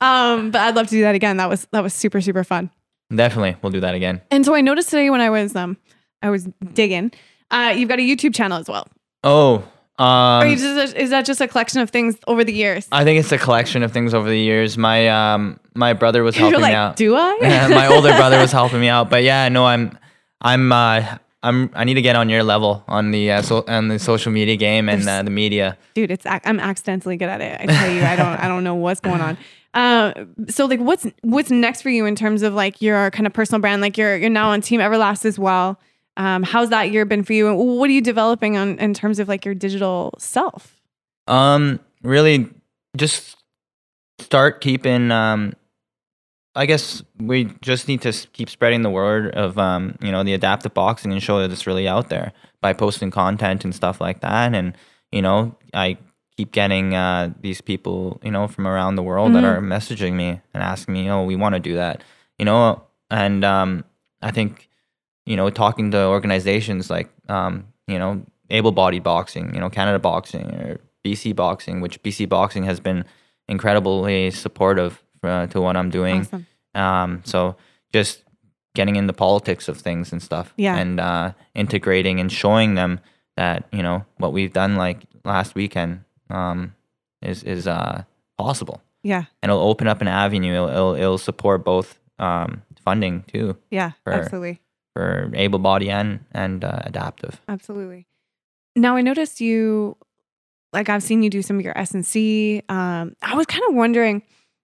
Um, 0.00 0.50
but 0.50 0.60
I'd 0.60 0.74
love 0.74 0.88
to 0.88 0.90
do 0.90 1.02
that 1.02 1.14
again. 1.14 1.36
That 1.36 1.48
was 1.48 1.66
that 1.70 1.82
was 1.82 1.94
super 1.94 2.20
super 2.20 2.42
fun. 2.42 2.70
Definitely, 3.14 3.56
we'll 3.62 3.70
do 3.70 3.80
that 3.80 3.94
again. 3.94 4.20
And 4.30 4.44
so 4.44 4.54
I 4.54 4.60
noticed 4.60 4.90
today 4.90 5.08
when 5.08 5.20
I 5.20 5.30
was 5.30 5.54
um 5.54 5.76
I 6.20 6.30
was 6.30 6.48
digging, 6.72 7.12
uh, 7.54 7.70
you've 7.76 7.88
got 7.88 7.98
a 7.98 8.02
YouTube 8.02 8.34
channel 8.34 8.58
as 8.58 8.68
well. 8.68 8.86
Oh, 9.22 9.62
Um, 9.98 10.48
you 10.50 10.56
just, 10.56 10.96
is 10.96 11.10
that 11.10 11.24
just 11.24 11.40
a 11.40 11.46
collection 11.46 11.80
of 11.80 11.88
things 11.90 12.16
over 12.26 12.42
the 12.42 12.52
years? 12.52 12.88
I 12.90 13.04
think 13.04 13.20
it's 13.20 13.30
a 13.32 13.38
collection 13.38 13.82
of 13.84 13.92
things 13.92 14.12
over 14.12 14.28
the 14.28 14.38
years. 14.38 14.76
My 14.76 15.08
um 15.08 15.60
my 15.74 15.92
brother 15.92 16.22
was 16.24 16.34
helping 16.42 16.60
like, 16.60 16.72
me 16.72 16.76
out. 16.76 16.96
do 16.96 17.14
I? 17.16 17.38
my 17.70 17.86
older 17.86 18.10
brother 18.10 18.38
was 18.38 18.50
helping 18.60 18.80
me 18.80 18.88
out, 18.88 19.08
but 19.08 19.22
yeah, 19.22 19.48
no, 19.48 19.64
I'm 19.66 19.96
I'm 20.40 20.72
uh 20.72 21.16
I'm 21.44 21.70
I 21.74 21.84
need 21.84 21.94
to 21.94 22.02
get 22.02 22.16
on 22.16 22.28
your 22.28 22.42
level 22.42 22.82
on 22.88 23.12
the 23.12 23.30
uh, 23.30 23.42
so 23.42 23.64
on 23.68 23.88
the 23.88 23.98
social 23.98 24.32
media 24.32 24.56
game 24.56 24.88
and 24.88 25.06
uh, 25.08 25.22
the 25.22 25.30
media. 25.30 25.76
dude 25.94 26.10
it's 26.10 26.24
i'm 26.26 26.58
accidentally 26.58 27.16
good 27.18 27.28
at 27.28 27.40
it 27.42 27.60
i 27.60 27.66
tell 27.66 27.90
you 27.92 28.02
i 28.02 28.16
don't 28.16 28.36
i 28.42 28.48
don't 28.48 28.64
know 28.64 28.74
what's 28.74 29.00
going 29.00 29.20
on 29.20 29.36
uh, 29.74 30.12
so 30.48 30.64
like 30.66 30.80
what's 30.80 31.06
what's 31.22 31.50
next 31.50 31.82
for 31.82 31.90
you 31.90 32.06
in 32.06 32.14
terms 32.16 32.42
of 32.42 32.54
like 32.54 32.80
your 32.80 33.10
kind 33.10 33.26
of 33.26 33.32
personal 33.34 33.60
brand 33.60 33.82
like 33.82 33.98
you're 33.98 34.16
you're 34.16 34.30
now 34.30 34.48
on 34.50 34.60
team 34.62 34.80
everlast 34.80 35.24
as 35.26 35.38
well 35.38 35.78
um, 36.16 36.42
how's 36.42 36.70
that 36.70 36.90
year 36.90 37.04
been 37.04 37.24
for 37.24 37.32
you 37.32 37.48
and 37.48 37.58
what 37.58 37.90
are 37.90 37.92
you 37.92 38.00
developing 38.00 38.56
on 38.56 38.78
in 38.78 38.94
terms 38.94 39.18
of 39.18 39.28
like 39.28 39.44
your 39.44 39.54
digital 39.54 40.14
self 40.18 40.80
Um, 41.26 41.80
really, 42.02 42.48
just 42.96 43.36
start 44.18 44.60
keeping. 44.60 45.10
Um, 45.10 45.54
I 46.56 46.66
guess 46.66 47.02
we 47.18 47.46
just 47.62 47.88
need 47.88 48.02
to 48.02 48.12
keep 48.32 48.48
spreading 48.48 48.82
the 48.82 48.90
word 48.90 49.34
of 49.34 49.58
um, 49.58 49.96
you 50.00 50.12
know, 50.12 50.22
the 50.22 50.34
adaptive 50.34 50.72
boxing 50.72 51.12
and 51.12 51.22
show 51.22 51.40
that 51.40 51.50
it's 51.50 51.66
really 51.66 51.88
out 51.88 52.10
there 52.10 52.32
by 52.60 52.72
posting 52.72 53.10
content 53.10 53.64
and 53.64 53.74
stuff 53.74 54.00
like 54.00 54.20
that. 54.20 54.54
And 54.54 54.76
you 55.10 55.22
know, 55.22 55.56
I 55.72 55.98
keep 56.36 56.52
getting 56.52 56.94
uh, 56.94 57.32
these 57.40 57.60
people, 57.60 58.20
you 58.22 58.30
know, 58.30 58.46
from 58.46 58.66
around 58.66 58.96
the 58.96 59.02
world 59.02 59.34
that 59.34 59.44
are 59.44 59.60
messaging 59.60 60.12
me 60.14 60.40
and 60.52 60.62
asking 60.62 60.94
me, 60.94 61.10
"Oh, 61.10 61.24
we 61.24 61.36
want 61.36 61.54
to 61.54 61.60
do 61.60 61.74
that," 61.74 62.02
you 62.38 62.44
know. 62.44 62.82
And 63.10 63.44
um, 63.44 63.84
I 64.22 64.30
think, 64.30 64.68
you 65.26 65.36
know, 65.36 65.50
talking 65.50 65.90
to 65.92 66.04
organizations 66.06 66.90
like, 66.90 67.08
um, 67.28 67.66
you 67.86 67.98
know, 67.98 68.22
able-bodied 68.50 69.02
boxing, 69.02 69.54
you 69.54 69.60
know, 69.60 69.70
Canada 69.70 69.98
Boxing 69.98 70.46
or 70.54 70.80
BC 71.04 71.34
Boxing, 71.34 71.80
which 71.80 72.02
BC 72.02 72.28
Boxing 72.28 72.64
has 72.64 72.80
been 72.80 73.04
incredibly 73.48 74.30
supportive 74.30 75.02
uh, 75.22 75.46
to 75.48 75.60
what 75.60 75.76
I'm 75.76 75.90
doing. 75.90 76.20
awesome 76.22 76.46
Um, 76.74 77.22
so 77.24 77.56
just 77.92 78.24
getting 78.74 78.96
into 78.96 79.12
politics 79.12 79.68
of 79.68 79.78
things 79.78 80.12
and 80.12 80.20
stuff, 80.22 80.52
Yeah. 80.56 80.76
and 80.76 80.98
uh, 81.00 81.32
integrating 81.54 82.18
and 82.20 82.30
showing 82.32 82.74
them 82.74 82.98
that 83.36 83.64
you 83.72 83.82
know 83.82 84.04
what 84.18 84.32
we've 84.32 84.52
done 84.52 84.76
like 84.76 85.04
last 85.24 85.54
weekend 85.54 86.00
um, 86.30 86.74
is 87.22 87.42
is 87.44 87.66
uh, 87.66 88.02
possible, 88.38 88.80
yeah 89.02 89.24
and 89.42 89.50
it'll 89.50 89.62
open 89.68 89.86
up 89.88 90.00
an 90.00 90.08
avenue. 90.08 90.54
It'll 90.54 90.68
it'll, 90.68 90.94
it'll 90.94 91.18
support 91.18 91.64
both 91.64 91.98
um, 92.18 92.62
funding 92.84 93.22
too 93.32 93.56
yeah 93.70 93.92
absolutely 94.06 94.60
for 94.94 95.30
able 95.34 95.58
body 95.58 95.90
and 95.90 96.24
and 96.32 96.64
uh, 96.64 96.80
adaptive. 96.84 97.40
absolutely. 97.48 98.06
Now 98.76 98.96
i 98.96 99.02
noticed 99.02 99.40
you 99.40 99.96
like 100.72 100.88
i've 100.88 101.02
seen 101.02 101.22
you 101.22 101.30
do 101.30 101.42
some 101.42 101.58
of 101.58 101.64
your 101.64 101.76
s&c 101.78 102.62
um, 102.68 103.14
i 103.22 103.34
was 103.36 103.46
kind 103.46 103.62
of 103.68 103.74
wondering 103.74 104.22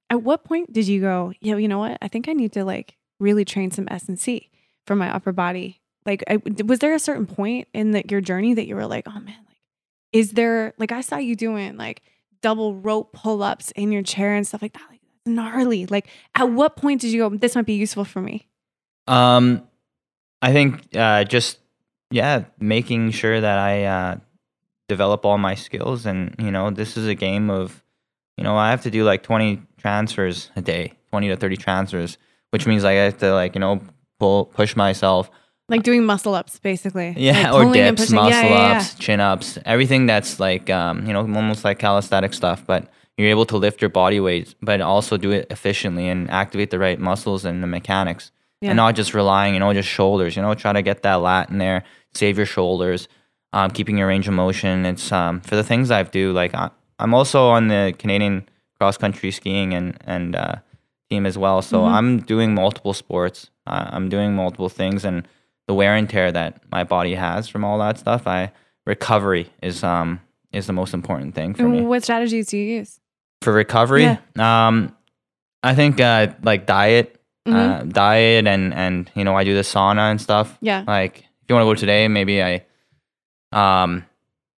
at 0.08 0.22
what 0.22 0.42
point 0.42 0.72
did 0.72 0.88
you 0.88 1.00
go 1.00 1.32
yeah 1.40 1.56
you 1.56 1.68
know 1.68 1.78
what? 1.78 1.98
I 2.02 2.08
think 2.08 2.28
i 2.28 2.32
need 2.32 2.52
to 2.54 2.64
like 2.64 2.96
really 3.20 3.44
train 3.44 3.70
some 3.70 3.86
s&c 3.90 4.50
for 4.86 4.96
my 4.96 5.14
upper 5.14 5.32
body. 5.32 5.80
Like 6.06 6.24
I, 6.26 6.40
was 6.64 6.78
there 6.78 6.94
a 6.94 6.98
certain 6.98 7.26
point 7.26 7.68
in 7.74 7.90
the, 7.90 8.02
your 8.08 8.22
journey 8.22 8.54
that 8.54 8.66
you 8.66 8.74
were 8.74 8.86
like 8.86 9.06
oh 9.06 9.20
man 9.20 9.36
like 9.46 9.58
is 10.12 10.32
there 10.32 10.72
like 10.78 10.92
i 10.92 11.02
saw 11.02 11.18
you 11.18 11.36
doing 11.36 11.76
like 11.76 12.02
double 12.42 12.74
rope 12.74 13.12
pull-ups 13.12 13.70
in 13.72 13.92
your 13.92 14.02
chair 14.02 14.34
and 14.34 14.46
stuff 14.46 14.62
like 14.62 14.72
that 14.72 14.86
like 14.90 15.00
that's 15.24 15.34
gnarly. 15.34 15.86
Like 15.86 16.08
at 16.34 16.50
what 16.50 16.76
point 16.76 17.00
did 17.00 17.10
you 17.10 17.28
go 17.28 17.36
this 17.36 17.54
might 17.54 17.66
be 17.66 17.74
useful 17.74 18.04
for 18.04 18.20
me? 18.20 18.48
Um, 19.06 19.62
I 20.42 20.52
think 20.52 20.96
uh, 20.96 21.24
just 21.24 21.58
yeah, 22.10 22.44
making 22.58 23.10
sure 23.12 23.40
that 23.40 23.58
I 23.58 23.84
uh, 23.84 24.16
develop 24.88 25.24
all 25.24 25.38
my 25.38 25.54
skills, 25.54 26.06
and 26.06 26.34
you 26.38 26.50
know, 26.50 26.70
this 26.70 26.96
is 26.96 27.06
a 27.06 27.14
game 27.14 27.50
of, 27.50 27.82
you 28.36 28.44
know, 28.44 28.56
I 28.56 28.70
have 28.70 28.82
to 28.82 28.90
do 28.90 29.04
like 29.04 29.22
twenty 29.22 29.62
transfers 29.78 30.50
a 30.56 30.62
day, 30.62 30.94
twenty 31.10 31.28
to 31.28 31.36
thirty 31.36 31.56
transfers, 31.56 32.18
which 32.50 32.66
means 32.66 32.84
like 32.84 32.96
I 32.96 33.04
have 33.04 33.18
to 33.18 33.32
like 33.34 33.54
you 33.54 33.60
know 33.60 33.80
pull 34.18 34.46
push 34.46 34.74
myself, 34.76 35.30
like 35.68 35.82
doing 35.82 36.04
muscle 36.04 36.34
ups 36.34 36.58
basically. 36.58 37.14
Yeah, 37.16 37.52
Like 37.52 37.66
or 37.66 37.72
dips, 37.72 38.10
muscle 38.10 38.30
Yeah, 38.30 38.42
yeah, 38.42 38.70
yeah. 38.72 38.78
ups, 38.78 38.94
chin 38.94 39.20
ups, 39.20 39.58
everything 39.64 40.06
that's 40.06 40.40
like 40.40 40.68
um, 40.70 41.06
you 41.06 41.12
know 41.12 41.20
almost 41.20 41.64
like 41.64 41.78
calisthenic 41.78 42.34
stuff, 42.34 42.66
but 42.66 42.88
you're 43.16 43.28
able 43.28 43.46
to 43.46 43.56
lift 43.56 43.82
your 43.82 43.90
body 43.90 44.18
weight, 44.18 44.54
but 44.62 44.80
also 44.80 45.16
do 45.16 45.30
it 45.30 45.46
efficiently 45.50 46.08
and 46.08 46.30
activate 46.30 46.70
the 46.70 46.78
right 46.78 46.98
muscles 46.98 47.44
and 47.44 47.62
the 47.62 47.66
mechanics 47.66 48.32
Yeah. 48.60 48.70
and 48.70 48.76
not 48.76 48.94
just 48.94 49.14
relying, 49.14 49.54
you 49.54 49.60
know, 49.60 49.72
just 49.72 49.88
shoulders. 49.88 50.36
You 50.36 50.42
know, 50.42 50.54
try 50.54 50.72
to 50.72 50.82
get 50.82 51.02
that 51.02 51.14
lat 51.16 51.48
in 51.50 51.58
there, 51.58 51.82
save 52.14 52.36
your 52.36 52.46
shoulders, 52.46 53.08
um, 53.52 53.70
keeping 53.70 53.96
your 53.96 54.06
range 54.08 54.28
of 54.28 54.34
motion. 54.34 54.84
It's 54.84 55.10
um, 55.12 55.40
for 55.40 55.56
the 55.56 55.64
things 55.64 55.90
I 55.90 56.02
do. 56.02 56.32
Like 56.32 56.54
I, 56.54 56.70
I'm 56.98 57.14
also 57.14 57.48
on 57.48 57.68
the 57.68 57.94
Canadian 57.98 58.48
cross 58.78 58.96
country 58.98 59.30
skiing 59.30 59.72
and 59.74 59.96
and 60.06 60.36
uh, 60.36 60.56
team 61.08 61.24
as 61.26 61.38
well. 61.38 61.62
So 61.62 61.80
Mhm. 61.80 61.90
I'm 61.90 62.18
doing 62.20 62.54
multiple 62.54 62.92
sports. 62.92 63.50
Uh, 63.66 63.86
I'm 63.90 64.08
doing 64.08 64.34
multiple 64.34 64.68
things, 64.68 65.04
and 65.04 65.26
the 65.66 65.74
wear 65.74 65.94
and 65.94 66.08
tear 66.08 66.30
that 66.32 66.60
my 66.70 66.84
body 66.84 67.14
has 67.14 67.48
from 67.48 67.64
all 67.64 67.78
that 67.78 67.98
stuff. 67.98 68.26
I 68.26 68.52
recovery 68.86 69.50
is 69.62 69.82
um 69.84 70.20
is 70.52 70.66
the 70.66 70.72
most 70.72 70.92
important 70.94 71.34
thing 71.34 71.54
for 71.54 71.68
me 71.68 71.80
what 71.82 72.02
strategies 72.02 72.48
do 72.48 72.56
you 72.58 72.78
use 72.78 72.98
for 73.40 73.52
recovery. 73.52 74.02
Yeah. 74.02 74.18
Um, 74.66 74.94
I 75.62 75.74
think 75.74 76.00
uh, 76.00 76.28
like 76.42 76.66
diet, 76.66 77.19
Mhm. 77.50 77.80
uh, 77.80 77.82
diet, 77.84 78.46
and 78.46 78.72
and 78.74 79.10
you 79.14 79.24
know 79.24 79.36
I 79.36 79.44
do 79.44 79.54
the 79.54 79.62
sauna 79.62 80.10
and 80.10 80.20
stuff. 80.20 80.56
yeah 80.60 80.84
Like 80.86 81.18
if 81.20 81.48
you 81.48 81.54
want 81.54 81.64
to 81.66 81.70
go 81.70 81.74
today, 81.74 82.08
maybe 82.08 82.42
I 82.42 82.62
um 83.52 84.04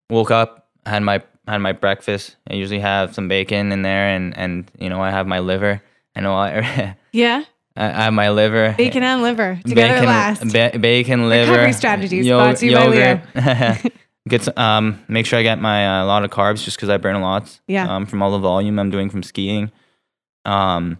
woke 0.09 0.31
up, 0.31 0.67
had 0.85 1.03
my 1.03 1.21
had 1.47 1.57
my 1.59 1.71
breakfast. 1.71 2.35
I 2.49 2.53
usually 2.55 2.79
have 2.79 3.13
some 3.13 3.27
bacon 3.27 3.71
in 3.71 3.81
there, 3.81 4.07
and 4.15 4.37
and 4.37 4.69
you 4.79 4.89
know 4.89 5.01
I 5.01 5.11
have 5.11 5.27
my 5.27 5.39
liver. 5.39 5.81
I 6.15 6.19
know 6.19 6.35
I, 6.35 6.95
yeah 7.13 7.43
I 7.77 8.03
have 8.03 8.13
my 8.13 8.29
liver. 8.29 8.75
bacon 8.77 9.01
and 9.03 9.21
liver 9.21 9.57
together 9.65 9.93
bacon, 9.93 10.05
last 10.05 10.51
ba- 10.51 10.77
bacon, 10.77 11.29
liver, 11.29 11.51
Recovery 11.51 11.73
strategies 11.73 12.27
brought 12.27 12.57
to 12.57 12.65
you 12.67 12.75
by 12.75 12.83
yogurt. 12.85 13.91
Get 14.29 14.43
some, 14.43 14.53
um, 14.57 14.99
make 15.07 15.25
sure 15.25 15.39
I 15.39 15.41
get 15.41 15.59
my 15.59 15.87
uh, 15.99 16.03
a 16.03 16.05
lot 16.05 16.23
of 16.23 16.29
carbs 16.29 16.63
just 16.63 16.77
because 16.77 16.89
I 16.89 16.97
burn 16.97 17.15
a 17.15 17.21
lot. 17.21 17.59
Yeah. 17.67 17.87
Um, 17.95 18.05
from 18.05 18.21
all 18.21 18.29
the 18.31 18.37
volume 18.37 18.77
I'm 18.77 18.91
doing 18.91 19.09
from 19.09 19.23
skiing. 19.23 19.71
Um, 20.45 20.99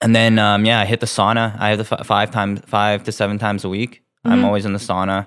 and 0.00 0.14
then 0.14 0.38
um, 0.38 0.64
yeah, 0.64 0.80
I 0.80 0.84
hit 0.84 1.00
the 1.00 1.06
sauna. 1.06 1.58
I 1.58 1.70
have 1.70 1.78
the 1.86 1.96
f- 1.98 2.06
five 2.06 2.30
times, 2.30 2.60
five 2.66 3.04
to 3.04 3.12
seven 3.12 3.38
times 3.38 3.64
a 3.64 3.68
week. 3.68 4.02
I'm 4.24 4.40
Mhm. 4.40 4.44
always 4.44 4.64
in 4.64 4.72
the 4.72 4.78
sauna. 4.78 5.26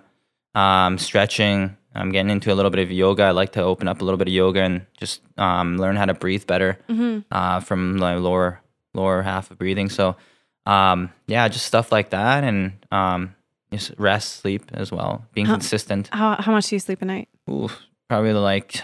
Um, 0.55 0.97
stretching. 0.97 1.77
I'm 1.95 2.11
getting 2.11 2.29
into 2.29 2.51
a 2.53 2.55
little 2.55 2.69
bit 2.71 2.79
of 2.81 2.91
yoga. 2.91 3.23
I 3.23 3.31
like 3.31 3.53
to 3.53 3.63
open 3.63 3.87
up 3.87 4.01
a 4.01 4.03
little 4.05 4.17
bit 4.17 4.27
of 4.27 4.33
yoga 4.33 4.61
and 4.61 4.85
just 4.99 5.21
um, 5.37 5.77
learn 5.77 5.95
how 5.95 6.05
to 6.05 6.13
breathe 6.13 6.45
better 6.45 6.77
hmm 6.87 7.19
uh, 7.31 7.59
from 7.59 7.97
the 7.97 8.19
lower 8.19 8.61
lower 8.93 9.21
half 9.23 9.49
of 9.51 9.57
breathing. 9.57 9.89
So 9.89 10.15
um, 10.65 11.11
yeah, 11.27 11.47
just 11.47 11.65
stuff 11.65 11.91
like 11.91 12.09
that, 12.11 12.43
and 12.43 12.73
um, 12.91 13.35
just 13.71 13.93
rest, 13.97 14.41
sleep 14.41 14.63
as 14.73 14.91
well, 14.91 15.25
being 15.33 15.47
Huh. 15.47 15.53
consistent. 15.53 16.09
how, 16.11 16.35
how 16.39 16.51
much 16.51 16.67
do 16.67 16.75
you 16.75 16.79
sleep 16.79 17.01
a 17.01 17.05
night 17.05 17.29
Oof, 17.49 17.79
probably 18.09 18.33
like 18.33 18.81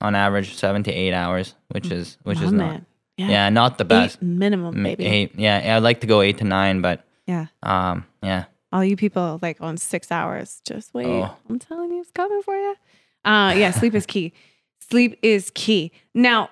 on 0.00 0.14
average 0.14 0.54
seven 0.54 0.82
to 0.84 0.92
eight 0.92 1.12
hours, 1.12 1.54
which 1.68 1.90
is 1.90 2.18
which 2.22 2.40
is 2.40 2.52
not. 2.52 2.82
Yeah. 3.26 3.48
not 3.50 3.78
the 3.78 3.84
best. 3.84 4.16
eight 4.16 4.22
minimum 4.22 4.80
maybe. 4.82 5.04
Eight, 5.04 5.32
yeah, 5.38 5.76
I'd 5.76 5.82
like 5.82 6.00
to 6.00 6.06
go 6.06 6.20
eight 6.22 6.38
to 6.38 6.44
nine, 6.44 6.80
but 6.80 7.04
yeah 7.26 7.46
um, 7.62 8.06
yeah, 8.22 8.44
all 8.72 8.84
you 8.84 8.96
people 8.96 9.38
like 9.42 9.60
on 9.60 9.76
six 9.76 10.10
hours 10.12 10.62
just 10.66 10.94
wait 10.94 11.06
Oh. 11.06 11.34
i'm 11.50 11.58
telling 11.58 11.90
you 11.92 12.00
it's 12.00 12.10
coming 12.10 12.40
for 12.42 12.56
you 12.56 12.74
uh 13.24 13.52
yeah 13.56 13.70
sleep 13.70 13.94
is 13.94 14.06
key 14.06 14.32
sleep 14.80 15.18
is 15.22 15.50
key 15.54 15.92
now 16.14 16.48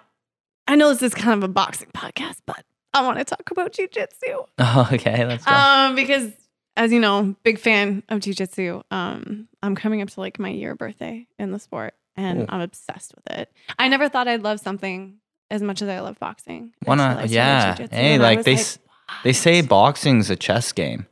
i 0.69 0.77
know 0.77 0.91
this 0.91 1.03
is 1.03 1.15
kind 1.15 1.33
of 1.39 1.43
a 1.45 1.53
boxing 1.53 1.89
podcast 1.95 2.39
but 2.47 2.63
i 2.93 3.01
want 3.03 3.17
to 3.19 3.25
talk 3.25 3.51
about 3.51 3.73
jujitsu 3.73 4.47
okay, 4.93 5.25
let's 5.27 5.45
go. 5.47 5.53
um 5.53 5.95
because 5.95 6.31
as 6.77 6.93
you 6.93 7.01
know 7.01 7.35
big 7.43 7.59
fan 7.59 8.03
of 8.11 8.21
jujitsu 8.21 8.83
um 8.91 9.49
i'm 9.63 9.75
coming 9.75 10.03
up 10.03 10.11
to 10.11 10.21
like 10.21 10.39
my 10.39 10.51
year 10.51 10.75
birthday 10.75 11.27
in 11.39 11.53
the 11.53 11.59
sport 11.59 11.95
and 12.17 12.41
Ooh. 12.43 12.47
i'm 12.51 12.61
obsessed 12.61 13.15
with 13.15 13.39
it 13.39 13.51
i 13.79 13.89
never 13.89 14.09
thought 14.11 14.29
i'd 14.29 14.43
love 14.43 14.61
something 14.61 15.17
as 15.51 15.63
much 15.63 15.81
as 15.83 15.89
i 15.89 16.01
love 16.01 16.19
boxing 16.19 16.73
Wanna- 16.87 17.19
I 17.21 17.27
started 17.27 17.33
yeah. 17.33 17.77
Hey, 17.91 18.19
like 18.19 18.45
they 18.45 18.55
s- 18.55 18.79
they 19.25 19.33
say 19.33 19.61
boxing's 19.63 20.31
a 20.31 20.37
chess 20.37 20.73
game. 20.73 21.07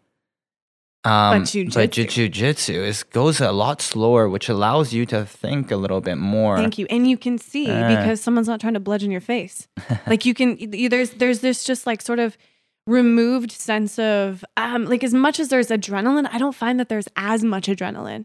Um, 1.06 1.40
but 1.42 1.48
jujitsu- 1.50 2.08
ju- 2.08 2.28
jujitsu 2.30 2.74
is 2.74 3.02
goes 3.02 3.38
a 3.40 3.52
lot 3.52 3.82
slower, 3.82 4.26
which 4.28 4.48
allows 4.48 4.94
you 4.94 5.04
to 5.06 5.26
think 5.26 5.70
a 5.70 5.76
little 5.76 6.00
bit 6.00 6.16
more. 6.16 6.56
Thank 6.56 6.78
you. 6.78 6.86
And 6.88 7.06
you 7.06 7.18
can 7.18 7.36
see 7.36 7.70
Uh. 7.70 7.88
because 7.94 8.22
someone's 8.22 8.48
not 8.48 8.58
trying 8.58 8.72
to 8.74 8.80
bludgeon 8.80 9.10
your 9.10 9.20
face. 9.20 9.68
like 10.06 10.24
you 10.24 10.32
can 10.32 10.56
you, 10.58 10.88
there's 10.88 11.10
there's 11.10 11.40
this 11.40 11.62
just 11.62 11.86
like 11.86 12.00
sort 12.00 12.20
of 12.20 12.38
removed 12.86 13.52
sense 13.52 13.98
of 13.98 14.44
um 14.56 14.86
like 14.86 15.04
as 15.04 15.12
much 15.12 15.38
as 15.38 15.48
there's 15.50 15.68
adrenaline, 15.68 16.26
I 16.32 16.38
don't 16.38 16.54
find 16.54 16.80
that 16.80 16.88
there's 16.88 17.08
as 17.16 17.44
much 17.44 17.66
adrenaline. 17.68 18.24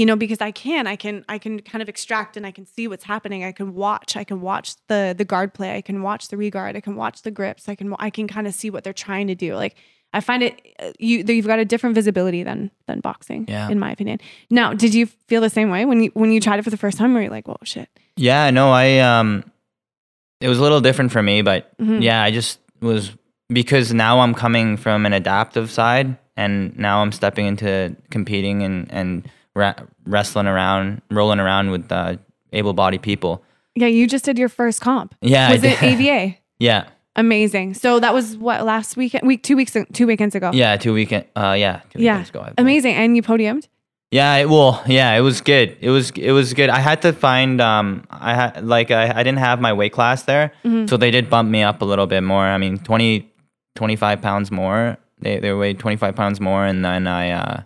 You 0.00 0.06
know, 0.06 0.16
because 0.16 0.40
I 0.40 0.50
can 0.50 0.86
I 0.86 0.96
can 0.96 1.24
I 1.28 1.36
can 1.38 1.60
kind 1.60 1.82
of 1.82 1.88
extract 1.88 2.36
and 2.38 2.46
I 2.46 2.52
can 2.52 2.64
see 2.64 2.88
what's 2.88 3.04
happening. 3.04 3.44
I 3.44 3.52
can 3.52 3.74
watch. 3.74 4.16
I 4.16 4.24
can 4.24 4.40
watch 4.40 4.66
the 4.86 5.14
the 5.20 5.26
guard 5.26 5.52
play. 5.52 5.76
I 5.76 5.82
can 5.82 6.00
watch 6.02 6.28
the 6.28 6.38
regard. 6.38 6.74
I 6.74 6.80
can 6.80 6.96
watch 6.96 7.20
the 7.20 7.30
grips. 7.30 7.68
I 7.68 7.74
can 7.74 7.94
I 7.98 8.08
can 8.08 8.26
kind 8.26 8.46
of 8.46 8.54
see 8.54 8.70
what 8.70 8.82
they're 8.82 8.94
trying 9.06 9.26
to 9.26 9.34
do. 9.34 9.54
Like 9.64 9.74
I 10.14 10.20
find 10.20 10.42
it 10.42 10.54
uh, 10.82 10.92
you 10.98 11.22
you've 11.28 11.46
got 11.46 11.58
a 11.58 11.66
different 11.66 11.94
visibility 11.94 12.42
than 12.42 12.70
than 12.86 13.00
boxing. 13.00 13.44
Yeah. 13.46 13.68
in 13.68 13.78
my 13.78 13.92
opinion. 13.92 14.20
Now, 14.48 14.72
did 14.72 14.94
you 14.94 15.04
feel 15.28 15.42
the 15.42 15.50
same 15.50 15.68
way 15.70 15.84
when 15.84 16.02
you 16.04 16.10
when 16.14 16.32
you 16.32 16.40
tried 16.40 16.58
it 16.60 16.62
for 16.62 16.70
the 16.70 16.78
first 16.84 16.96
time? 16.96 17.12
Were 17.12 17.20
you 17.22 17.28
like, 17.36 17.46
"Whoa, 17.46 17.58
shit"? 17.64 17.90
Yeah, 18.16 18.48
no, 18.50 18.70
I 18.72 19.00
um 19.00 19.44
it 20.40 20.48
was 20.48 20.58
a 20.58 20.62
little 20.62 20.80
different 20.80 21.12
for 21.12 21.22
me, 21.22 21.42
but 21.42 21.76
Mhm. 21.78 22.00
yeah, 22.02 22.22
I 22.22 22.30
just 22.30 22.58
was 22.80 23.12
because 23.48 23.92
now 23.92 24.20
I'm 24.20 24.32
coming 24.34 24.78
from 24.78 25.04
an 25.04 25.12
adaptive 25.12 25.70
side 25.70 26.16
and 26.38 26.74
now 26.78 27.02
I'm 27.02 27.12
stepping 27.12 27.44
into 27.46 27.94
competing 28.10 28.62
and 28.62 28.90
and 28.90 29.28
ra- 29.54 29.74
wrestling 30.04 30.46
around, 30.46 31.02
rolling 31.10 31.40
around 31.40 31.70
with 31.70 31.90
uh, 31.92 32.16
able-bodied 32.52 33.02
people. 33.02 33.42
Yeah, 33.74 33.86
you 33.86 34.06
just 34.06 34.24
did 34.24 34.38
your 34.38 34.48
first 34.48 34.80
comp. 34.80 35.14
Yeah, 35.20 35.52
was 35.52 35.64
it. 35.64 35.82
AVA? 35.82 36.36
Yeah. 36.58 36.88
Amazing. 37.16 37.72
So 37.74 38.00
that 38.00 38.12
was 38.12 38.36
what 38.36 38.64
last 38.66 38.94
weekend, 38.96 39.26
week 39.26 39.42
two 39.42 39.56
weeks, 39.56 39.74
two 39.94 40.06
weekends 40.06 40.34
ago. 40.34 40.50
Yeah, 40.52 40.76
two 40.76 40.92
weekend 40.92 41.24
uh 41.34 41.56
yeah, 41.58 41.80
two 41.88 42.02
Yeah. 42.02 42.12
weekends 42.18 42.28
ago. 42.30 42.52
Amazing. 42.58 42.94
And 42.96 43.16
you 43.16 43.22
podiumed. 43.22 43.66
Yeah, 44.10 44.34
it, 44.36 44.50
well, 44.50 44.82
yeah, 44.86 45.14
it 45.16 45.20
was 45.22 45.40
good. 45.40 45.76
It 45.80 45.88
was 45.88 46.10
it 46.10 46.32
was 46.32 46.52
good. 46.52 46.68
I 46.68 46.80
had 46.80 47.00
to 47.02 47.14
find 47.14 47.62
um 47.62 48.04
I 48.10 48.34
had 48.34 48.62
like 48.66 48.90
I, 48.90 49.10
I 49.20 49.22
didn't 49.22 49.38
have 49.38 49.58
my 49.60 49.72
weight 49.72 49.92
class 49.92 50.24
there. 50.24 50.52
Mm-hmm. 50.64 50.86
So 50.86 50.98
they 50.98 51.10
did 51.10 51.30
bump 51.30 51.48
me 51.48 51.62
up 51.62 51.80
a 51.80 51.84
little 51.86 52.06
bit 52.06 52.22
more. 52.22 52.44
I 52.44 52.58
mean, 52.58 52.76
20 52.78 53.26
25 53.74 54.20
pounds 54.20 54.50
more. 54.50 54.98
They 55.20 55.38
they 55.38 55.52
weighed 55.54 55.78
25 55.78 56.14
pounds 56.14 56.40
more 56.40 56.66
and 56.66 56.84
then 56.84 57.06
I 57.06 57.30
uh 57.30 57.62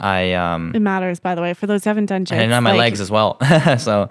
I 0.00 0.32
um 0.32 0.72
It 0.74 0.80
matters, 0.80 1.20
by 1.20 1.34
the 1.34 1.42
way, 1.42 1.54
for 1.54 1.66
those 1.66 1.84
who 1.84 1.90
haven't 1.90 2.06
done 2.06 2.24
jigs. 2.24 2.40
didn't 2.40 2.62
my 2.62 2.70
like- 2.70 2.78
legs 2.78 3.00
as 3.00 3.10
well. 3.10 3.38
so 3.78 4.08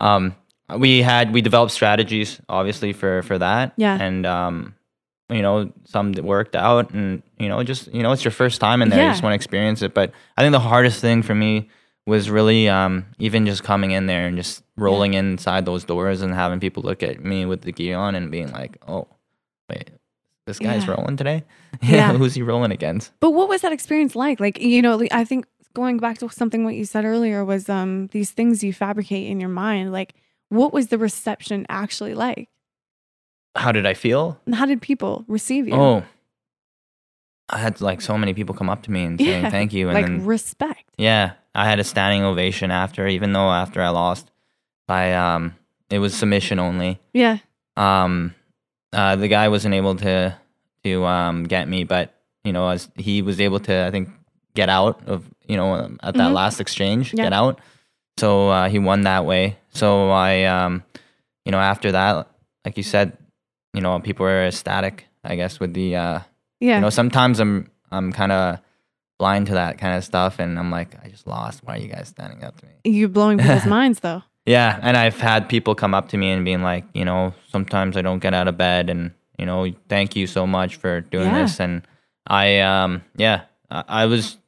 um 0.00 0.34
we 0.76 1.02
had 1.02 1.32
we 1.32 1.40
developed 1.42 1.72
strategies 1.72 2.40
obviously 2.48 2.92
for 2.92 3.22
for 3.22 3.38
that. 3.38 3.72
Yeah. 3.76 3.96
And 4.00 4.26
um 4.26 4.74
you 5.28 5.42
know, 5.42 5.72
some 5.84 6.12
that 6.12 6.24
worked 6.24 6.54
out 6.54 6.90
and 6.92 7.22
you 7.38 7.48
know, 7.48 7.62
just 7.64 7.92
you 7.92 8.02
know, 8.02 8.12
it's 8.12 8.24
your 8.24 8.32
first 8.32 8.60
time 8.60 8.80
in 8.82 8.88
there. 8.88 8.98
yeah. 9.00 9.06
You 9.06 9.12
just 9.12 9.22
want 9.22 9.32
to 9.32 9.36
experience 9.36 9.82
it. 9.82 9.92
But 9.94 10.12
I 10.36 10.42
think 10.42 10.52
the 10.52 10.60
hardest 10.60 11.00
thing 11.00 11.22
for 11.22 11.34
me 11.34 11.68
was 12.06 12.30
really 12.30 12.68
um 12.68 13.04
even 13.18 13.46
just 13.46 13.64
coming 13.64 13.90
in 13.90 14.06
there 14.06 14.26
and 14.28 14.36
just 14.36 14.62
rolling 14.76 15.14
inside 15.14 15.66
those 15.66 15.84
doors 15.84 16.22
and 16.22 16.32
having 16.34 16.60
people 16.60 16.82
look 16.84 17.02
at 17.02 17.24
me 17.24 17.44
with 17.46 17.62
the 17.62 17.72
gear 17.72 17.96
on 17.98 18.14
and 18.14 18.30
being 18.30 18.52
like, 18.52 18.76
Oh, 18.86 19.08
wait, 19.68 19.90
this 20.46 20.58
guy's 20.58 20.84
Yeah. 20.86 20.94
rolling 20.94 21.16
today? 21.16 21.44
Yeah. 21.82 22.12
Who's 22.16 22.34
he 22.34 22.42
rolling 22.42 22.72
against? 22.72 23.12
But 23.20 23.32
what 23.32 23.48
was 23.48 23.60
that 23.62 23.72
experience 23.72 24.16
like? 24.16 24.40
Like, 24.40 24.58
you 24.60 24.80
know, 24.80 25.02
I 25.12 25.24
think 25.24 25.46
going 25.74 25.98
back 25.98 26.18
to 26.18 26.28
something 26.30 26.64
what 26.64 26.74
you 26.74 26.84
said 26.86 27.04
earlier 27.04 27.44
was 27.44 27.68
um 27.68 28.06
these 28.08 28.30
things 28.30 28.64
you 28.64 28.72
fabricate 28.72 29.26
in 29.28 29.40
your 29.40 29.50
mind. 29.50 29.92
Like, 29.92 30.14
what 30.48 30.72
was 30.72 30.88
the 30.88 30.96
reception 30.98 31.66
actually 31.68 32.14
like? 32.14 32.48
How 33.56 33.72
did 33.72 33.86
I 33.86 33.94
feel? 33.94 34.40
And 34.46 34.54
How 34.54 34.66
did 34.66 34.80
people 34.80 35.24
receive 35.28 35.66
you? 35.68 35.74
Oh. 35.74 36.04
I 37.48 37.58
had 37.58 37.80
like 37.80 38.00
so 38.00 38.16
many 38.18 38.34
people 38.34 38.54
come 38.54 38.68
up 38.70 38.82
to 38.84 38.90
me 38.90 39.04
and 39.04 39.18
saying 39.20 39.44
Yeah, 39.44 39.50
thank 39.50 39.72
you. 39.72 39.88
And 39.88 39.94
like 39.94 40.06
then 40.06 40.24
respect. 40.26 40.84
Yeah, 40.98 41.32
I 41.54 41.64
had 41.68 41.78
a 41.78 41.84
standing 41.84 42.22
ovation 42.24 42.70
after, 42.70 43.06
even 43.06 43.32
though 43.32 43.50
after 43.50 43.80
I 43.82 43.88
lost 43.90 44.30
by 44.86 45.14
um 45.14 45.54
it 45.90 45.98
was 45.98 46.14
submission 46.14 46.58
only. 46.58 47.00
Yeah. 47.12 47.38
Um 47.76 48.34
uh 48.96 49.14
the 49.16 49.28
guy 49.28 49.48
wasn't 49.48 49.74
able 49.74 49.94
to 49.96 50.34
to 50.84 51.04
um 51.04 51.44
get 51.44 51.68
me, 51.68 51.84
but 51.84 52.14
you 52.44 52.52
know, 52.52 52.68
as 52.68 52.88
he 52.96 53.22
was 53.22 53.40
able 53.40 53.60
to 53.60 53.74
I 53.86 53.90
think 53.90 54.08
get 54.54 54.68
out 54.68 55.06
of, 55.06 55.28
you 55.46 55.56
know, 55.56 55.74
at 56.02 56.14
that 56.14 56.30
Mhm. 56.30 56.38
last 56.40 56.60
exchange, 56.60 57.12
Yeah. 57.12 57.24
get 57.24 57.32
out. 57.32 57.60
So 58.18 58.48
uh 58.48 58.68
he 58.68 58.78
won 58.78 59.02
that 59.02 59.24
way. 59.24 59.56
So 59.70 60.10
I 60.10 60.44
um 60.44 60.82
you 61.44 61.52
know, 61.52 61.60
after 61.60 61.92
that, 61.92 62.26
like 62.64 62.76
you 62.76 62.82
said, 62.82 63.16
you 63.74 63.80
know, 63.82 64.00
people 64.00 64.24
were 64.24 64.46
ecstatic, 64.46 65.06
I 65.22 65.36
guess, 65.36 65.60
with 65.60 65.74
the 65.74 65.96
uh 65.96 66.18
Yeah. 66.60 66.76
you 66.76 66.80
know, 66.80 66.90
sometimes 66.90 67.40
I'm 67.40 67.70
I'm 67.90 68.12
kind 68.12 68.32
of 68.32 68.58
blind 69.18 69.46
to 69.48 69.54
that 69.54 69.78
kind 69.78 69.96
of 69.96 70.04
stuff, 70.04 70.38
and 70.38 70.58
I'm 70.58 70.70
like, 70.70 70.90
I 71.02 71.08
just 71.08 71.26
lost. 71.26 71.62
Why 71.64 71.76
are 71.76 71.78
you 71.80 71.88
guys 71.88 72.08
standing 72.08 72.44
up 72.44 72.54
to 72.60 72.66
me? 72.66 72.72
You're 72.84 73.08
blowing 73.08 73.38
people's 73.38 73.64
minds 73.78 74.00
though. 74.00 74.22
Yeah, 74.46 74.78
and 74.80 74.96
I've 74.96 75.18
had 75.20 75.48
people 75.48 75.74
come 75.74 75.92
up 75.92 76.08
to 76.10 76.16
me 76.16 76.30
and 76.30 76.44
being 76.44 76.62
like, 76.62 76.84
you 76.94 77.04
know, 77.04 77.34
sometimes 77.48 77.96
I 77.96 78.02
don't 78.02 78.20
get 78.20 78.32
out 78.32 78.46
of 78.48 78.56
bed, 78.56 78.88
and 78.88 79.10
you 79.38 79.44
know, 79.44 79.66
thank 79.88 80.14
you 80.16 80.26
so 80.26 80.46
much 80.46 80.76
for 80.76 81.00
doing 81.00 81.26
Yeah. 81.26 81.42
this, 81.42 81.60
and 81.60 81.82
I 82.26 82.60
um 82.60 83.02
yeah, 83.16 83.42
I, 83.70 83.84
I 83.88 84.06
was, 84.06 84.38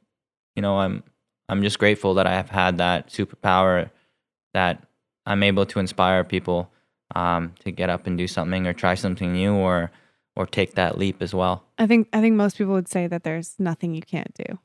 you 0.55 0.61
know, 0.61 0.79
I'm 0.79 1.03
I'm 1.49 1.61
just 1.63 1.79
grateful 1.79 2.13
that 2.15 2.27
I 2.27 2.33
have 2.33 2.49
had 2.49 2.77
that 2.77 3.09
superpower 3.09 3.89
that 4.53 4.83
I'm 5.25 5.43
able 5.43 5.65
to 5.65 5.79
inspire 5.79 6.23
people 6.23 6.71
um 7.15 7.53
to 7.59 7.71
get 7.71 7.89
up 7.89 8.07
and 8.07 8.17
do 8.17 8.27
something 8.27 8.67
or 8.67 8.73
try 8.73 8.95
something 8.95 9.33
new 9.33 9.53
or 9.53 9.91
or 10.35 10.45
take 10.45 10.75
that 10.75 10.97
leap 10.97 11.21
as 11.21 11.33
well. 11.33 11.63
I 11.77 11.87
think 11.87 12.07
I 12.13 12.21
think 12.21 12.35
most 12.35 12.57
people 12.57 12.73
would 12.73 12.87
say 12.87 13.07
that 13.07 13.23
there's 13.23 13.55
nothing 13.59 13.93
you 13.93 14.01
can't 14.01 14.33
do. 14.33 14.59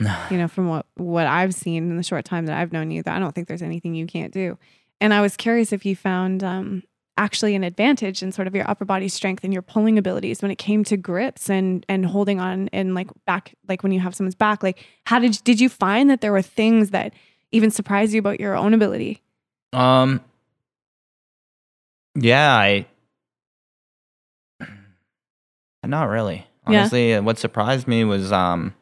You 0.30 0.38
know, 0.38 0.48
from 0.48 0.68
what 0.68 0.86
what 0.96 1.26
I've 1.26 1.54
seen 1.54 1.90
in 1.90 1.96
the 1.96 2.02
short 2.02 2.24
time 2.24 2.46
that 2.46 2.58
I've 2.58 2.72
known 2.72 2.90
you, 2.90 3.02
that 3.02 3.14
I 3.14 3.18
don't 3.18 3.34
think 3.34 3.48
there's 3.48 3.62
anything 3.62 3.94
you 3.94 4.06
can't 4.06 4.32
do. 4.32 4.58
And 5.00 5.14
I 5.14 5.20
was 5.20 5.36
curious 5.36 5.72
if 5.72 5.84
you 5.86 5.94
found 5.96 6.42
um, 6.42 6.82
actually 7.16 7.54
an 7.54 7.62
advantage 7.62 8.22
in 8.22 8.32
sort 8.32 8.48
of 8.48 8.54
your 8.54 8.68
upper 8.68 8.84
body 8.84 9.08
strength 9.08 9.44
and 9.44 9.52
your 9.52 9.62
pulling 9.62 9.98
abilities 9.98 10.42
when 10.42 10.50
it 10.50 10.56
came 10.56 10.82
to 10.84 10.96
grips 10.96 11.48
and 11.48 11.86
and 11.88 12.06
holding 12.06 12.40
on 12.40 12.68
and 12.72 12.94
like 12.94 13.08
back, 13.26 13.54
like 13.68 13.82
when 13.82 13.92
you 13.92 14.00
have 14.00 14.14
someone's 14.14 14.34
back. 14.34 14.62
Like, 14.62 14.84
how 15.04 15.18
did 15.18 15.38
did 15.44 15.60
you 15.60 15.68
find 15.68 16.10
that 16.10 16.20
there 16.20 16.32
were 16.32 16.42
things 16.42 16.90
that 16.90 17.12
even 17.52 17.70
surprised 17.70 18.12
you 18.12 18.18
about 18.18 18.40
your 18.40 18.56
own 18.56 18.74
ability? 18.74 19.22
Um. 19.72 20.20
Yeah, 22.14 22.54
I. 22.56 22.86
Not 25.84 26.08
really. 26.08 26.46
Honestly, 26.66 27.14
uh, 27.14 27.22
what 27.22 27.38
surprised 27.38 27.86
me 27.86 28.04
was, 28.04 28.32
um, 28.32 28.74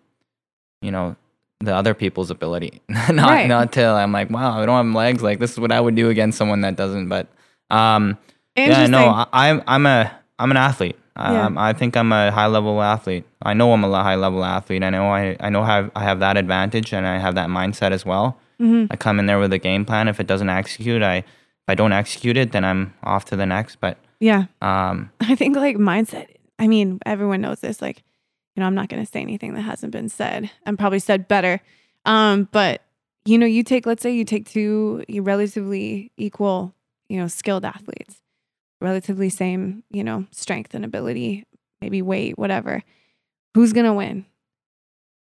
you 0.82 0.90
know, 0.90 1.16
the 1.60 1.74
other 1.74 1.94
people's 1.94 2.30
ability. 2.30 2.80
not 2.88 3.30
Right. 3.30 3.48
not 3.48 3.72
till 3.72 3.94
I'm 3.94 4.12
like, 4.12 4.30
wow, 4.30 4.60
I 4.60 4.66
don't 4.66 4.86
have 4.86 4.94
legs. 4.94 5.22
Like 5.22 5.38
this 5.38 5.52
is 5.52 5.58
what 5.60 5.72
I 5.72 5.80
would 5.80 5.94
do 5.94 6.10
against 6.10 6.36
someone 6.38 6.60
that 6.62 6.76
doesn't. 6.76 7.08
But, 7.08 7.28
um, 7.70 8.18
yeah, 8.56 8.86
no, 8.86 9.08
I, 9.08 9.26
I'm 9.32 9.62
I'm 9.66 9.86
a 9.86 10.10
I'm 10.38 10.50
an 10.50 10.56
athlete. 10.56 10.96
Yeah. 11.16 11.46
Um, 11.46 11.58
I 11.58 11.72
think 11.74 11.96
I'm 11.96 12.10
a 12.12 12.30
high 12.30 12.46
level 12.46 12.80
athlete. 12.82 13.24
I 13.42 13.54
know 13.54 13.72
I'm 13.72 13.84
a 13.84 14.02
high 14.02 14.16
level 14.16 14.44
athlete. 14.44 14.82
I 14.82 14.90
know 14.90 15.08
I 15.10 15.36
I 15.40 15.50
know 15.50 15.62
how 15.62 15.90
I 15.94 16.02
have 16.04 16.20
that 16.20 16.36
advantage 16.36 16.92
and 16.92 17.06
I 17.06 17.18
have 17.18 17.34
that 17.36 17.48
mindset 17.48 17.92
as 17.92 18.04
well. 18.04 18.38
Mhm. 18.60 18.88
I 18.90 18.96
come 18.96 19.18
in 19.20 19.26
there 19.26 19.38
with 19.38 19.52
a 19.52 19.58
game 19.58 19.84
plan. 19.84 20.08
If 20.08 20.20
it 20.20 20.26
doesn't 20.26 20.48
execute, 20.48 21.02
I 21.02 21.16
if 21.18 21.24
I 21.68 21.74
don't 21.74 21.92
execute 21.92 22.36
it, 22.36 22.52
then 22.52 22.64
I'm 22.64 22.92
off 23.04 23.24
to 23.26 23.36
the 23.36 23.46
next. 23.46 23.76
But 23.80 23.98
Yeah. 24.20 24.44
um, 24.62 25.10
I 25.20 25.34
think 25.36 25.56
like 25.56 25.76
mindset. 25.76 26.26
I 26.58 26.66
mean, 26.66 26.98
everyone 27.06 27.40
knows 27.40 27.60
this. 27.60 27.80
Like, 27.82 28.02
you 28.54 28.60
know, 28.60 28.66
I'm 28.66 28.74
not 28.74 28.88
going 28.88 29.04
to 29.04 29.10
say 29.10 29.20
anything 29.20 29.54
that 29.54 29.62
hasn't 29.62 29.92
been 29.92 30.08
said. 30.08 30.50
I'm 30.66 30.76
probably 30.76 30.98
said 30.98 31.28
better. 31.28 31.60
Um, 32.04 32.48
but 32.52 32.82
you 33.24 33.38
know, 33.38 33.46
you 33.46 33.62
take, 33.62 33.86
let's 33.86 34.02
say 34.02 34.12
you 34.12 34.24
take 34.24 34.48
two 34.48 35.04
relatively 35.08 36.10
equal, 36.16 36.74
you 37.08 37.18
know, 37.18 37.28
skilled 37.28 37.64
athletes, 37.64 38.20
relatively 38.80 39.28
same, 39.28 39.84
you 39.90 40.02
know, 40.02 40.26
strength 40.32 40.74
and 40.74 40.84
ability, 40.84 41.46
maybe 41.80 42.02
weight, 42.02 42.36
whatever. 42.36 42.82
Who's 43.54 43.72
going 43.72 43.86
to 43.86 43.92
win? 43.92 44.26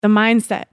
The 0.02 0.08
mindset. 0.08 0.64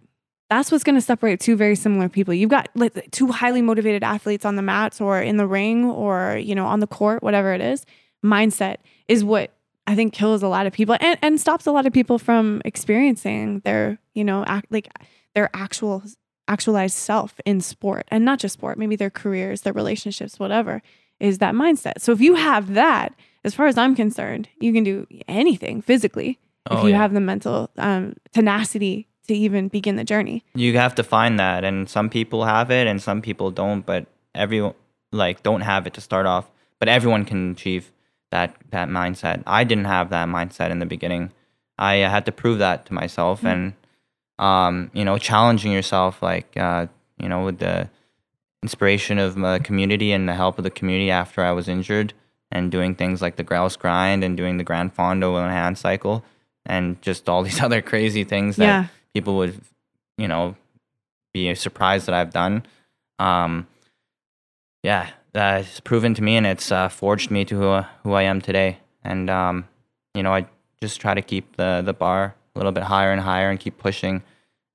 That's 0.49 0.71
what's 0.71 0.83
going 0.83 0.95
to 0.95 1.01
separate 1.01 1.39
two 1.39 1.55
very 1.55 1.75
similar 1.75 2.09
people. 2.09 2.33
You've 2.33 2.49
got 2.49 2.69
like 2.75 3.11
two 3.11 3.27
highly 3.27 3.61
motivated 3.61 4.03
athletes 4.03 4.43
on 4.43 4.55
the 4.55 4.61
mats 4.61 4.99
or 4.99 5.21
in 5.21 5.37
the 5.37 5.47
ring 5.47 5.85
or, 5.85 6.37
you 6.37 6.55
know, 6.55 6.65
on 6.65 6.81
the 6.81 6.87
court, 6.87 7.23
whatever 7.23 7.53
it 7.53 7.61
is. 7.61 7.85
Mindset 8.25 8.77
is 9.07 9.23
what 9.23 9.53
I 9.91 9.95
think 9.95 10.13
kills 10.13 10.41
a 10.41 10.47
lot 10.47 10.65
of 10.67 10.73
people 10.73 10.95
and, 11.01 11.19
and 11.21 11.39
stops 11.39 11.65
a 11.67 11.71
lot 11.71 11.85
of 11.85 11.91
people 11.91 12.17
from 12.17 12.61
experiencing 12.63 13.59
their, 13.65 13.97
you 14.13 14.23
know, 14.23 14.45
act, 14.45 14.67
like 14.71 14.87
their 15.35 15.49
actual 15.53 16.01
actualized 16.47 16.95
self 16.95 17.35
in 17.45 17.59
sport 17.61 18.05
and 18.09 18.23
not 18.23 18.39
just 18.39 18.53
sport, 18.53 18.77
maybe 18.77 18.95
their 18.95 19.09
careers, 19.09 19.61
their 19.61 19.73
relationships, 19.73 20.39
whatever, 20.39 20.81
is 21.19 21.37
that 21.39 21.53
mindset. 21.53 21.99
So 21.99 22.11
if 22.13 22.21
you 22.21 22.35
have 22.35 22.73
that, 22.73 23.13
as 23.43 23.53
far 23.53 23.67
as 23.67 23.77
I'm 23.77 23.95
concerned, 23.95 24.47
you 24.59 24.71
can 24.71 24.83
do 24.83 25.07
anything 25.27 25.81
physically 25.81 26.39
if 26.69 26.77
Oh, 26.79 26.83
you 26.85 26.91
yeah. 26.91 26.97
have 26.97 27.13
the 27.13 27.19
mental 27.19 27.69
um, 27.77 28.13
tenacity 28.33 29.07
to 29.27 29.33
even 29.33 29.67
begin 29.67 29.95
the 29.97 30.03
journey. 30.03 30.43
you 30.55 30.77
have 30.77 30.95
to 30.95 31.03
find 31.03 31.37
that, 31.39 31.63
and 31.63 31.89
some 31.89 32.09
people 32.09 32.45
have 32.45 32.71
it, 32.71 32.87
and 32.87 33.01
some 33.01 33.21
people 33.21 33.51
don't. 33.51 33.85
But 33.85 34.05
everyone 34.35 34.73
like 35.11 35.43
don't 35.43 35.61
have 35.61 35.85
it 35.87 35.93
to 35.95 36.01
start 36.01 36.25
off. 36.25 36.45
But 36.79 36.87
everyone 36.87 37.25
can 37.25 37.51
achieve 37.51 37.91
that 38.31 38.55
that 38.71 38.89
mindset. 38.89 39.43
I 39.45 39.63
didn't 39.63 39.85
have 39.85 40.09
that 40.09 40.27
mindset 40.27 40.71
in 40.71 40.79
the 40.79 40.85
beginning. 40.85 41.31
I 41.77 42.01
uh, 42.03 42.09
had 42.09 42.25
to 42.25 42.31
prove 42.31 42.59
that 42.59 42.85
to 42.87 42.93
myself, 42.93 43.43
and 43.43 43.73
um, 44.39 44.89
you 44.93 45.05
know, 45.05 45.17
challenging 45.17 45.71
yourself, 45.71 46.21
like 46.21 46.55
uh, 46.57 46.87
you 47.17 47.29
know, 47.29 47.43
with 47.45 47.59
the 47.59 47.89
inspiration 48.63 49.17
of 49.17 49.35
the 49.35 49.59
community 49.63 50.11
and 50.11 50.27
the 50.29 50.33
help 50.33 50.57
of 50.57 50.63
the 50.63 50.69
community 50.69 51.09
after 51.11 51.43
I 51.43 51.51
was 51.51 51.67
injured, 51.67 52.13
and 52.51 52.71
doing 52.71 52.95
things 52.95 53.21
like 53.21 53.35
the 53.35 53.43
grouse 53.43 53.75
grind 53.75 54.23
and 54.23 54.37
doing 54.37 54.57
the 54.57 54.63
gran 54.63 54.89
fondo 54.89 55.35
and 55.41 55.51
hand 55.51 55.77
cycle, 55.77 56.23
and 56.65 57.01
just 57.01 57.27
all 57.29 57.43
these 57.47 57.61
other 57.61 57.81
crazy 57.81 58.23
things 58.23 58.55
that 58.57 58.65
Yeah. 58.65 58.85
people 59.13 59.35
would, 59.37 59.59
you 60.17 60.27
know, 60.27 60.55
be 61.33 61.53
surprised 61.55 62.05
that 62.07 62.13
I've 62.15 62.31
done. 62.33 62.63
Um, 63.19 63.67
yeah, 64.83 65.09
that's 65.33 65.79
proven 65.79 66.13
to 66.15 66.21
me, 66.23 66.35
and 66.37 66.45
it's 66.45 66.71
uh, 66.71 66.89
forged 66.89 67.31
me 67.31 67.45
to 67.45 67.55
who, 67.57 67.81
who 68.03 68.13
I 68.13 68.23
am 68.23 68.41
today. 68.41 68.77
And 69.03 69.29
um, 69.29 69.67
you 70.13 70.23
know, 70.23 70.33
I 70.33 70.45
just 70.81 70.99
try 71.01 71.13
to 71.13 71.21
keep 71.21 71.55
the 71.57 71.81
the 71.85 71.93
bar 71.93 72.35
a 72.55 72.59
little 72.59 72.71
bit 72.71 72.83
higher 72.83 73.11
and 73.11 73.21
higher 73.21 73.49
and 73.49 73.59
keep 73.59 73.77
pushing 73.77 74.23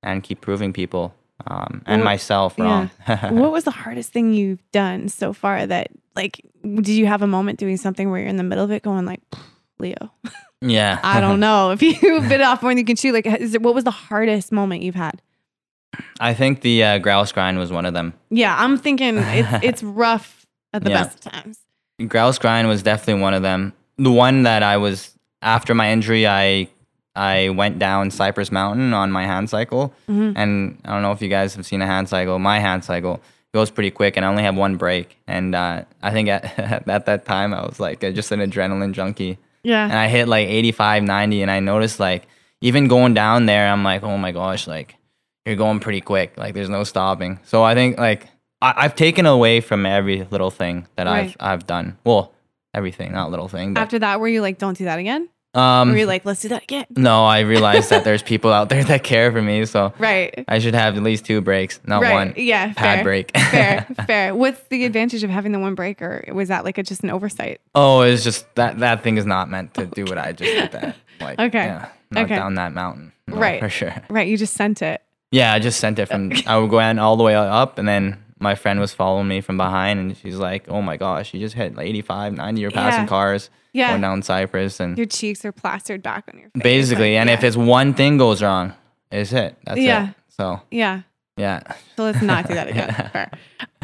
and 0.03 0.23
keep 0.23 0.41
proving 0.41 0.73
people 0.73 1.15
um, 1.47 1.83
and 1.87 2.01
What- 2.01 2.05
myself 2.07 2.55
yeah. 2.59 2.89
what 3.31 3.53
was 3.53 3.65
the 3.65 3.71
hardest 3.71 4.13
thing 4.13 4.33
you've 4.33 4.63
done 4.73 5.09
so 5.09 5.33
far 5.33 5.67
that 5.67 5.89
like 6.15 6.41
did 6.63 6.89
you 6.89 7.07
have 7.07 7.23
a 7.23 7.27
moment 7.27 7.59
doing 7.59 7.77
something 7.77 8.11
where 8.11 8.21
you're 8.21 8.29
in 8.29 8.37
the 8.37 8.43
middle 8.45 8.65
of 8.65 8.71
it 8.71 8.83
going 8.83 9.05
like 9.05 9.21
leo 9.79 10.11
yeah. 10.63 11.01
i 11.05 11.21
don't 11.21 11.41
know 11.41 11.71
if 11.73 11.83
you 11.83 11.95
bit 12.29 12.41
off 12.41 12.63
more 12.63 12.71
than 12.71 12.79
you 12.79 12.85
can 12.85 12.97
chew 12.97 13.13
like 13.13 13.27
is 13.27 13.55
it, 13.55 13.63
what 13.63 13.75
was 13.75 13.85
the 13.85 13.91
hardest 13.91 14.53
moment 14.53 14.83
you've 14.83 14.95
had 14.95 15.21
I 16.21 16.35
think 16.35 16.61
the 16.61 16.83
uh, 16.85 16.99
grouse 16.99 17.33
grind 17.33 17.59
was 17.59 17.71
one 17.73 17.85
of 17.87 17.95
them. 17.95 18.15
yeah 18.31 18.57
i'm 18.59 18.77
thinking 18.79 19.17
it's 19.19 19.65
it's 19.65 19.83
rough 19.83 20.36
at 20.77 20.85
the 20.85 20.91
Yeah. 20.91 21.05
best 21.05 21.27
of 21.27 21.33
times 21.33 21.59
Grouse 22.09 22.39
grind 22.39 22.68
was 22.68 22.83
definitely 22.83 23.22
one 23.22 23.33
of 23.35 23.43
them. 23.43 23.72
The 23.97 24.12
one 24.12 24.43
that 24.43 24.62
I 24.62 24.77
was 24.77 25.12
after 25.43 25.74
my 25.74 25.91
injury, 25.91 26.27
I 26.27 26.68
I 27.14 27.49
went 27.49 27.79
down 27.79 28.11
Cypress 28.11 28.53
Mountain 28.53 28.93
on 28.93 29.11
my 29.11 29.24
hand 29.24 29.49
cycle, 29.49 29.95
Mhm. 30.11 30.35
and 30.37 30.79
I 30.85 30.93
don't 30.93 31.01
know 31.01 31.12
if 31.12 31.22
you 31.22 31.29
guys 31.29 31.55
have 31.57 31.64
seen 31.64 31.81
a 31.81 31.87
hand 31.87 32.11
cycle. 32.11 32.39
My 32.39 32.59
hand 32.61 32.85
cycle 32.85 33.22
goes 33.55 33.70
pretty 33.70 33.91
quick, 33.91 34.18
and 34.18 34.27
I 34.27 34.29
only 34.29 34.43
have 34.43 34.55
one 34.55 34.77
brake. 34.77 35.16
And 35.27 35.55
uh, 35.55 35.85
I 36.03 36.11
think 36.11 36.29
at, 36.37 36.59
at 36.87 37.07
that 37.07 37.24
time 37.24 37.55
I 37.55 37.62
was 37.64 37.81
like 37.81 38.01
just 38.01 38.31
an 38.33 38.41
adrenaline 38.41 38.93
junkie, 38.93 39.39
Yeah. 39.62 39.85
and 39.85 39.95
I 39.95 40.09
hit 40.09 40.29
like 40.29 40.47
85, 40.49 41.03
90, 41.05 41.41
and 41.41 41.51
I 41.51 41.61
noticed 41.61 41.99
like 41.99 42.27
even 42.61 42.87
going 42.89 43.14
down 43.14 43.47
there, 43.47 43.72
I'm 43.72 43.83
like, 43.83 44.03
oh 44.03 44.18
my 44.18 44.33
gosh, 44.33 44.66
like 44.66 44.97
you're 45.47 45.57
going 45.57 45.81
pretty 45.81 46.03
quick. 46.03 46.35
Like 46.37 46.53
there's 46.53 46.68
no 46.68 46.85
stopping. 46.85 47.39
So 47.45 47.62
I 47.64 47.74
think 47.74 47.99
like 47.99 48.27
I, 48.63 48.75
I've 48.77 48.95
taken 48.95 49.27
away 49.27 49.61
from 49.61 49.85
every 49.87 50.27
little 50.31 50.51
thing 50.51 50.87
that 50.97 51.07
Right. 51.07 51.35
I've 51.41 51.61
I've 51.61 51.67
done. 51.67 51.99
Well, 52.05 52.33
everything, 52.75 53.13
not 53.13 53.31
little 53.31 53.49
thing. 53.49 53.75
But, 53.75 53.81
after 53.83 53.99
that 54.01 54.21
were 54.21 54.29
you 54.29 54.41
like 54.43 54.59
don't 54.59 54.77
do 54.77 54.85
that 54.85 54.99
again 54.99 55.29
um, 55.55 55.91
were 55.93 55.97
you 55.97 56.05
like 56.07 56.27
let's 56.27 56.43
do 56.43 56.49
that 56.49 56.63
again 56.65 56.85
no, 56.91 57.25
I 57.25 57.41
realized 57.55 57.89
that 57.89 58.05
there's 58.05 58.23
people 58.23 58.53
out 58.53 58.69
there 58.69 58.85
that 58.85 59.03
care 59.05 59.33
for 59.33 59.41
me, 59.41 59.65
so 59.65 59.95
right 59.99 60.45
I 60.49 60.59
should 60.59 60.75
have 60.75 60.97
at 60.97 61.03
least 61.03 61.25
two 61.25 61.41
brakes, 61.41 61.81
not 61.87 62.03
right 62.03 62.13
one. 62.13 62.35
yeah 62.37 62.73
pad 62.75 62.97
fair. 62.97 63.03
brake. 63.05 63.37
fair 63.51 63.87
fair 64.07 64.35
what's 64.35 64.61
the 64.69 64.85
advantage 64.85 65.25
of 65.25 65.31
having 65.31 65.53
the 65.53 65.59
one 65.59 65.75
brake 65.75 66.03
or 66.03 66.25
was 66.35 66.49
that 66.49 66.65
like 66.65 66.77
a, 66.79 66.83
just 66.83 67.03
an 67.03 67.11
oversight 67.11 67.61
Oh, 67.75 68.03
it's 68.03 68.23
just 68.25 68.55
that 68.57 68.79
that 68.81 69.03
thing 69.03 69.17
is 69.17 69.25
not 69.25 69.49
meant 69.49 69.73
to 69.75 69.87
do 69.87 70.05
what 70.05 70.19
I 70.19 70.33
just 70.33 70.53
did. 70.53 70.73
That 70.73 70.97
like 71.21 71.39
Okay. 71.39 71.65
yeah, 71.65 71.89
Okay. 72.15 72.37
down 72.37 72.57
that 72.57 72.73
mountain, 72.75 73.13
No, 73.27 73.37
Right. 73.39 73.61
for 73.61 73.71
sure. 73.71 73.95
right 74.11 74.29
you 74.29 74.37
just 74.37 74.53
sent 74.55 74.83
it 74.83 75.01
Yeah, 75.31 75.55
I 75.55 75.59
just 75.59 75.81
sent 75.81 75.99
it 75.99 76.07
from. 76.07 76.33
I 76.47 76.59
would 76.59 76.69
go 76.71 76.79
in 76.81 76.99
all 76.99 77.17
the 77.17 77.25
way 77.25 77.35
up, 77.35 77.79
and 77.79 77.89
then 77.89 78.23
my 78.39 78.55
friend 78.55 78.80
was 78.80 78.93
following 78.93 79.28
me 79.28 79.41
from 79.41 79.57
behind, 79.57 79.99
and 80.01 80.16
she's 80.16 80.37
like, 80.37 80.68
"Oh 80.68 80.82
my 80.82 80.97
gosh, 80.97 81.32
you 81.34 81.41
just 81.41 81.55
hit 81.55 81.74
like 81.76 81.87
85, 81.87 82.34
90. 82.34 82.61
You're 82.61 82.70
passing 82.70 83.03
Yeah. 83.03 83.07
cars 83.09 83.51
yeah 83.72 83.91
going 83.91 84.01
down 84.03 84.22
Cypress, 84.22 84.80
and 84.80 84.97
your 84.97 85.07
cheeks 85.07 85.45
are 85.45 85.53
plastered 85.53 86.03
back 86.03 86.24
on 86.32 86.39
your 86.41 86.51
face. 86.51 86.62
basically, 86.62 87.14
like, 87.14 87.20
and 87.20 87.30
if 87.30 87.43
it's 87.45 87.57
one 87.57 87.95
thing 87.95 88.16
goes 88.18 88.43
wrong, 88.43 88.72
it's 89.11 89.32
it. 89.32 89.57
That's 89.64 89.80
Yeah. 89.80 90.09
it. 90.11 90.14
So 90.28 90.61
yeah, 90.70 91.03
yeah, 91.37 91.61
so 91.97 92.05
let's 92.05 92.20
not 92.22 92.47
do 92.49 92.55
that 92.55 92.68
again. 92.68 92.93
Fair. 93.12 93.30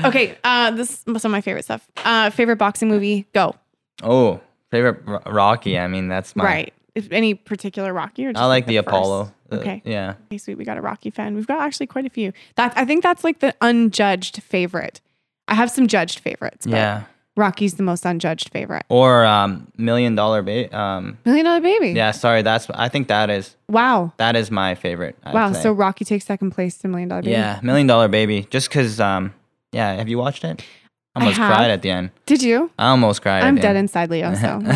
Okay, 0.04 0.36
uh, 0.44 0.70
this 0.72 0.90
is 0.90 0.98
some 1.00 1.14
of 1.16 1.24
my 1.30 1.40
favorite 1.40 1.64
stuff. 1.64 1.86
Uh, 2.04 2.28
favorite 2.30 2.56
boxing 2.56 2.88
movie? 2.88 3.26
Go. 3.32 3.54
oh 4.02 4.40
favorite 4.70 5.02
Ro- 5.06 5.20
Rocky. 5.26 5.78
I 5.78 5.86
mean, 5.88 6.08
that's 6.08 6.34
my. 6.36 6.44
Right. 6.44 6.74
If 6.94 7.10
any 7.10 7.32
particular 7.34 7.92
Rocky 7.94 8.26
or 8.26 8.32
just 8.34 8.42
I 8.42 8.46
like 8.46 8.66
the, 8.66 8.76
first? 8.76 8.88
Apollo. 8.88 9.32
Uh, 9.52 9.56
Okay. 9.60 9.82
yeah. 9.84 10.14
Okay, 10.26 10.38
sweet. 10.38 10.56
We 10.58 10.64
got 10.64 10.78
a 10.78 10.80
Rocky 10.80 11.10
fan. 11.10 11.34
We've 11.34 11.46
got 11.46 11.60
actually 11.60 11.86
quite 11.86 12.06
a 12.06 12.10
few. 12.10 12.32
That 12.56 12.72
I 12.76 12.84
think 12.84 13.02
that's 13.02 13.24
like 13.24 13.40
the 13.40 13.54
unjudged 13.60 14.42
favorite. 14.42 15.00
I 15.48 15.54
have 15.54 15.70
some 15.70 15.86
judged 15.86 16.18
favorites. 16.20 16.66
But 16.66 16.74
Yeah. 16.76 17.02
Rocky's 17.34 17.74
the 17.74 17.82
most 17.82 18.04
unjudged 18.04 18.50
favorite. 18.50 18.84
Or 18.90 19.24
um, 19.24 19.66
Million 19.78 20.14
Dollar 20.14 20.42
Ba- 20.42 20.74
Um. 20.76 21.16
Million 21.24 21.46
Dollar 21.46 21.60
Baby. 21.62 21.92
Yeah. 21.92 22.10
Sorry. 22.10 22.42
That's. 22.42 22.68
I 22.70 22.88
think 22.90 23.08
that 23.08 23.30
is. 23.30 23.56
Wow. 23.68 24.12
That 24.18 24.36
is 24.36 24.50
my 24.50 24.74
favorite. 24.74 25.16
I'd 25.24 25.32
Wow. 25.32 25.52
say. 25.52 25.62
So 25.62 25.72
Rocky 25.72 26.04
takes 26.04 26.26
second 26.26 26.50
place 26.50 26.76
to 26.78 26.88
Million 26.88 27.08
Dollar 27.08 27.22
Baby. 27.22 27.32
Yeah, 27.32 27.58
Million 27.62 27.86
Dollar 27.86 28.08
Baby. 28.08 28.46
Just 28.50 28.68
because, 28.68 29.00
um, 29.00 29.32
yeah, 29.72 29.94
have 29.94 30.08
you 30.10 30.18
watched 30.18 30.44
it? 30.44 30.62
I 31.14 31.20
almost 31.20 31.38
have. 31.38 31.54
cried 31.54 31.70
at 31.70 31.80
the 31.82 31.90
end. 31.90 32.10
Did 32.26 32.42
you? 32.42 32.70
I 32.78 32.88
almost 32.88 33.22
cried. 33.22 33.42
I'm 33.44 33.56
at 33.56 33.62
the 33.62 33.62
dead 33.62 33.76
end. 33.76 33.84
inside 33.84 34.10
Leo. 34.10 34.34
So 34.34 34.60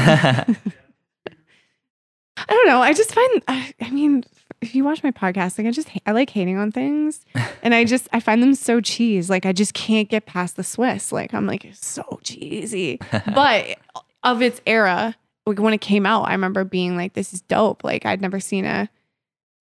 I 2.39 2.47
don't 2.49 2.67
know. 2.67 2.81
I 2.83 2.93
just 2.93 3.13
find, 3.15 3.43
I, 3.49 3.73
I 3.81 3.91
mean, 3.91 4.23
if 4.61 4.75
you 4.75 4.85
watch 4.85 5.03
my 5.03 5.11
podcast, 5.11 5.59
like 5.59 5.67
I 5.67 5.71
just, 5.71 5.89
I 6.07 6.13
like 6.13 6.31
hating 6.31 6.57
on 6.57 6.73
things 6.73 7.25
and 7.63 7.75
I 7.75 7.85
just, 7.85 8.09
I 8.13 8.21
find 8.21 8.43
them 8.43 8.55
so 8.55 8.81
cheese. 8.81 9.29
Like 9.31 9.45
I 9.47 9.53
just 9.53 9.75
can't 9.75 10.09
get 10.09 10.27
past 10.27 10.57
the 10.57 10.65
Swiss. 10.65 11.13
Like 11.13 11.35
I'm 11.35 11.47
like, 11.47 11.65
it's 11.65 11.85
so 11.87 12.21
cheesy. 12.23 12.99
but 13.35 13.79
of 14.23 14.43
its 14.43 14.61
era, 14.67 15.15
like 15.47 15.59
when 15.61 15.75
it 15.75 15.81
came 15.81 16.07
out, 16.07 16.23
I 16.29 16.33
remember 16.33 16.65
being 16.65 16.97
like, 16.97 17.13
this 17.13 17.33
is 17.33 17.43
dope. 17.43 17.85
Like 17.85 18.07
I'd 18.07 18.21
never 18.21 18.41
seen 18.41 18.65
a, 18.65 18.89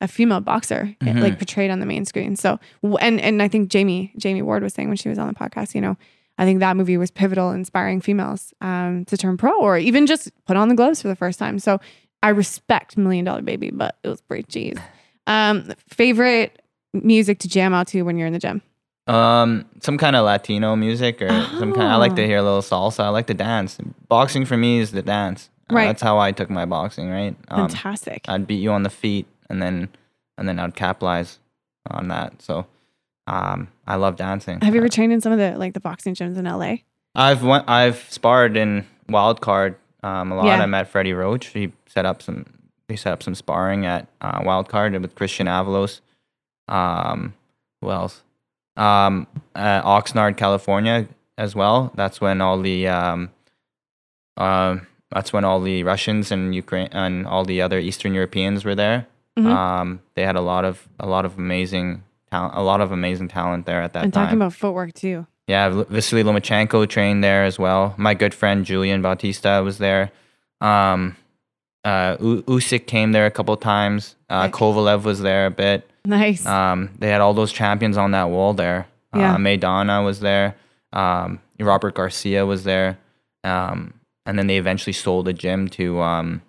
a 0.02 0.08
female 0.08 0.42
boxer 0.42 0.96
eh, 1.02 1.06
Mhm. 1.06 1.22
like 1.22 1.38
portrayed 1.38 1.72
on 1.72 1.80
the 1.80 1.86
main 1.86 2.06
screen. 2.06 2.36
So, 2.36 2.60
and, 3.00 3.20
and 3.22 3.42
I 3.42 3.48
think 3.48 3.70
Jamie, 3.70 4.14
Jamie 4.18 4.42
Ward 4.42 4.64
was 4.64 4.74
saying 4.74 4.88
when 4.88 4.98
she 4.98 5.10
was 5.10 5.18
on 5.20 5.28
the 5.28 5.34
podcast, 5.34 5.76
you 5.76 5.82
know, 5.82 5.98
I 6.38 6.44
think 6.44 6.60
that 6.60 6.76
movie 6.76 6.98
was 6.98 7.12
pivotal, 7.12 7.52
inspiring 7.52 8.02
females 8.02 8.54
um, 8.60 9.06
to 9.06 9.16
turn 9.16 9.38
pro 9.38 9.58
or 9.58 9.78
even 9.78 10.06
just 10.06 10.32
put 10.46 10.58
on 10.58 10.68
the 10.68 10.76
gloves 10.76 11.02
for 11.02 11.08
the 11.08 11.16
first 11.16 11.40
time. 11.40 11.60
So 11.60 11.80
I 12.26 12.30
respect 12.30 12.98
Million 12.98 13.24
Dollar 13.26 13.42
Baby, 13.44 13.70
but 13.72 13.98
it 14.04 14.10
was 14.10 14.20
pretty 14.22 14.44
cheese. 14.44 14.78
Um, 15.28 15.72
favorite 15.90 16.60
music 16.94 17.40
to 17.40 17.48
jam 17.48 17.74
out 17.74 17.88
to 17.90 18.02
when 18.02 18.18
you're 18.18 18.28
in 18.28 18.34
the 18.34 18.40
gym? 18.40 18.62
um, 19.08 19.64
some 19.82 20.00
kind 20.00 20.16
of 20.16 20.26
Latino 20.26 20.76
music 20.76 21.22
or 21.22 21.30
some 21.60 21.72
kind. 21.74 21.84
I 21.88 21.98
like 21.98 22.16
to 22.16 22.24
Oh. 22.24 22.26
hear 22.26 22.38
a 22.40 22.42
little 22.44 22.64
salsa. 22.64 23.02
I 23.04 23.10
like 23.10 23.28
to 23.28 23.36
dance. 23.36 23.78
Boxing 24.10 24.46
for 24.46 24.58
me 24.58 24.80
is 24.80 24.92
the 24.92 25.04
dance. 25.04 25.52
Uh, 25.70 25.76
Right. 25.76 25.86
that's 25.86 26.02
how 26.02 26.18
I 26.18 26.32
took 26.32 26.50
my 26.50 26.66
boxing. 26.66 27.12
Right. 27.12 27.36
Um, 27.50 27.70
Fantastic. 27.70 28.26
I'd 28.28 28.48
beat 28.48 28.62
you 28.64 28.72
on 28.72 28.82
the 28.82 28.90
feet, 28.90 29.28
and 29.50 29.62
then 29.62 29.90
and 30.40 30.48
then 30.48 30.58
I'd 30.58 30.76
capitalize 30.76 31.38
on 31.92 32.08
that. 32.08 32.42
So, 32.42 32.66
um, 33.28 33.68
I 33.86 33.96
love 33.96 34.16
dancing. 34.16 34.60
Have 34.62 34.74
you 34.74 34.82
ever 34.82 34.90
trained 34.90 35.14
in 35.14 35.22
some 35.22 35.32
of 35.32 35.38
the 35.38 35.56
like 35.56 35.74
the 35.76 35.80
boxing 35.80 36.16
gyms 36.16 36.38
in 36.38 36.46
LA? 36.46 36.78
I've 37.14 37.44
went, 37.44 37.70
I've 37.70 38.00
sparred 38.12 38.58
in 38.58 38.86
wild 39.08 39.40
card 39.40 39.76
um, 40.06 40.32
a 40.32 40.36
lot. 40.36 40.46
Yeah. 40.46 40.62
I 40.62 40.66
met 40.66 40.88
Freddie 40.88 41.14
Roach. 41.14 41.48
He 41.48 41.72
set 41.88 42.06
up 42.06 42.22
some 42.22 42.46
he 42.88 42.96
set 42.96 43.14
up 43.14 43.24
some 43.24 43.34
sparring 43.36 43.86
at 43.86 44.08
uh, 44.22 44.42
wild 44.44 44.70
card 44.70 44.94
with 45.02 45.16
Christian 45.16 45.48
Avalos. 45.48 46.02
Um, 46.68 47.34
who 47.82 47.90
else? 47.92 48.22
Um, 48.78 49.28
uh, 49.56 49.82
Oxnard, 49.82 50.38
California, 50.38 51.08
as 51.38 51.56
well. 51.56 51.92
That's 51.96 52.22
when 52.22 52.42
all 52.42 52.60
the 52.60 52.88
um, 52.88 53.32
um, 54.38 54.86
that's 55.12 55.32
when 55.34 55.44
all 55.46 55.62
the 55.62 55.84
Russians 55.84 56.32
and 56.32 56.54
Ukraine 56.54 56.90
and 56.92 57.26
all 57.26 57.46
the 57.46 57.62
other 57.62 57.80
Eastern 57.80 58.14
Europeans 58.14 58.66
were 58.66 58.76
there. 58.76 59.08
Mhm. 59.38 59.48
Um, 59.48 60.02
they 60.14 60.24
had 60.24 60.36
a 60.36 60.42
lot 60.42 60.66
of 60.66 60.88
a 61.00 61.08
lot 61.08 61.26
of 61.26 61.38
amazing 61.38 62.04
talent, 62.30 62.54
a 62.56 62.62
lot 62.62 62.82
of 62.82 62.92
amazing 62.92 63.28
talent 63.30 63.66
there 63.66 63.82
at 63.82 63.94
that 63.94 64.00
time. 64.00 64.04
and 64.06 64.14
time. 64.14 64.26
talking 64.26 64.38
about 64.38 64.54
footwork 64.54 64.94
too. 64.94 65.26
Yeah, 65.48 65.84
Vasily 65.90 66.24
Lomachenko 66.24 66.88
trained 66.90 67.24
there 67.24 67.44
as 67.44 67.60
well. 67.60 67.94
My 67.98 68.14
good 68.14 68.34
friend 68.34 68.66
Julian 68.66 69.02
Bautista 69.02 69.62
was 69.64 69.78
there. 69.78 70.12
Um, 70.60 71.16
uh, 71.84 72.18
Usyk 72.18 72.88
came 72.88 73.12
there 73.12 73.28
a 73.28 73.32
couple 73.32 73.56
times. 73.58 74.16
Uh. 74.30 74.48
Kovalev 74.50 75.04
was 75.04 75.22
there 75.22 75.46
a 75.46 75.52
bit. 75.52 75.88
Nice. 76.04 76.46
Um, 76.46 76.90
they 76.98 77.10
had 77.10 77.22
all 77.22 77.34
those 77.34 77.52
champions 77.52 77.98
on 77.98 78.12
that 78.12 78.30
wall 78.30 78.54
there. 78.54 78.88
Yeah. 79.16 79.36
Uh, 79.36 79.38
Maidana 79.38 80.04
was 80.04 80.20
there. 80.20 80.56
Um, 80.94 81.40
Robert 81.60 81.94
Garcia 81.94 82.46
was 82.46 82.64
there. 82.64 82.98
Um, 83.44 83.94
and 84.26 84.40
then 84.40 84.48
they 84.48 84.58
eventually 84.58 84.94
sold 84.94 85.26
the 85.26 85.34
gym 85.34 85.68
to 85.70 86.02
um, 86.02 86.42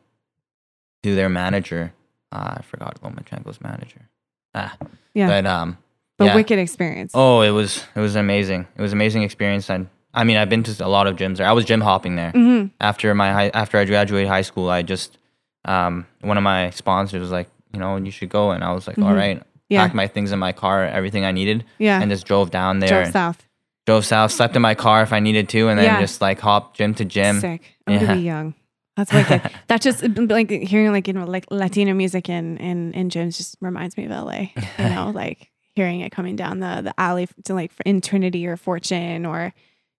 to 1.03 1.15
their 1.15 1.29
manager. 1.29 1.93
Uh, 2.33 2.55
I 2.59 2.63
forgot 2.63 3.01
Lomachenko's 3.03 3.61
manager. 3.61 4.09
Ah, 4.55 4.77
yeah. 5.15 5.27
but 5.27 5.47
um, 5.47 5.79
but 6.19 6.27
yeah. 6.27 6.35
wicked 6.35 6.59
experience. 6.59 7.13
Oh, 7.15 7.41
it 7.43 7.51
was 7.51 7.85
it 7.95 8.01
was 8.01 8.17
amazing. 8.17 8.67
It 8.77 8.83
was 8.83 8.93
an 8.93 8.99
amazing 8.99 9.23
experience. 9.23 9.69
And 9.71 9.89
I 10.15 10.25
mean, 10.25 10.37
I've 10.37 10.49
been 10.49 10.63
to 10.65 10.85
a 10.87 10.89
lot 10.89 11.07
of 11.07 11.17
gyms 11.17 11.37
there. 11.39 11.47
I 11.47 11.53
was 11.53 11.65
gym 11.65 11.81
hopping 11.81 12.17
there 12.17 12.31
hmm 12.31 12.67
after 12.81 13.15
my 13.15 13.33
high, 13.33 13.49
after 13.51 13.79
I 13.79 13.85
graduated 13.85 14.29
high 14.29 14.43
school. 14.43 14.69
I 14.71 14.83
just 14.83 15.19
um, 15.65 16.07
one 16.21 16.37
of 16.37 16.43
my 16.43 16.71
sponsors 16.71 17.21
was 17.21 17.31
like, 17.33 17.49
you 17.73 17.81
know, 17.81 17.97
you 17.97 18.11
should 18.11 18.29
go, 18.29 18.53
and 18.53 18.63
I 18.63 18.73
was 18.73 18.87
like, 18.87 18.99
all 18.99 19.05
Mhm. 19.13 19.17
right. 19.17 19.43
Yeah. 19.69 19.83
Packed 19.83 19.95
my 19.97 20.07
things 20.07 20.31
in 20.31 20.39
my 20.39 20.53
car, 20.53 20.85
everything 20.85 21.25
I 21.25 21.33
needed, 21.33 21.65
Yeah. 21.79 22.01
and 22.01 22.09
just 22.11 22.25
drove 22.25 22.51
down 22.53 22.79
there. 22.79 23.03
Drove 23.03 23.13
south. 23.13 23.43
drove 23.85 24.05
south, 24.07 24.31
slept 24.33 24.55
in 24.57 24.63
my 24.63 24.75
car 24.77 25.03
if 25.03 25.13
I 25.13 25.19
needed 25.21 25.49
to, 25.51 25.69
and 25.69 25.77
then 25.79 25.85
Yeah. 25.87 26.01
just 26.01 26.21
like 26.21 26.39
hop 26.41 26.77
gym 26.77 26.95
to 26.95 27.05
gym. 27.05 27.41
Sick. 27.41 27.63
I'm 27.87 27.95
gonna 27.99 28.07
Yeah. 28.07 28.15
be 28.15 28.21
young. 28.23 28.55
That's 28.97 29.13
wicked. 29.19 29.43
that 29.67 29.81
just 29.83 30.03
like 30.19 30.51
hearing 30.51 30.93
like 30.93 31.07
you 31.09 31.15
know 31.15 31.25
like 31.27 31.47
Latino 31.51 31.95
music 31.95 32.29
in 32.29 32.57
in 32.59 32.93
in 32.95 33.11
gyms 33.11 33.37
just 33.37 33.57
reminds 33.61 33.97
me 33.97 34.05
of 34.07 34.13
LA. 34.13 34.53
You 34.79 34.89
know, 34.95 35.11
like 35.15 35.51
hearing 35.77 36.01
it 36.01 36.11
coming 36.11 36.35
down 36.37 36.59
the 36.61 36.81
the 36.83 36.95
alley 36.99 37.29
to 37.45 37.55
like 37.55 37.71
in 37.85 38.01
Trinity 38.01 38.47
or 38.47 38.57
Fortune 38.57 39.25
or 39.27 39.53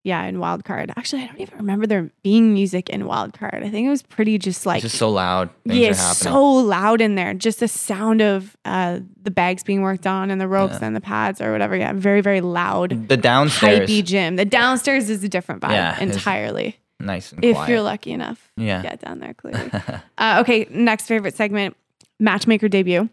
yeah 0.04 0.24
in 0.24 0.40
Wild 0.40 0.64
Card. 0.66 0.92
Actually, 0.98 1.24
I 1.24 1.28
don't 1.28 1.40
even 1.42 1.58
remember 1.58 1.86
there 1.88 2.10
being 2.24 2.54
music 2.54 2.90
in 2.90 3.06
Wild 3.06 3.34
Card. 3.34 3.56
I 3.64 3.70
think 3.70 3.86
it 3.88 3.90
was 3.90 4.02
pretty 4.04 4.38
just 4.38 4.66
like 4.66 4.78
It's 4.84 4.92
just 4.92 4.98
so 5.00 5.10
loud. 5.10 5.50
Things 5.68 5.80
yeah, 5.80 5.92
are 5.92 5.96
happening. 5.96 6.34
so 6.34 6.44
loud 6.54 7.02
in 7.02 7.16
there. 7.16 7.34
Just 7.34 7.60
the 7.60 7.68
sound 7.68 8.22
of 8.22 8.56
uh, 8.66 9.00
the 9.22 9.32
bags 9.32 9.64
being 9.64 9.82
worked 9.82 10.08
on 10.08 10.32
and 10.32 10.40
the 10.42 10.48
ropes 10.48 10.78
Yeah. 10.80 10.88
and 10.88 10.96
the 10.96 11.02
pads 11.02 11.40
or 11.42 11.52
whatever. 11.52 11.76
Yeah, 11.76 11.94
very 11.94 12.22
very 12.22 12.42
loud. 12.42 13.08
the 13.08 13.18
downstairs, 13.18 13.90
Hypey 13.90 14.04
gym. 14.04 14.36
The 14.36 14.46
downstairs 14.46 15.10
is 15.10 15.24
a 15.24 15.30
different 15.30 15.62
vibe 15.62 15.72
Yeah, 15.72 16.00
entirely. 16.00 16.78
nice 17.00 17.32
and 17.34 17.44
If 17.46 17.56
quiet. 17.56 17.70
you're 17.70 17.82
lucky 17.82 18.12
enough 18.12 18.50
yeah. 18.58 18.82
get 18.82 19.02
down 19.02 19.20
there 19.20 19.34
clearly. 19.34 19.70
uh, 20.18 20.38
okay, 20.42 20.68
next 20.72 21.08
favorite 21.08 21.36
segment. 21.36 21.76
matchmaker 22.20 22.68
debut. 22.70 23.10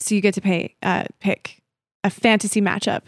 So 0.00 0.14
you 0.14 0.20
get 0.20 0.34
to 0.34 0.40
pay 0.40 0.74
uh, 0.82 1.04
pick 1.20 1.59
a 2.04 2.10
fantasy 2.10 2.60
matchup 2.60 3.02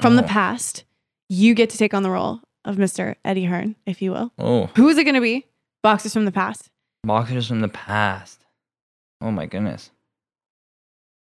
from 0.00 0.16
the 0.16 0.24
Oh. 0.24 0.28
past. 0.28 0.84
You 1.28 1.54
get 1.54 1.70
to 1.70 1.78
take 1.78 1.92
on 1.94 2.02
the 2.02 2.10
role 2.10 2.40
of 2.64 2.76
Mr. 2.76 3.16
Eddie 3.24 3.44
Hearn, 3.46 3.76
if 3.86 4.00
you 4.02 4.12
will. 4.12 4.32
Oh, 4.38 4.66
Who 4.76 4.88
is 4.88 4.96
it 4.98 5.04
going 5.04 5.14
to 5.14 5.20
be? 5.20 5.46
Boxers 5.82 6.12
from 6.12 6.24
the 6.24 6.32
past. 6.32 6.70
boxers 7.04 7.46
from 7.48 7.60
the 7.60 7.68
past. 7.68 8.44
Oh 9.20 9.30
my 9.30 9.46
goodness. 9.46 9.90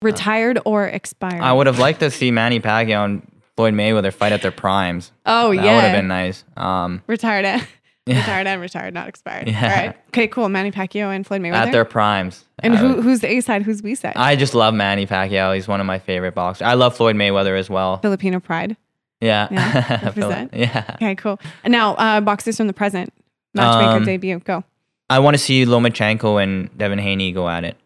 Retired 0.02 0.60
or 0.64 0.86
expired? 0.86 1.40
I 1.40 1.52
would 1.52 1.66
have 1.66 1.78
liked 1.78 2.00
to 2.00 2.10
see 2.10 2.30
Manny 2.30 2.60
Pacquiao 2.60 3.04
and 3.04 3.26
Floyd 3.56 3.74
Mayweather 3.74 4.12
fight 4.12 4.32
at 4.32 4.42
their 4.42 4.52
primes. 4.52 5.10
oh, 5.26 5.48
that 5.48 5.56
yeah. 5.56 5.62
That 5.62 5.74
would 5.74 5.84
have 5.84 5.96
been 5.96 6.08
nice. 6.08 6.44
Um, 6.56 7.02
Retired 7.08 7.44
yeah, 8.08 8.18
retired 8.20 8.46
and 8.46 8.60
retired, 8.60 8.94
not 8.94 9.08
expired. 9.08 9.48
Yeah. 9.48 9.62
All 9.62 9.68
right. 9.86 9.96
Okay, 10.08 10.28
cool. 10.28 10.48
Manny 10.48 10.70
Pacquiao 10.72 11.14
and 11.14 11.26
Floyd 11.26 11.40
Mayweather. 11.42 11.52
at 11.66 11.72
their 11.72 11.84
primes. 11.84 12.44
and 12.60 12.76
who, 12.76 12.94
would- 12.94 13.04
who's 13.04 13.20
the 13.20 13.30
A 13.30 13.40
side? 13.40 13.62
Who's 13.62 13.80
B 13.82 13.94
side? 13.94 14.14
I 14.16 14.36
just 14.36 14.54
love 14.54 14.74
Manny 14.74 15.06
Pacquiao. 15.06 15.54
He's 15.54 15.68
one 15.68 15.80
of 15.80 15.86
my 15.86 15.98
favorite 15.98 16.34
boxers. 16.34 16.66
I 16.66 16.74
love 16.74 16.96
Floyd 16.96 17.16
Mayweather 17.16 17.58
as 17.58 17.68
well. 17.70 17.98
Filipino 17.98 18.40
pride. 18.40 18.76
Yeah. 19.20 19.48
Yeah, 19.50 20.48
yeah. 20.52 20.84
Okay, 20.94 21.14
cool. 21.16 21.40
And 21.64 21.72
now, 21.72 21.94
uh, 21.94 22.20
boxers 22.20 22.56
from 22.56 22.66
the 22.68 22.72
present. 22.72 23.12
Matchmaker 23.54 23.96
Um, 23.96 24.04
debut. 24.04 24.38
Go. 24.40 24.62
I 25.10 25.18
want 25.20 25.34
to 25.34 25.38
see 25.38 25.64
Lomachenko 25.64 26.42
and 26.42 26.76
Devin 26.78 26.98
Haney 26.98 27.32
go 27.32 27.48
at 27.48 27.64
it. 27.64 27.76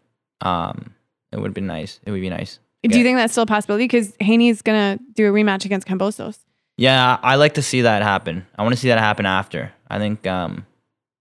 Um, 0.40 0.94
it 1.30 1.40
would 1.40 1.54
be 1.54 1.60
nice. 1.60 2.00
It 2.04 2.10
would 2.10 2.20
be 2.20 2.28
nice. 2.28 2.58
Do 2.82 2.98
you 2.98 3.04
think 3.04 3.16
that's 3.16 3.32
still 3.32 3.44
a 3.44 3.46
possibility? 3.46 3.84
Because 3.84 4.12
Haney's 4.20 4.60
gonna 4.60 4.98
do 5.14 5.28
a 5.28 5.32
rematch 5.32 5.64
against 5.64 5.86
Kambosos. 5.86 6.38
Yeah, 6.76 7.18
I 7.22 7.36
like 7.36 7.54
to 7.54 7.62
see 7.62 7.82
that 7.82 8.02
happen. 8.02 8.46
I 8.58 8.62
want 8.62 8.74
to 8.74 8.80
see 8.80 8.88
that 8.88 8.98
happen 8.98 9.26
after. 9.26 9.72
I 9.90 9.98
think 9.98 10.26
um 10.26 10.66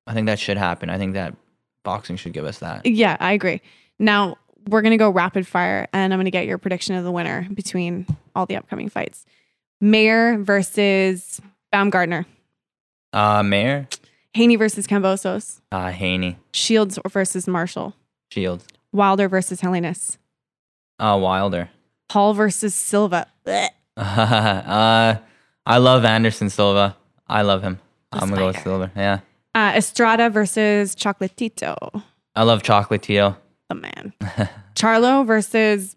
I 0.07 0.13
think 0.13 0.27
that 0.27 0.39
should 0.39 0.57
happen. 0.57 0.89
I 0.89 0.97
think 0.97 1.13
that 1.13 1.35
boxing 1.83 2.15
should 2.15 2.33
give 2.33 2.45
us 2.45 2.59
that. 2.59 2.85
Yeah, 2.85 3.17
I 3.19 3.33
agree. 3.33 3.61
Now 3.99 4.37
we're 4.67 4.81
gonna 4.81 4.97
go 4.97 5.09
rapid 5.09 5.45
fire, 5.47 5.87
and 5.93 6.13
I'm 6.13 6.19
gonna 6.19 6.31
get 6.31 6.45
your 6.47 6.57
prediction 6.57 6.95
of 6.95 7.03
the 7.03 7.11
winner 7.11 7.47
between 7.53 8.05
all 8.35 8.45
the 8.45 8.55
upcoming 8.55 8.89
fights. 8.89 9.25
Mayer 9.81 10.37
versus 10.37 11.41
Baumgardner. 11.73 12.25
Uh 13.13 13.43
Mayer, 13.43 13.87
Haney 14.33 14.55
versus 14.55 14.87
Kambosos. 14.87 15.61
uh 15.71 15.89
Haney, 15.91 16.37
Shields 16.53 16.97
versus 17.09 17.47
Marshall. 17.47 17.93
Shields, 18.31 18.65
Wilder 18.93 19.27
versus 19.27 19.61
Helenius. 19.61 20.17
uh 20.99 21.17
Wilder. 21.21 21.69
Paul 22.09 22.33
versus 22.33 22.73
Silva. 22.73 23.27
Uh 23.97 25.15
I 25.65 25.77
love 25.77 26.05
Anderson 26.05 26.49
Silva. 26.49 26.95
I 27.27 27.41
love 27.43 27.61
him. 27.63 27.79
The 28.11 28.17
I'm 28.19 28.29
gonna 28.29 28.41
go 28.41 28.47
with. 28.47 28.59
Silva. 28.61 28.91
Yeah. 28.95 29.19
Uh, 29.53 29.73
Estrada 29.75 30.29
versus 30.29 30.95
Chocolatito. 30.95 32.03
I 32.35 32.43
love 32.43 32.63
Chocolatito. 32.63 33.37
The 33.69 33.75
man. 33.75 34.13
Charlo 34.75 35.25
versus 35.25 35.95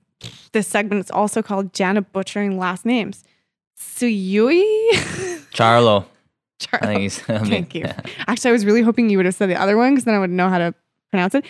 this 0.53 0.67
segment 0.69 1.05
is 1.05 1.11
also 1.11 1.43
called 1.43 1.73
Janet 1.73 2.13
butchering 2.13 2.59
last 2.59 2.85
names. 2.85 3.25
Suyui. 3.79 4.63
Charlo. 5.53 6.07
Charlo. 6.61 6.83
I 6.87 6.99
mean, 6.99 7.11
Thank 7.51 7.75
you. 7.75 7.85
Actually, 8.27 8.51
I 8.51 8.53
was 8.53 8.65
really 8.67 8.83
hoping 8.83 9.09
you 9.09 9.17
would 9.19 9.27
have 9.27 9.35
said 9.35 9.49
the 9.51 9.61
other 9.61 9.77
one 9.77 9.93
because 9.93 10.05
then 10.05 10.15
I 10.15 10.19
would 10.19 10.31
know 10.31 10.49
how 10.49 10.59
to 10.59 10.75
pronounce 11.11 11.35
it. 11.35 11.45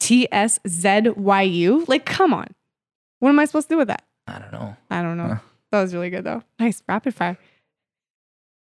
T 0.00 0.28
S 0.32 0.60
Z 0.66 1.10
Y 1.16 1.42
U. 1.42 1.84
Like, 1.88 2.04
come 2.04 2.32
on. 2.32 2.46
What 3.18 3.30
am 3.30 3.38
I 3.38 3.44
supposed 3.46 3.68
to 3.68 3.74
do 3.74 3.78
with 3.78 3.88
that? 3.88 4.04
I 4.26 4.38
don't 4.38 4.52
know. 4.52 4.76
I 4.90 5.02
don't 5.02 5.16
know. 5.16 5.26
Huh. 5.28 5.38
That 5.70 5.82
was 5.82 5.94
really 5.94 6.10
good 6.10 6.24
though. 6.24 6.42
Nice 6.58 6.82
rapid 6.88 7.14
fire. 7.14 7.38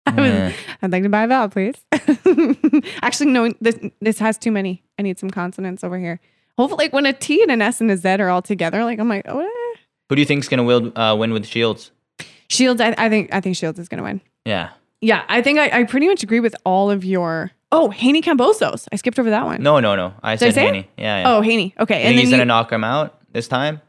I 0.08 0.12
was, 0.12 0.32
Yeah. 0.32 0.54
I'd 0.82 0.91
like 0.91 1.04
to 1.04 1.10
buy 1.10 1.24
a 1.24 1.28
vowel, 1.28 1.49
please. 1.49 1.76
Actually, 3.02 3.32
no, 3.32 3.54
this 3.62 3.80
this 4.02 4.20
has 4.20 4.38
too 4.38 4.52
many. 4.52 4.84
I 4.97 5.04
need 5.04 5.20
some 5.20 5.30
consonants 5.30 5.84
over 5.84 5.97
here. 5.99 6.20
Hopefully, 6.58 6.86
like 6.86 6.93
when 6.93 7.06
a 7.06 7.14
T 7.14 7.41
and 7.41 7.52
an 7.52 7.62
S 7.62 7.82
and 7.82 7.89
a 7.91 7.97
Z 7.97 8.08
are 8.10 8.30
all 8.30 8.41
together, 8.41 8.84
like 8.84 8.99
I'm 8.99 9.10
like, 9.10 9.26
oh, 9.28 9.39
eh. 9.39 9.78
Who 10.10 10.16
do 10.16 10.22
you 10.22 10.26
think's 10.26 10.47
gonna 10.47 10.64
will, 10.64 10.97
uh, 10.97 11.16
win 11.16 11.34
with 11.34 11.45
Shields? 11.47 11.91
Shields. 12.49 12.82
I, 12.82 12.93
I 12.97 13.10
think 13.10 13.34
I 13.34 13.39
think 13.41 13.56
Shields 13.56 13.80
is 13.80 13.88
gonna 13.88 14.04
win. 14.04 14.22
Yeah. 14.45 14.72
Yeah, 15.04 15.24
I 15.30 15.41
think 15.41 15.58
I, 15.58 15.80
I 15.80 15.84
pretty 15.86 16.08
much 16.08 16.22
agree 16.22 16.39
with 16.39 16.56
all 16.64 16.91
of 16.91 17.04
your. 17.04 17.52
Oh, 17.72 17.89
Haney 17.89 18.22
Kambosos. 18.22 18.88
I 18.91 18.97
skipped 18.97 19.18
over 19.18 19.30
that 19.30 19.45
one. 19.45 19.64
No, 19.64 19.80
no, 19.80 19.95
no. 19.95 20.14
I 20.22 20.36
Did 20.36 20.47
I 20.47 20.49
said 20.49 20.54
say 20.56 20.64
it? 20.64 20.66
Haney. 20.74 20.89
Yeah, 20.97 21.22
yeah. 21.22 21.24
Oh, 21.34 21.41
Haney. 21.41 21.74
Okay, 21.80 21.95
you 21.95 21.99
and 22.02 22.08
think 22.10 22.16
then 22.18 22.18
he's 22.18 22.30
you, 22.32 22.34
gonna 22.38 22.45
knock 22.45 22.72
him 22.72 22.84
out 22.84 23.18
this 23.32 23.47
time? 23.47 23.82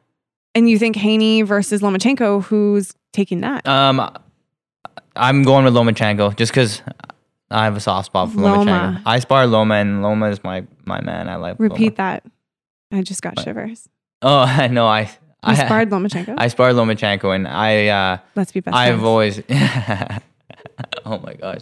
And 0.54 0.68
you 0.68 0.78
think 0.78 0.96
Haney 0.96 1.42
versus 1.42 1.80
Lomachenko, 1.82 2.44
who's 2.44 2.92
taking 3.12 3.40
that? 3.40 3.66
Um, 3.66 4.10
I'm 5.16 5.42
going 5.42 5.64
with 5.64 5.74
Lomachenko 5.74 6.36
just 6.36 6.52
because 6.52 6.82
I 7.50 7.64
have 7.64 7.76
a 7.76 7.80
soft 7.80 8.06
spot 8.06 8.30
for 8.32 8.40
Loma. 8.40 8.70
Lomachenko. 8.70 9.02
I 9.06 9.18
spar 9.18 9.46
Loma, 9.46 9.74
and 9.76 10.02
Loma 10.02 10.30
is 10.30 10.42
my 10.42 10.64
my 10.84 11.00
man. 11.00 11.28
I 11.28 11.36
like. 11.36 11.56
Repeat 11.58 11.98
Loma. 11.98 12.20
that. 12.20 12.24
I 12.92 13.02
just 13.02 13.22
got 13.22 13.36
What? 13.36 13.44
shivers. 13.44 13.88
Oh, 14.22 14.38
I 14.46 14.68
know. 14.68 14.86
I 14.86 15.00
You 15.02 15.08
I 15.42 15.54
sparred 15.54 15.90
Lomachenko. 15.94 16.34
I 16.38 16.48
sparred 16.48 16.76
Lomachenko, 16.76 17.34
and 17.34 17.46
I 17.48 17.88
uh, 17.88 18.18
Let's 18.36 18.52
be 18.52 18.60
best 18.60 18.76
I've 18.76 18.94
friends. 19.00 19.04
always. 19.06 19.42
oh 21.04 21.18
my 21.18 21.34
gosh, 21.34 21.60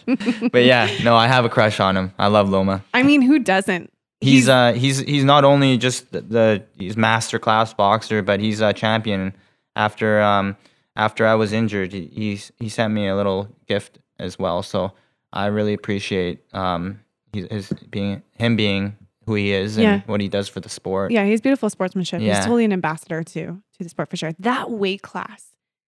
but 0.53 0.65
yeah, 0.65 0.89
no, 1.03 1.17
I 1.17 1.27
have 1.27 1.45
a 1.45 1.49
crush 1.49 1.81
on 1.81 1.97
him. 1.97 2.13
I 2.19 2.29
love 2.29 2.49
Loma. 2.49 2.85
I 2.95 3.03
mean, 3.03 3.23
who 3.23 3.39
doesn't? 3.39 3.93
He's 4.21 4.49
uh 4.49 4.73
he's 4.75 4.99
he's 4.99 5.25
not 5.25 5.45
only 5.45 5.79
just 5.79 6.13
the, 6.13 6.21
the 6.21 6.65
he's 6.79 6.97
master 6.97 7.39
class 7.39 7.73
boxer, 7.73 8.21
but 8.23 8.41
he's 8.41 8.61
a 8.61 8.73
champion. 8.73 9.33
After 9.77 10.21
um 10.21 10.57
after 10.97 11.27
I 11.27 11.35
was 11.35 11.53
injured, 11.53 11.93
he 11.93 12.07
he's, 12.13 12.53
he 12.59 12.69
sent 12.69 12.93
me 12.93 13.09
a 13.09 13.17
little 13.17 13.49
gift 13.67 13.99
as 14.19 14.39
well. 14.39 14.63
So 14.63 14.93
I 15.33 15.47
really 15.47 15.73
appreciate 15.73 16.41
um 16.53 17.01
his, 17.33 17.47
his 17.51 17.69
being 17.91 18.23
him 18.37 18.57
being 18.57 18.97
who 19.27 19.35
he 19.37 19.53
is 19.53 19.77
and 19.77 19.85
Yeah. 19.85 20.01
what 20.07 20.21
he 20.21 20.29
does 20.29 20.49
for 20.49 20.61
the 20.61 20.69
sport. 20.69 21.13
Yeah, 21.13 21.25
he's 21.25 21.41
beautiful 21.41 21.71
sportsmanship. 21.71 22.21
Yeah. 22.21 22.35
He's 22.37 22.45
totally 22.45 22.65
an 22.67 22.73
ambassador 22.73 23.23
to 23.23 23.47
to 23.47 23.63
the 23.79 23.89
sport 23.89 24.11
for 24.11 24.17
sure. 24.17 24.33
That 24.41 24.71
weight 24.71 25.03
class 25.03 25.45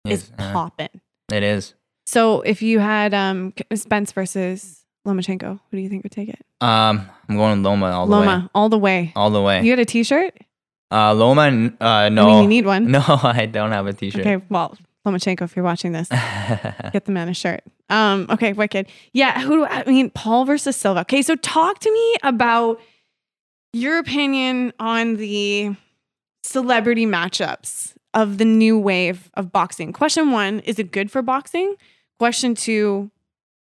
is 0.06 0.26
He's- 0.28 0.32
uh, 0.38 0.52
popping. 0.52 1.00
it 1.30 1.42
is. 1.44 1.74
So 2.06 2.40
if 2.40 2.62
you 2.62 2.78
had 2.80 3.14
um 3.14 3.52
Spence 3.74 4.10
versus 4.12 4.84
Lomachenko, 5.06 5.60
who 5.70 5.76
do 5.76 5.78
you 5.78 5.88
think 5.88 6.02
would 6.02 6.12
take 6.12 6.28
it? 6.28 6.44
Um, 6.60 7.08
I'm 7.28 7.36
going 7.36 7.62
Loma 7.62 7.86
all 7.86 8.06
the 8.06 8.12
way. 8.12 8.26
Loma, 8.26 8.50
all 8.54 8.68
the 8.68 8.78
way. 8.78 9.12
All 9.14 9.30
the 9.30 9.40
way. 9.40 9.62
You 9.62 9.70
had 9.70 9.78
a 9.78 9.84
T-shirt? 9.84 10.36
Uh, 10.90 11.14
Loma. 11.14 11.72
Uh, 11.80 12.08
no. 12.08 12.28
I 12.28 12.32
mean, 12.32 12.42
you 12.42 12.48
need 12.48 12.66
one. 12.66 12.90
no, 12.90 13.02
I 13.06 13.46
don't 13.46 13.72
have 13.72 13.86
a 13.86 13.92
T-shirt. 13.92 14.26
Okay, 14.26 14.44
well, 14.50 14.76
Lomachenko, 15.06 15.42
if 15.42 15.54
you're 15.54 15.64
watching 15.64 15.92
this, 15.92 16.08
get 16.92 17.04
the 17.04 17.12
man 17.12 17.28
a 17.28 17.34
shirt. 17.34 17.62
Um, 17.88 18.26
okay, 18.30 18.52
wicked. 18.52 18.88
Yeah, 19.12 19.40
who 19.40 19.58
do 19.58 19.64
I, 19.64 19.84
I 19.86 19.90
mean? 19.90 20.10
Paul 20.10 20.44
versus 20.44 20.76
Silva. 20.76 21.00
Okay, 21.00 21.22
so 21.22 21.36
talk 21.36 21.78
to 21.78 21.92
me 21.92 22.14
about 22.24 22.80
your 23.72 23.98
opinion 23.98 24.72
on 24.80 25.14
the 25.16 25.76
celebrity 26.42 27.06
matchups 27.06 27.94
of 28.14 28.38
the 28.38 28.44
new 28.44 28.76
wave 28.76 29.30
of 29.34 29.52
boxing. 29.52 29.92
Question 29.92 30.32
one: 30.32 30.58
Is 30.60 30.80
it 30.80 30.90
good 30.90 31.12
for 31.12 31.22
boxing? 31.22 31.76
Question 32.18 32.56
two: 32.56 33.12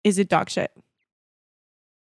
Is 0.03 0.17
it 0.17 0.29
dog 0.29 0.49
shit? 0.49 0.71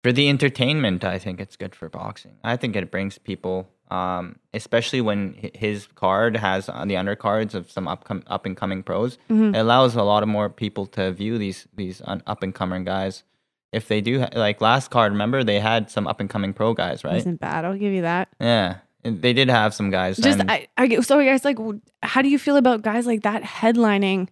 For 0.03 0.13
the 0.13 0.29
entertainment, 0.29 1.05
I 1.05 1.19
think 1.19 1.41
it's 1.41 1.57
good 1.57 1.75
for 1.75 1.89
boxing. 1.89 2.37
I 2.45 2.57
think 2.57 2.77
it 2.77 2.91
brings 2.91 3.19
people, 3.19 3.69
um, 3.91 4.37
especially 4.55 5.01
when 5.01 5.35
his 5.55 5.89
card 5.95 6.37
has 6.37 6.69
on 6.69 6.89
the 6.89 6.95
undercards 6.95 7.55
of 7.55 7.71
some 7.71 7.87
upcom- 7.87 8.23
up 8.27 8.47
and 8.47 8.57
coming 8.57 8.83
pros. 8.83 9.19
Mhm. 9.31 9.55
It 9.55 9.59
allows 9.59 9.97
a 9.97 10.03
lot 10.03 10.23
of 10.23 10.29
more 10.29 10.49
people 10.49 10.87
to 10.87 11.11
view 11.13 11.39
these 11.39 11.67
these 11.75 12.01
un- 12.05 12.23
up 12.27 12.43
and 12.43 12.55
coming 12.55 12.85
guys. 12.85 13.25
If 13.73 13.89
they 13.89 14.01
do, 14.01 14.25
like 14.35 14.61
last 14.63 14.91
card, 14.91 15.13
remember 15.13 15.45
they 15.45 15.61
had 15.61 15.91
some 15.91 16.07
up 16.07 16.21
and 16.21 16.31
coming 16.31 16.53
pro 16.55 16.73
guys, 16.75 17.05
right? 17.05 17.17
Isn't 17.17 17.41
bad. 17.41 17.65
I'll 17.65 17.77
give 17.77 17.93
you 17.93 18.03
that. 18.03 18.29
Yeah, 18.41 18.77
and 19.05 19.21
they 19.21 19.33
did 19.35 19.51
have 19.51 19.75
some 19.75 19.91
guys. 19.91 20.17
Just 20.17 20.41
and- 20.41 20.51
I, 20.51 20.69
I 20.79 21.01
so 21.01 21.23
guys 21.23 21.45
like, 21.45 21.59
how 22.03 22.23
do 22.23 22.29
you 22.29 22.39
feel 22.39 22.57
about 22.57 22.83
guys 22.83 23.07
like 23.07 23.23
that 23.25 23.43
headlining? 23.43 24.29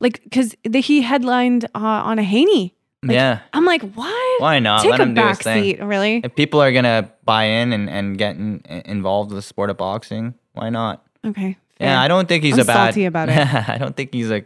Like, 0.00 0.22
because 0.24 0.56
he 0.74 1.02
headlined 1.02 1.66
uh, 1.74 1.78
on 2.08 2.18
a 2.18 2.22
Haney. 2.24 2.74
Like, 3.02 3.14
yeah. 3.14 3.40
I'm 3.52 3.64
like, 3.64 3.82
what? 3.82 4.40
Why 4.42 4.58
not? 4.58 4.82
Take 4.82 4.92
Let 4.92 5.00
a 5.00 5.02
him 5.04 5.14
do 5.14 5.26
his 5.26 5.38
thing. 5.38 5.62
seat, 5.62 5.82
really? 5.82 6.20
If 6.22 6.34
people 6.34 6.60
are 6.60 6.72
gonna 6.72 7.10
buy 7.24 7.44
in 7.44 7.72
and, 7.72 7.88
and 7.88 8.18
get 8.18 8.36
in, 8.36 8.62
involved 8.84 9.30
with 9.30 9.38
the 9.38 9.42
sport 9.42 9.70
of 9.70 9.76
boxing, 9.76 10.34
why 10.52 10.70
not? 10.70 11.04
Okay. 11.24 11.56
Yeah. 11.80 12.00
I 12.00 12.08
don't 12.08 12.28
think 12.28 12.44
he's 12.44 12.54
I'm 12.54 12.60
a 12.60 12.64
bad. 12.64 12.74
salty 12.74 13.06
about 13.06 13.28
it. 13.30 13.38
I 13.68 13.78
don't 13.78 13.96
think 13.96 14.12
he's 14.12 14.30
a. 14.30 14.44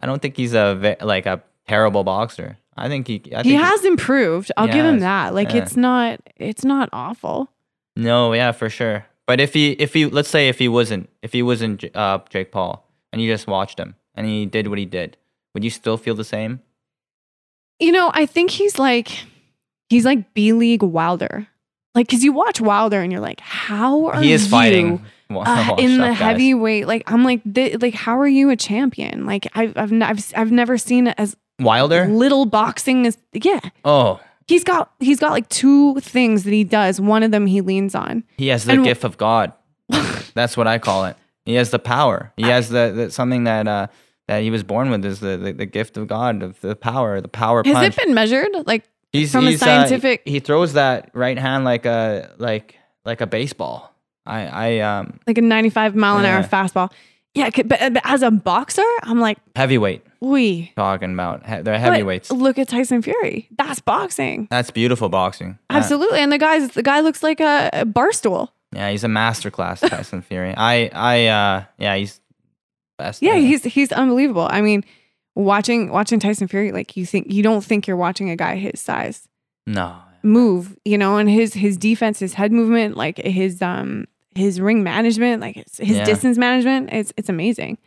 I 0.00 0.06
don't 0.06 0.20
think 0.20 0.36
he's 0.36 0.52
a 0.52 0.96
like 1.00 1.26
a 1.26 1.42
terrible 1.66 2.04
boxer. 2.04 2.58
I 2.76 2.88
think 2.88 3.08
he. 3.08 3.22
I 3.34 3.42
think 3.42 3.46
he 3.46 3.54
has 3.54 3.84
improved. 3.84 4.52
I'll 4.56 4.66
give 4.66 4.84
him 4.84 5.00
that. 5.00 5.34
Like, 5.34 5.54
yeah. 5.54 5.62
it's 5.62 5.76
not, 5.76 6.20
it's 6.36 6.64
not 6.64 6.90
awful. 6.92 7.50
No, 7.96 8.34
yeah, 8.34 8.52
for 8.52 8.68
sure. 8.68 9.06
But 9.26 9.40
if 9.40 9.54
he, 9.54 9.72
if 9.72 9.94
he, 9.94 10.04
let's 10.04 10.28
say 10.28 10.48
if 10.48 10.58
he 10.58 10.68
wasn't, 10.68 11.08
if 11.22 11.32
he 11.32 11.42
wasn't 11.42 11.84
uh, 11.96 12.18
Jake 12.28 12.52
Paul, 12.52 12.86
and 13.12 13.22
you 13.22 13.32
just 13.32 13.46
watched 13.46 13.80
him 13.80 13.94
and 14.14 14.26
he 14.26 14.44
did 14.44 14.68
what 14.68 14.78
he 14.78 14.84
did, 14.84 15.16
would 15.54 15.64
you 15.64 15.70
still 15.70 15.96
feel 15.96 16.14
the 16.14 16.24
same? 16.24 16.60
You 17.78 17.92
know, 17.92 18.10
I 18.14 18.26
think 18.26 18.50
he's 18.50 18.78
like, 18.78 19.08
he's 19.88 20.04
like 20.04 20.32
B 20.34 20.52
League 20.52 20.82
Wilder. 20.82 21.46
Like, 21.94 22.08
cause 22.08 22.22
you 22.22 22.32
watch 22.32 22.60
Wilder 22.60 23.00
and 23.00 23.10
you're 23.10 23.20
like, 23.22 23.40
how 23.40 24.06
are 24.06 24.20
he 24.20 24.32
is 24.32 24.44
you, 24.44 24.50
fighting 24.50 25.04
uh, 25.30 25.74
in 25.78 25.98
the 25.98 26.08
guys. 26.08 26.16
heavyweight? 26.18 26.86
Like, 26.86 27.10
I'm 27.10 27.24
like, 27.24 27.42
th- 27.54 27.80
like, 27.80 27.94
how 27.94 28.18
are 28.20 28.28
you 28.28 28.50
a 28.50 28.56
champion? 28.56 29.24
Like, 29.24 29.46
I've, 29.54 29.76
I've, 29.76 29.92
n- 29.92 30.02
I've, 30.02 30.32
I've 30.36 30.52
never 30.52 30.76
seen 30.76 31.08
as 31.08 31.36
Wilder. 31.58 32.06
little 32.06 32.44
boxing 32.44 33.06
as, 33.06 33.16
yeah. 33.32 33.60
Oh, 33.84 34.20
He's 34.48 34.62
got, 34.62 34.92
he's 35.00 35.18
got 35.18 35.32
like 35.32 35.48
two 35.48 35.98
things 36.00 36.44
that 36.44 36.52
he 36.52 36.62
does. 36.62 37.00
One 37.00 37.22
of 37.24 37.32
them 37.32 37.46
he 37.46 37.60
leans 37.62 37.94
on. 37.96 38.22
he 38.36 38.46
has 38.48 38.64
the 38.64 38.74
And- 38.74 38.84
gift 38.84 39.02
of 39.02 39.16
God. 39.16 39.52
That's 40.34 40.56
what 40.56 40.66
I 40.68 40.78
call 40.78 41.06
it. 41.06 41.16
He 41.46 41.54
has 41.54 41.70
the 41.70 41.78
power. 41.80 42.32
He 42.36 42.44
has 42.44 42.68
the, 42.68 42.92
the 42.94 43.10
something 43.10 43.44
that 43.44 43.66
uh, 43.66 43.86
that 44.28 44.42
he 44.42 44.50
was 44.50 44.62
born 44.62 44.90
with 44.90 45.04
is 45.04 45.20
the, 45.20 45.36
the, 45.36 45.52
the 45.52 45.66
gift 45.66 45.96
of 45.96 46.06
God 46.08 46.42
of 46.42 46.60
the 46.60 46.74
power, 46.76 47.20
the 47.20 47.28
power 47.28 47.62
Has 47.64 47.74
punch. 47.74 47.96
it 47.98 48.04
been 48.04 48.14
measured? 48.14 48.48
Like 48.66 48.84
he's, 49.12 49.32
from 49.32 49.46
a 49.46 49.50
he's, 49.50 49.62
uh, 49.62 49.66
scientific- 49.66 50.22
he 50.24 50.40
throws 50.40 50.72
that 50.74 51.10
right 51.14 51.38
hand 51.38 51.64
like 51.64 51.86
a 51.86 52.30
like 52.38 52.76
like 53.04 53.20
a 53.20 53.26
baseball. 53.26 53.92
I 54.26 54.46
I 54.46 54.78
um 54.80 55.20
like 55.26 55.38
a 55.38 55.42
95 55.42 55.94
mile 55.94 56.18
an 56.18 56.24
hour 56.26 56.42
fastball. 56.42 56.90
Yeah, 57.34 57.50
but, 57.54 57.68
but 57.68 58.00
as 58.04 58.22
a 58.22 58.30
boxer, 58.30 58.82
I'm 59.02 59.20
like, 59.20 59.36
heavyweight 59.54 60.02
we. 60.20 60.72
talking 60.74 61.12
about. 61.12 61.46
He- 61.46 61.60
They're 61.60 61.78
heavyweights. 61.78 62.32
Look 62.32 62.58
at 62.58 62.66
Tyson 62.68 63.02
Fury. 63.02 63.46
That's 63.58 63.78
boxing. 63.78 64.48
That's 64.50 64.70
beautiful 64.70 65.10
boxing. 65.10 65.58
Uh, 65.68 65.74
Absolutely. 65.74 66.20
And 66.20 66.32
the 66.32 66.38
guy's 66.38 66.70
the 66.70 66.82
guy 66.82 67.00
looks 67.00 67.22
like 67.22 67.40
a, 67.40 67.68
a 67.74 67.84
bar 67.84 68.10
stool. 68.12 68.54
yeah, 68.72 68.90
he's 68.90 69.04
a 69.04 69.08
masterclass, 69.08 69.86
Tyson 69.86 70.22
Fury. 70.22 70.54
I 70.56 70.90
I 70.94 71.26
uh 71.26 71.64
yeah, 71.78 71.94
he's 71.96 72.20
best. 72.98 73.22
Yeah, 73.22 73.36
he's 73.36 73.64
he's 73.64 73.92
unbelievable. 73.92 74.48
I 74.50 74.60
mean, 74.60 74.84
watching 75.34 75.90
watching 75.90 76.20
Tyson 76.20 76.48
Fury, 76.48 76.72
like 76.72 76.96
you 76.96 77.06
think 77.06 77.32
you 77.32 77.42
don't 77.42 77.64
think 77.64 77.86
you're 77.86 77.96
watching 77.96 78.30
a 78.30 78.36
guy 78.36 78.56
his 78.56 78.80
size 78.80 79.28
no. 79.66 79.96
move, 80.22 80.76
you 80.84 80.98
know, 80.98 81.16
and 81.18 81.28
his 81.28 81.54
his 81.54 81.76
defense, 81.76 82.18
his 82.18 82.34
head 82.34 82.52
movement, 82.52 82.96
like 82.96 83.18
his 83.18 83.60
um 83.62 84.06
his 84.34 84.60
ring 84.60 84.82
management, 84.82 85.40
like 85.40 85.56
his, 85.56 85.78
his 85.78 85.96
Yeah. 85.98 86.04
distance 86.04 86.38
management, 86.38 86.90
it's 86.92 87.12
it's 87.16 87.28
amazing. 87.28 87.78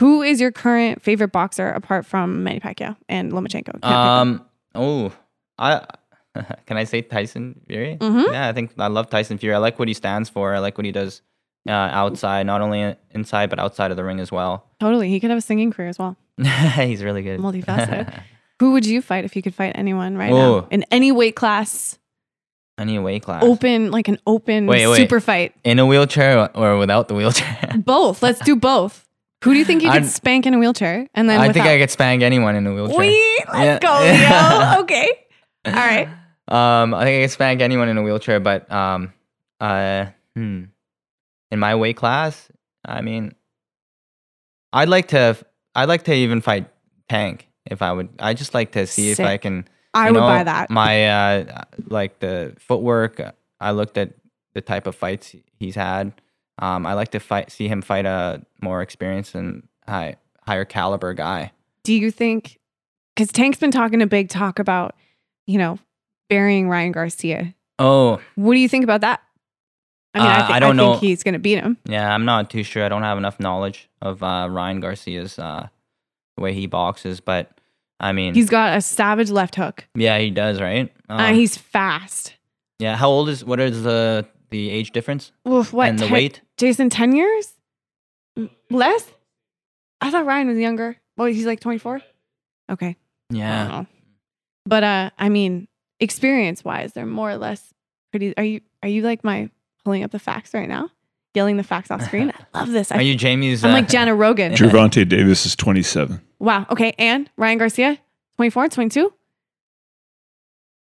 Who 0.00 0.20
is 0.22 0.40
your 0.40 0.52
current 0.52 1.00
favorite 1.02 1.32
boxer 1.32 1.68
apart 1.70 2.04
from 2.04 2.44
Manny 2.44 2.60
Pacquiao 2.60 2.96
and 3.08 3.32
Lomachenko? 3.32 3.80
Can't 3.80 3.82
pick 3.82 3.90
one. 3.90 3.94
Um. 3.94 4.46
Oh, 4.74 5.12
I 5.58 5.86
can 6.66 6.76
I 6.76 6.84
say 6.84 7.00
Tyson 7.00 7.60
Fury? 7.66 7.96
Mhm. 7.98 8.30
Yeah, 8.30 8.48
I 8.48 8.52
think 8.52 8.72
I 8.78 8.88
love 8.88 9.08
Tyson 9.08 9.38
Fury. 9.38 9.54
I 9.54 9.58
like 9.58 9.78
what 9.78 9.88
he 9.88 9.94
stands 9.94 10.28
for. 10.28 10.54
I 10.54 10.58
like 10.58 10.76
what 10.76 10.84
he 10.84 10.92
does 10.92 11.22
uh, 11.68 11.70
outside, 11.72 12.46
not 12.46 12.60
only 12.60 12.96
inside 13.10 13.50
but 13.50 13.58
outside 13.58 13.90
of 13.90 13.96
the 13.96 14.04
ring 14.04 14.20
as 14.20 14.30
well. 14.32 14.66
totally, 14.80 15.08
he 15.10 15.20
could 15.20 15.30
have 15.30 15.38
a 15.38 15.42
singing 15.42 15.70
career 15.70 15.88
as 15.88 15.98
well. 15.98 16.16
He's 16.42 17.02
really 17.02 17.22
good. 17.22 17.40
Multifaceted. 17.40 18.22
Who 18.60 18.72
would 18.72 18.86
you 18.86 19.02
fight 19.02 19.24
if 19.24 19.36
you 19.36 19.42
could 19.42 19.54
fight 19.54 19.72
anyone 19.74 20.16
right 20.16 20.32
Oh. 20.32 20.60
now 20.60 20.68
in 20.70 20.84
any 20.90 21.12
weight 21.12 21.36
class? 21.36 21.98
Any 22.78 22.98
weight 22.98 23.22
class. 23.22 23.42
Open, 23.42 23.90
like 23.90 24.08
an 24.08 24.18
open 24.26 24.66
Wait, 24.66 24.86
wait. 24.86 24.96
super 24.96 25.18
fight. 25.20 25.54
In 25.64 25.78
a 25.78 25.86
wheelchair 25.86 26.50
or 26.56 26.76
without 26.76 27.08
the 27.08 27.14
wheelchair? 27.14 27.58
Both. 27.84 28.22
Let's 28.22 28.40
do 28.40 28.54
both. 28.56 29.02
Who 29.44 29.52
do 29.52 29.58
you 29.58 29.64
think 29.64 29.82
you 29.82 29.90
could 29.90 30.02
I'd- 30.02 30.06
spank 30.08 30.44
in 30.46 30.54
a 30.54 30.58
wheelchair? 30.58 31.06
And 31.14 31.28
then 31.28 31.40
I 31.40 31.48
without? 31.48 31.62
think 31.64 31.66
I 31.74 31.78
could 31.78 31.90
spank 31.90 32.22
anyone 32.22 32.54
in 32.56 32.66
a 32.66 32.74
wheelchair. 32.74 32.98
Wait, 32.98 33.44
let's 33.52 33.84
Yeah. 33.84 34.68
go, 34.68 34.74
Leo. 34.76 34.82
Okay. 34.82 35.10
All 35.66 35.72
right. 35.72 36.08
Um, 36.48 36.94
I 36.94 37.04
think 37.04 37.20
I 37.20 37.24
could 37.24 37.30
spank 37.32 37.60
anyone 37.60 37.88
in 37.88 37.96
a 37.98 38.02
wheelchair, 38.02 38.40
but 38.40 38.70
um, 38.70 39.12
uh, 39.60 40.06
hmm. 40.34 40.64
In 41.50 41.58
my 41.58 41.74
weight 41.74 41.96
class, 41.96 42.48
I 42.84 43.00
mean, 43.00 43.34
I'd 44.72 44.88
like 44.88 45.08
to, 45.08 45.36
I'd 45.74 45.88
like 45.88 46.04
to 46.04 46.14
even 46.14 46.40
fight 46.40 46.68
Tank 47.08 47.48
if 47.70 47.82
I 47.82 47.92
would. 47.92 48.08
I 48.18 48.34
just 48.34 48.54
like 48.54 48.72
to 48.72 48.86
see 48.86 49.10
if 49.10 49.20
I 49.20 49.36
can. 49.36 49.66
I 49.94 50.10
would 50.10 50.18
know, 50.20 50.26
buy 50.26 50.44
that. 50.44 50.70
My 50.70 51.08
uh, 51.08 51.64
like 51.88 52.18
the 52.18 52.54
footwork. 52.58 53.20
I 53.60 53.70
looked 53.70 53.96
at 53.96 54.12
the 54.54 54.60
type 54.60 54.86
of 54.86 54.94
fights 54.94 55.34
he's 55.58 55.74
had. 55.74 56.12
Um, 56.58 56.86
I 56.86 56.94
like 56.94 57.10
to 57.12 57.20
fight, 57.20 57.50
see 57.50 57.68
him 57.68 57.82
fight 57.82 58.06
a 58.06 58.42
more 58.60 58.82
experienced 58.82 59.34
and 59.34 59.66
high, 59.86 60.16
higher 60.46 60.64
caliber 60.64 61.14
guy. 61.14 61.52
do 61.84 61.92
you 61.94 62.10
think, 62.10 62.58
because 63.14 63.30
Tank's 63.30 63.58
been 63.58 63.70
talking 63.70 64.00
a 64.02 64.06
big 64.06 64.28
talk 64.28 64.58
about, 64.58 64.94
you 65.46 65.58
know, 65.58 65.78
burying 66.28 66.68
Ryan 66.68 66.92
Garcia. 66.92 67.54
Oh, 67.78 68.20
What 68.36 68.54
do 68.54 68.58
you 68.60 68.68
think 68.68 68.84
about 68.84 69.02
that? 69.02 69.20
I 70.16 70.18
mean, 70.22 70.28
I, 70.28 70.40
Uh, 70.40 70.46
thi- 70.46 70.52
I 70.54 70.58
don't 70.60 70.80
I 70.80 70.82
think 70.82 70.94
know. 71.02 71.08
he's 71.08 71.22
going 71.22 71.34
to 71.34 71.38
beat 71.38 71.58
him. 71.58 71.76
Yeah, 71.84 72.12
I'm 72.14 72.24
not 72.24 72.50
too 72.50 72.62
sure. 72.62 72.84
I 72.84 72.88
don't 72.88 73.02
have 73.02 73.18
enough 73.18 73.38
knowledge 73.38 73.88
of 74.02 74.22
uh, 74.22 74.48
Ryan 74.50 74.80
Garcia's 74.80 75.38
uh, 75.38 75.68
way 76.38 76.52
he 76.54 76.66
boxes, 76.66 77.20
but 77.20 77.50
I 78.00 78.12
mean, 78.12 78.34
He's 78.34 78.50
got 78.50 78.76
a 78.76 78.80
savage 78.80 79.30
left 79.30 79.54
hook. 79.56 79.86
yeah, 79.94 80.18
he 80.18 80.30
does, 80.30 80.60
right? 80.60 80.92
Uh, 81.08 81.12
Um, 81.14 81.34
he's 81.34 81.56
fast. 81.56 82.34
yeah. 82.78 82.96
How 82.96 83.08
old 83.08 83.28
is? 83.28 83.44
What 83.44 83.60
is 83.60 83.82
the 83.82 84.26
the 84.50 84.70
age 84.70 84.92
difference 84.92 85.32
Oof, 85.48 85.72
what? 85.72 85.88
and 85.88 85.98
the 85.98 86.04
10 86.06 86.12
weight? 86.12 86.40
Jason, 86.56 86.88
10 86.88 87.16
years? 87.16 87.54
Less? 88.70 89.10
I 90.00 90.10
thought 90.10 90.26
Ryan 90.26 90.48
was 90.48 90.58
younger. 90.58 90.96
Well, 91.16 91.26
he's 91.28 91.46
like 91.46 91.60
24. 91.60 92.00
Okay. 92.70 92.96
Yeah. 93.30 93.84
But 94.66 94.84
uh, 94.84 95.10
I 95.18 95.28
mean, 95.30 95.68
experience 96.00 96.64
wise, 96.64 96.92
they're 96.92 97.06
more 97.06 97.30
or 97.30 97.36
less 97.38 97.72
pretty. 98.10 98.36
Are 98.36 98.44
you 98.44 98.60
are 98.82 98.88
you 98.88 99.02
like 99.02 99.24
my 99.24 99.50
pulling 99.86 100.02
up 100.02 100.10
the 100.10 100.18
facts 100.18 100.52
right 100.52 100.68
now, 100.68 100.90
yelling 101.32 101.58
the 101.58 101.62
facts 101.62 101.92
off 101.92 102.02
screen? 102.02 102.32
I 102.54 102.58
love 102.58 102.72
this. 102.72 102.90
I, 102.90 102.96
are 102.96 103.02
you 103.02 103.14
Jamie's? 103.14 103.62
I'm 103.62 103.70
uh, 103.70 103.74
like 103.74 103.88
Jana 103.88 104.16
Rogan. 104.16 104.52
Gervonta 104.52 105.08
Davis 105.08 105.46
is 105.46 105.54
27. 105.54 106.20
Wow. 106.40 106.66
Okay. 106.70 106.92
And 106.98 107.30
Ryan 107.36 107.58
Garcia, 107.58 107.98
24, 108.34 108.68
22, 108.68 109.12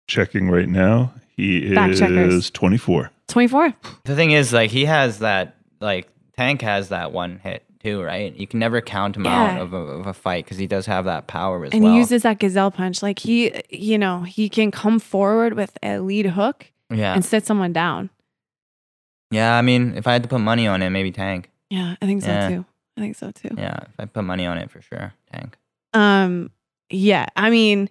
Checking 0.07 0.49
right 0.49 0.69
now. 0.69 1.13
He 1.35 1.73
Fact 1.75 1.97
checkers. 1.97 2.33
is 2.33 2.51
24. 2.51 3.11
24. 3.27 3.73
The 4.05 4.15
thing 4.15 4.31
is, 4.31 4.53
like, 4.53 4.71
he 4.71 4.85
has 4.85 5.19
that. 5.19 5.57
Like, 5.81 6.07
Tank 6.37 6.61
has 6.61 6.89
that 6.89 7.11
one 7.11 7.39
hit 7.39 7.65
too, 7.83 8.01
right? 8.01 8.33
You 8.33 8.47
can 8.47 8.59
never 8.59 8.79
count 8.79 9.17
him 9.17 9.27
out 9.27 9.59
of 9.59 9.73
a, 9.73 9.77
of 9.77 10.07
a 10.07 10.13
fight 10.13 10.45
because 10.45 10.57
he 10.57 10.65
does 10.67 10.85
have 10.85 11.03
that 11.05 11.27
power 11.27 11.65
as 11.65 11.73
And 11.73 11.83
well. 11.83 11.91
he 11.91 11.97
uses 11.99 12.23
that 12.23 12.39
gazelle 12.39 12.71
punch. 12.71 13.03
Like 13.03 13.19
he, 13.19 13.51
you 13.69 13.97
know, 13.97 14.21
he 14.21 14.47
can 14.47 14.71
come 14.71 14.97
forward 14.99 15.53
with 15.55 15.77
a 15.83 15.99
lead 15.99 16.27
hook 16.27 16.71
yeah, 16.89 17.13
and 17.13 17.25
sit 17.25 17.45
someone 17.45 17.73
down. 17.73 18.09
Yeah. 19.33 19.57
I 19.57 19.61
mean, 19.61 19.93
if 19.95 20.07
I 20.07 20.13
had 20.13 20.23
to 20.23 20.29
put 20.29 20.39
money 20.39 20.67
on 20.67 20.81
it, 20.81 20.89
maybe 20.89 21.11
Tank. 21.11 21.49
Yeah, 21.69 21.95
I 22.01 22.05
think 22.05 22.21
so 22.23 22.29
Yeah. 22.29 22.49
too. 22.49 22.65
I 22.97 23.01
think 23.01 23.15
so 23.15 23.31
too. 23.31 23.49
Yeah, 23.57 23.79
if 23.87 23.99
I 23.99 24.05
put 24.05 24.23
money 24.23 24.45
on 24.45 24.57
it 24.57 24.69
for 24.69 24.81
sure, 24.81 25.13
Tank. 25.31 25.57
Um, 25.93 26.51
yeah. 26.89 27.25
I 27.35 27.49
mean, 27.49 27.89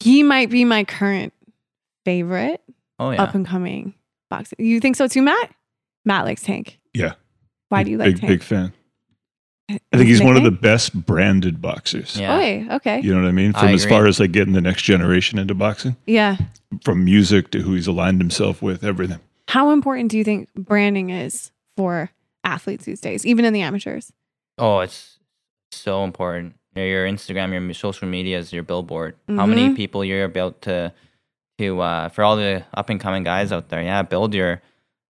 he 0.00 0.22
might 0.22 0.50
be 0.50 0.64
my 0.64 0.84
current 0.84 1.32
favorite 2.04 2.60
Oh 2.98 3.10
yeah. 3.10 3.22
up 3.22 3.34
and 3.34 3.46
coming 3.46 3.94
boxer. 4.30 4.56
You 4.58 4.80
think 4.80 4.96
so 4.96 5.08
too, 5.08 5.22
Matt? 5.22 5.50
Matt 6.04 6.24
likes 6.24 6.42
Tank. 6.42 6.78
Yeah. 6.94 7.14
Why 7.68 7.80
Big- 7.80 7.84
do 7.86 7.90
you 7.92 7.98
like 7.98 8.06
big, 8.14 8.20
Tank? 8.20 8.28
big 8.30 8.42
fan. 8.42 8.72
I 9.70 9.78
think 9.98 10.08
he's 10.08 10.22
one 10.22 10.36
of 10.38 10.44
the 10.44 10.50
best 10.50 10.94
branded 11.04 11.60
boxers. 11.60 12.16
Yeah. 12.18 12.36
Okay, 12.36 12.66
okay. 12.70 13.00
You 13.02 13.14
know 13.14 13.20
what 13.20 13.28
I 13.28 13.32
mean? 13.32 13.52
I 13.54 13.60
From 13.60 13.68
as 13.74 13.84
agree. 13.84 13.96
far 13.96 14.06
as 14.06 14.18
like 14.18 14.32
getting 14.32 14.54
the 14.54 14.62
next 14.62 14.82
generation 14.82 15.38
into 15.38 15.54
boxing, 15.54 15.96
Yeah. 16.06 16.36
from 16.84 17.04
music 17.04 17.50
to 17.50 17.60
who 17.60 17.74
he's 17.74 17.86
aligned 17.86 18.18
himself 18.20 18.62
with, 18.62 18.82
everything. 18.82 19.18
How 19.48 19.70
important 19.70 20.10
do 20.10 20.18
you 20.18 20.24
think 20.24 20.52
branding 20.54 21.10
is 21.10 21.50
for 21.76 22.10
athletes 22.44 22.84
these 22.84 23.00
days, 23.00 23.24
even 23.26 23.44
in 23.44 23.52
the 23.52 23.62
amateurs? 23.62 24.12
Oh, 24.58 24.80
it's 24.80 25.18
so 25.72 26.04
important. 26.04 26.54
You 26.74 26.82
know, 26.82 26.86
Your 26.88 27.06
Instagram, 27.08 27.50
your 27.52 27.74
social 27.74 28.06
media 28.08 28.38
is 28.38 28.52
your 28.52 28.62
billboard. 28.62 29.16
How 29.26 29.46
many 29.46 29.70
Mhm. 29.70 29.76
people 29.76 30.04
you're 30.04 30.24
about 30.24 30.62
to 30.62 30.92
to 31.58 31.80
uh, 31.80 32.08
for 32.08 32.22
all 32.22 32.36
the 32.36 32.64
up 32.74 32.88
and 32.88 33.00
coming 33.00 33.24
guys 33.24 33.50
out 33.50 33.68
there? 33.70 33.82
Yeah, 33.82 34.02
build 34.02 34.34
your. 34.34 34.60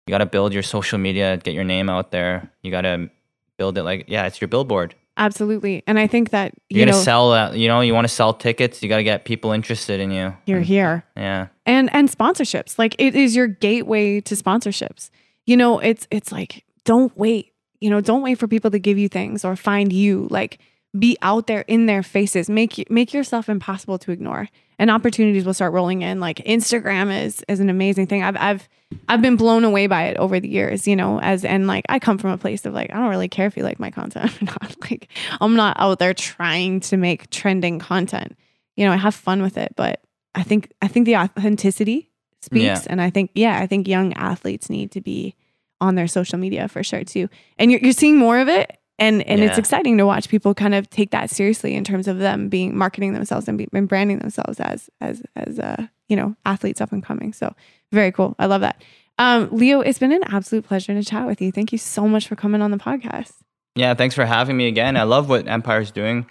You 0.06 0.12
got 0.12 0.18
to 0.18 0.26
build 0.26 0.52
your 0.52 0.62
social 0.62 0.98
media, 0.98 1.36
get 1.38 1.54
your 1.54 1.64
name 1.64 1.88
out 1.90 2.12
there. 2.12 2.52
You 2.62 2.70
got 2.70 2.82
to 2.82 3.10
build 3.58 3.76
it 3.78 3.82
like 3.82 4.04
yeah, 4.06 4.26
it's 4.26 4.40
your 4.40 4.48
billboard. 4.48 4.94
Absolutely. 5.16 5.82
And 5.86 5.98
I 5.98 6.06
think 6.06 6.30
that, 6.30 6.52
You're 6.68 6.80
you 6.80 6.84
gonna 6.86 6.98
know, 6.98 7.02
sell 7.02 7.30
that. 7.30 7.56
You 7.56 7.68
know, 7.68 7.80
you 7.80 7.94
want 7.94 8.06
to 8.06 8.12
sell 8.12 8.34
tickets. 8.34 8.82
You 8.82 8.88
got 8.88 8.98
to 8.98 9.04
get 9.04 9.24
people 9.24 9.52
interested 9.52 9.98
in 9.98 10.10
you. 10.10 10.36
you're 10.46 10.60
mm. 10.60 10.64
here. 10.64 11.04
Yeah, 11.16 11.48
and 11.64 11.92
and 11.94 12.10
sponsorships 12.10 12.78
like 12.78 12.94
it 12.98 13.14
is 13.14 13.34
your 13.34 13.46
gateway 13.46 14.20
to 14.20 14.34
sponsorships 14.34 15.10
you 15.46 15.56
know 15.56 15.78
it's 15.78 16.06
it's 16.10 16.30
like 16.30 16.64
don't 16.84 17.16
wait 17.16 17.52
you 17.80 17.88
know 17.88 18.00
don't 18.00 18.22
wait 18.22 18.38
for 18.38 18.46
people 18.46 18.70
to 18.70 18.78
give 18.78 18.98
you 18.98 19.08
things 19.08 19.44
or 19.44 19.56
find 19.56 19.92
you 19.92 20.26
like 20.30 20.58
be 20.98 21.16
out 21.22 21.46
there 21.46 21.62
in 21.62 21.86
their 21.86 22.02
faces. 22.02 22.48
Make 22.50 22.90
make 22.90 23.12
yourself 23.12 23.48
impossible 23.48 23.98
to 23.98 24.12
ignore. 24.12 24.48
And 24.78 24.90
opportunities 24.90 25.44
will 25.46 25.54
start 25.54 25.72
rolling 25.72 26.02
in. 26.02 26.20
Like 26.20 26.36
instagram 26.38 27.24
is 27.24 27.42
is 27.48 27.60
an 27.60 27.70
amazing 27.70 28.06
thing. 28.06 28.22
I've 28.22 28.36
i've 28.36 28.68
i've 29.08 29.22
been 29.22 29.36
blown 29.36 29.64
away 29.64 29.86
by 29.86 30.04
it 30.04 30.16
over 30.16 30.38
the 30.38 30.48
years 30.48 30.86
you 30.86 30.94
know 30.94 31.18
as 31.20 31.44
and 31.44 31.66
like 31.66 31.84
i 31.88 31.98
come 31.98 32.18
from 32.18 32.30
a 32.30 32.38
place 32.38 32.64
of 32.64 32.72
like 32.72 32.88
i 32.92 32.94
don't 32.94 33.08
really 33.08 33.26
care 33.28 33.46
if 33.46 33.56
you 33.56 33.64
like 33.64 33.80
my 33.80 33.90
content 33.90 34.30
or 34.42 34.44
not. 34.44 34.76
Like 34.82 35.08
i'm 35.40 35.56
not 35.56 35.76
out 35.80 35.98
there 35.98 36.14
trying 36.14 36.80
to 36.80 36.96
make 36.96 37.28
trending 37.30 37.78
content. 37.78 38.36
You 38.76 38.84
know 38.86 38.92
i 38.92 38.96
have 38.96 39.14
fun 39.14 39.42
with 39.42 39.56
it 39.56 39.72
but 39.76 40.00
I 40.34 40.42
think 40.42 40.70
I 40.82 40.88
think 40.88 41.06
the 41.06 41.16
authenticity 41.16 42.10
speaks, 42.42 42.62
Yeah. 42.62 42.82
and 42.88 43.00
I 43.00 43.08
think 43.08 43.30
yeah, 43.34 43.58
I 43.58 43.66
think 43.66 43.88
young 43.88 44.12
athletes 44.12 44.68
need 44.68 44.90
to 44.92 45.00
be 45.00 45.34
on 45.80 45.94
their 45.94 46.06
social 46.06 46.38
media 46.38 46.68
for 46.68 46.82
sure 46.84 47.04
too. 47.04 47.28
And 47.58 47.70
you're 47.70 47.80
you're 47.80 47.92
seeing 47.92 48.18
more 48.18 48.38
of 48.38 48.46
it, 48.48 48.76
and 48.98 49.22
and 49.22 49.42
it's 49.42 49.58
exciting 49.58 49.98
to 49.98 50.06
watch 50.06 50.28
people 50.28 50.54
kind 50.54 50.74
of 50.74 50.88
take 50.90 51.10
that 51.10 51.30
seriously 51.30 51.74
in 51.74 51.84
terms 51.84 52.08
of 52.08 52.18
them 52.18 52.48
being 52.48 52.76
marketing 52.76 53.12
themselves 53.12 53.46
and, 53.48 53.58
be, 53.58 53.68
and 53.72 53.88
branding 53.88 54.18
themselves 54.18 54.58
as 54.60 54.88
as 55.00 55.22
as 55.36 55.58
uh 55.58 55.86
you 56.08 56.16
know 56.16 56.34
athletes 56.44 56.80
up 56.80 56.92
and 56.92 57.02
coming. 57.02 57.32
So 57.32 57.54
very 57.92 58.12
cool. 58.12 58.34
I 58.38 58.46
love 58.46 58.62
that. 58.62 58.82
Um, 59.18 59.48
Leo, 59.50 59.80
it's 59.80 59.98
been 59.98 60.12
an 60.12 60.24
absolute 60.24 60.66
pleasure 60.66 60.92
to 60.92 61.02
chat 61.02 61.26
with 61.26 61.40
you. 61.40 61.50
Thank 61.50 61.72
you 61.72 61.78
so 61.78 62.06
much 62.06 62.28
for 62.28 62.36
coming 62.36 62.60
on 62.60 62.70
the 62.70 62.76
podcast. 62.76 63.32
yeah. 63.74 63.94
Thanks 63.94 64.14
for 64.14 64.26
having 64.26 64.56
me 64.56 64.68
again. 64.68 64.96
I 64.96 65.04
love 65.04 65.28
what 65.28 65.48
Empire's 65.48 65.90
doing 65.90 66.26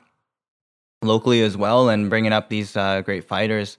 locally 1.02 1.42
as 1.42 1.56
well, 1.58 1.90
and 1.90 2.10
bringing 2.10 2.34
up 2.34 2.50
these 2.50 2.76
uh, 2.76 3.02
great 3.02 3.26
fighters. 3.26 3.78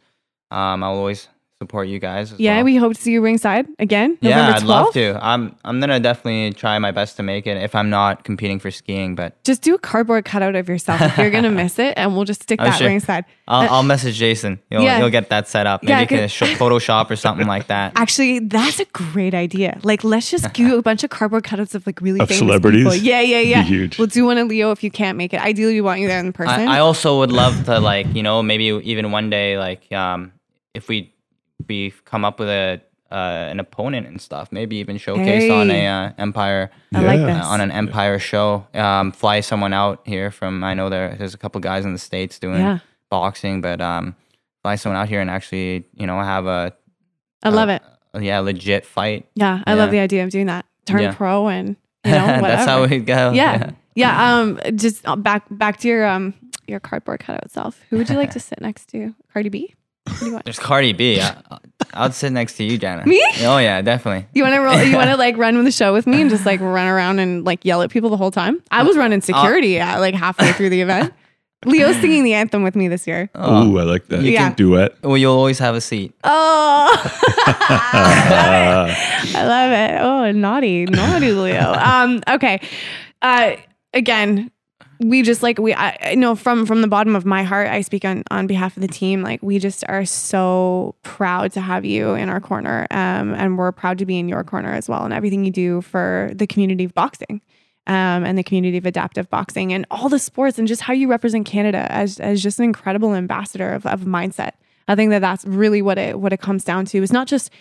Um, 0.51 0.83
I'll 0.83 0.97
always 0.97 1.29
support 1.63 1.89
you 1.89 1.99
guys. 1.99 2.33
As 2.33 2.39
Yeah, 2.41 2.57
well. 2.57 2.65
we 2.65 2.77
hope 2.77 2.95
to 2.95 3.01
see 3.01 3.13
you 3.13 3.23
ringside 3.23 3.67
again. 3.79 4.19
Yeah, 4.21 4.37
November 4.37 4.53
I'd 4.57 4.63
12th. 4.63 4.67
love 4.69 4.93
to. 4.93 5.19
I'm 5.27 5.57
I'm 5.65 5.81
gonna 5.81 5.99
definitely 6.01 6.53
try 6.53 6.79
my 6.79 6.91
best 6.91 7.17
to 7.17 7.23
make 7.23 7.47
it 7.47 7.57
if 7.57 7.75
I'm 7.75 7.89
not 7.89 8.25
competing 8.25 8.59
for 8.59 8.71
skiing, 8.71 9.15
but 9.15 9.43
Just 9.43 9.63
do 9.63 9.75
a 9.75 9.79
cardboard 9.79 10.27
cutout 10.27 10.55
of 10.55 10.69
yourself 10.69 11.01
if 11.01 11.17
you're 11.17 11.31
gonna 11.31 11.51
miss 11.63 11.79
it, 11.79 11.95
and 11.97 12.15
we'll 12.15 12.25
just 12.25 12.43
stick 12.43 12.61
I'm 12.61 12.67
that 12.71 12.79
sure. 12.79 12.89
ringside. 12.89 13.25
I'll, 13.49 13.69
I'll 13.77 13.83
message 13.83 14.17
Jason. 14.17 14.61
He'll, 14.69 14.83
Yeah. 14.83 14.99
he'll 14.99 15.09
get 15.09 15.31
that 15.31 15.49
set 15.49 15.67
up. 15.67 15.83
Maybe 15.83 15.93
Yeah, 15.93 16.01
you 16.01 16.07
can 16.07 16.29
sh- 16.29 16.43
Photoshop 16.59 17.11
or 17.11 17.17
something 17.17 17.47
like 17.47 17.69
that. 17.69 17.93
Actually, 17.97 18.41
that's 18.41 18.79
a 18.81 18.85
great 18.87 19.33
idea. 19.35 19.79
Like, 19.83 20.05
let's 20.05 20.31
just 20.31 20.53
do 20.53 20.77
a 20.77 20.83
bunch 20.83 21.05
of 21.05 21.11
cardboard 21.11 21.45
cutouts 21.45 21.75
of 21.75 21.87
like 21.87 22.01
really 22.03 22.21
Of 22.21 22.29
famous 22.29 22.39
celebrities? 22.39 22.83
people. 22.85 22.97
Yeah, 22.97 23.21
yeah, 23.23 23.41
yeah. 23.41 23.63
Be 23.63 23.69
huge. 23.69 23.99
We'll 23.99 24.09
do 24.09 24.27
one 24.27 24.37
of 24.37 24.49
Leo 24.49 24.73
if 24.73 24.85
you 24.85 24.91
can't 24.91 25.17
make 25.17 25.33
it. 25.33 25.41
Ideally, 25.41 25.75
we 25.75 25.81
want 25.81 26.01
you 26.01 26.09
there 26.09 26.21
in 26.21 26.33
person. 26.35 26.69
I, 26.69 26.77
I 26.77 26.79
also 26.81 27.19
would 27.21 27.33
love 27.33 27.65
to 27.65 27.79
like 27.81 28.13
you 28.15 28.23
know 28.23 28.43
maybe 28.43 28.65
even 28.67 29.11
one 29.11 29.31
day 29.31 29.57
like 29.57 29.91
um 29.93 30.33
if 30.75 30.89
we 30.89 31.15
we 31.69 31.93
come 32.05 32.25
up 32.25 32.39
with 32.39 32.49
a 32.49 32.81
uh, 33.11 33.15
an 33.51 33.61
opponent 33.61 34.07
and 34.07 34.21
stuff 34.21 34.51
maybe 34.51 34.77
even 34.77 34.99
showcase 34.99 35.49
on 35.51 35.71
a 35.71 35.87
uh, 35.87 36.13
empire 36.19 36.71
I 36.93 37.01
like 37.03 37.21
uh, 37.21 37.45
on 37.47 37.61
an 37.61 37.71
empire 37.71 38.19
show 38.19 38.67
um 38.75 39.13
fly 39.13 39.41
someone 39.41 39.73
out 39.73 40.03
here 40.05 40.31
from 40.33 40.65
I 40.65 40.75
know 40.75 40.89
there 40.89 41.15
there's 41.17 41.33
a 41.35 41.39
couple 41.39 41.61
guys 41.61 41.85
in 41.85 41.93
the 41.93 41.99
states 42.01 42.39
doing 42.41 42.61
Yeah. 42.61 42.79
boxing 43.09 43.61
but 43.61 43.81
um 43.81 44.17
fly 44.63 44.75
someone 44.75 45.01
out 45.01 45.09
here 45.09 45.21
and 45.21 45.31
actually 45.31 45.87
you 45.95 46.07
know 46.07 46.21
have 46.21 46.47
a 46.47 46.73
I 47.45 47.51
love 47.51 47.69
it. 47.69 47.81
a, 48.13 48.21
yeah 48.21 48.41
legit 48.41 48.85
fight 48.85 49.29
Yeah, 49.37 49.63
I 49.67 49.75
love 49.75 49.91
the 49.93 50.01
idea 50.01 50.25
of 50.25 50.31
doing 50.31 50.47
that. 50.47 50.67
Turn 50.85 51.03
Yeah. 51.03 51.15
pro 51.15 51.47
and 51.49 51.77
you 52.05 52.11
know 52.13 52.27
whatever. 52.27 52.43
that's 52.49 52.67
how 52.69 52.87
we 52.87 52.99
go 52.99 53.33
yeah. 53.33 53.71
yeah, 53.95 54.35
Um, 54.41 54.59
just 54.75 55.07
uh, 55.07 55.15
back 55.17 55.45
back 55.51 55.79
to 55.81 55.89
your 55.89 56.07
um 56.07 56.35
your 56.67 56.81
cardboard 56.81 57.21
cutout 57.21 57.51
self. 57.53 57.81
Who 57.91 57.99
would 57.99 58.11
you 58.11 58.17
like 58.17 58.33
to 58.33 58.41
sit 58.41 58.61
next 58.61 58.87
to? 58.91 59.15
Cardi 59.33 59.49
B. 59.49 59.75
What 60.07 60.19
do 60.21 60.27
you 60.27 60.33
want? 60.33 60.45
there's 60.45 60.59
Cardi 60.59 60.93
B 60.93 61.21
I, 61.21 61.37
I'd 61.95 62.15
sit 62.15 62.31
next 62.33 62.57
to 62.59 62.65
you 62.65 62.79
Jana 62.79 63.07
Me? 63.07 63.23
oh 63.41 63.59
yeah 63.59 63.83
definitely 63.83 64.27
You 64.35 64.43
want 64.43 64.55
to 64.55 64.61
roll? 64.61 64.83
You 64.83 64.97
want 64.97 65.11
to 65.11 65.17
like 65.27 65.37
run 65.37 65.57
with 65.57 65.65
the 65.67 65.73
show 65.73 65.93
with 65.93 66.07
me 66.07 66.21
and 66.21 66.31
just 66.31 66.47
like 66.47 66.61
run 66.61 66.87
around 66.87 67.19
and 67.19 67.45
like 67.45 67.65
yell 67.65 67.83
at 67.83 67.91
people 67.91 68.11
the 68.11 68.17
whole 68.17 68.31
time? 68.31 68.63
I 68.71 68.83
was 68.83 68.97
running 68.97 69.21
security 69.21 69.79
at 69.79 69.99
like 69.99 70.15
halfway 70.15 70.53
through 70.53 70.71
the 70.71 70.81
event. 70.81 71.13
Leo's 71.65 71.97
singing 71.97 72.23
the 72.23 72.35
anthem 72.35 72.63
with 72.63 72.77
me 72.77 72.87
this 72.87 73.07
year. 73.09 73.29
Oh. 73.35 73.67
Ooh, 73.67 73.79
I 73.79 73.83
like 73.83 74.07
that. 74.09 74.23
You 74.23 74.31
yeah. 74.33 74.49
Can 74.49 74.57
duet. 74.57 74.95
well 75.03 75.17
you'll 75.17 75.35
always 75.35 75.59
have 75.59 75.75
a 75.75 75.81
seat 75.81 76.13
Oh, 76.23 77.03
I 79.35 79.45
love 79.45 79.73
it. 79.73 80.01
Oh, 80.03 80.33
naughty, 80.39 80.85
naughty 80.87 81.33
Leo. 81.33 81.73
Um, 81.73 82.23
okay. 82.29 82.61
Uh, 83.23 83.57
again, 83.93 84.51
we 85.01 85.23
just 85.23 85.43
like 85.43 85.59
we 85.59 85.75
I, 85.75 85.97
I 86.01 86.15
know 86.15 86.35
from 86.35 86.67
from 86.67 86.83
the 86.83 86.89
bottom 86.89 87.15
of 87.17 87.25
my 87.25 87.43
heart, 87.43 87.69
I 87.69 87.81
speak 87.81 88.05
on 88.05 88.23
on 88.31 88.47
behalf 88.47 88.77
of 88.77 88.81
the 88.81 88.89
team. 88.89 89.23
Like 89.23 89.43
we 89.43 89.59
just 89.59 89.85
are 89.89 90.05
so 90.05 90.95
proud 91.03 91.53
to 91.53 91.61
have 91.61 91.85
you 91.85 92.15
in 92.15 92.29
our 92.29 92.41
corner, 92.41 92.87
um, 92.91 93.35
and 93.35 93.59
we're 93.59 93.73
proud 93.73 93.99
to 93.99 94.07
be 94.07 94.19
in 94.19 94.29
your 94.29 94.45
corner 94.45 94.73
as 94.73 94.89
well, 94.89 95.05
and 95.05 95.13
everything 95.13 95.45
you 95.45 95.51
do 95.51 95.81
for 95.81 96.31
the 96.35 96.47
community 96.47 96.85
of 96.85 96.95
boxing. 96.95 97.41
Um, 97.89 98.25
and 98.25 98.37
the 98.37 98.43
community 98.43 98.79
of 98.79 98.85
adaptive 98.85 99.31
boxing 99.31 99.73
and 99.73 99.87
all 99.93 100.09
the 100.09 100.19
sports 100.19 100.59
and 100.59 100.67
just 100.67 100.83
how 100.83 100.93
you 100.93 101.09
represent 101.09 101.47
Canada 101.47 101.87
as, 101.89 102.19
as 102.19 102.43
just 102.43 102.59
an 102.59 102.65
incredible 102.65 103.15
ambassador 103.15 103.73
of, 103.73 103.87
of 103.87 104.01
mindset. 104.01 104.55
I 104.89 104.97
think 104.97 105.11
that 105.11 105.21
that's 105.21 105.45
really 105.45 105.83
what 105.83 105.97
it 105.97 106.19
what 106.19 106.33
it 106.33 106.41
comes 106.41 106.65
down 106.65 106.85
to. 106.87 107.01
It's 107.01 107.13
not 107.13 107.29
just 107.29 107.53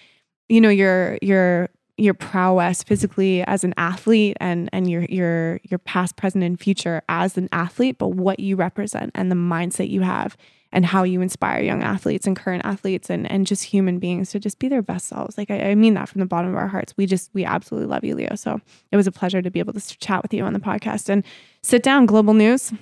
you 0.49 0.61
know 0.61 0.69
your 0.69 1.19
your 1.21 1.69
your 1.97 2.13
prowess 2.13 2.83
physically 2.83 3.41
as 3.43 3.63
an 3.63 3.73
athlete 3.77 4.35
and 4.39 4.69
and 4.73 4.89
your 4.89 5.05
your 5.05 5.59
your 5.63 5.77
past 5.79 6.17
present 6.17 6.43
and 6.43 6.59
future 6.59 7.01
as 7.07 7.37
an 7.37 7.47
athlete 7.53 7.97
but 7.97 8.09
what 8.09 8.39
you 8.39 8.57
represent 8.57 9.11
and 9.15 9.31
the 9.31 9.35
mindset 9.35 9.89
you 9.89 10.01
have 10.01 10.35
and 10.75 10.85
how 10.85 11.03
you 11.03 11.21
inspire 11.21 11.63
young 11.63 11.81
athletes 11.81 12.27
and 12.27 12.35
current 12.35 12.63
athletes 12.65 13.09
and 13.09 13.29
and 13.31 13.47
just 13.47 13.63
human 13.63 13.97
beings 13.97 14.29
to 14.31 14.39
just 14.39 14.59
be 14.59 14.67
their 14.67 14.81
best 14.81 15.07
selves. 15.07 15.37
Like 15.37 15.49
I, 15.49 15.71
I 15.71 15.75
mean 15.75 15.93
that 15.93 16.09
from 16.09 16.19
the 16.19 16.25
bottom 16.25 16.51
of 16.51 16.57
our 16.57 16.67
hearts. 16.67 16.93
We 16.97 17.05
just 17.05 17.31
we 17.33 17.45
absolutely 17.45 17.87
love 17.87 18.03
you 18.03 18.13
leo. 18.13 18.35
So 18.35 18.59
it 18.91 18.97
was 18.97 19.07
a 19.07 19.11
pleasure 19.11 19.41
to 19.41 19.49
be 19.49 19.59
able 19.59 19.73
to 19.73 19.97
chat 19.97 20.21
with 20.21 20.33
you 20.33 20.43
on 20.43 20.51
the 20.51 20.59
podcast. 20.59 21.09
And 21.09 21.23
sit 21.63 21.81
down 21.81 22.05
global 22.05 22.33
news. 22.33 22.73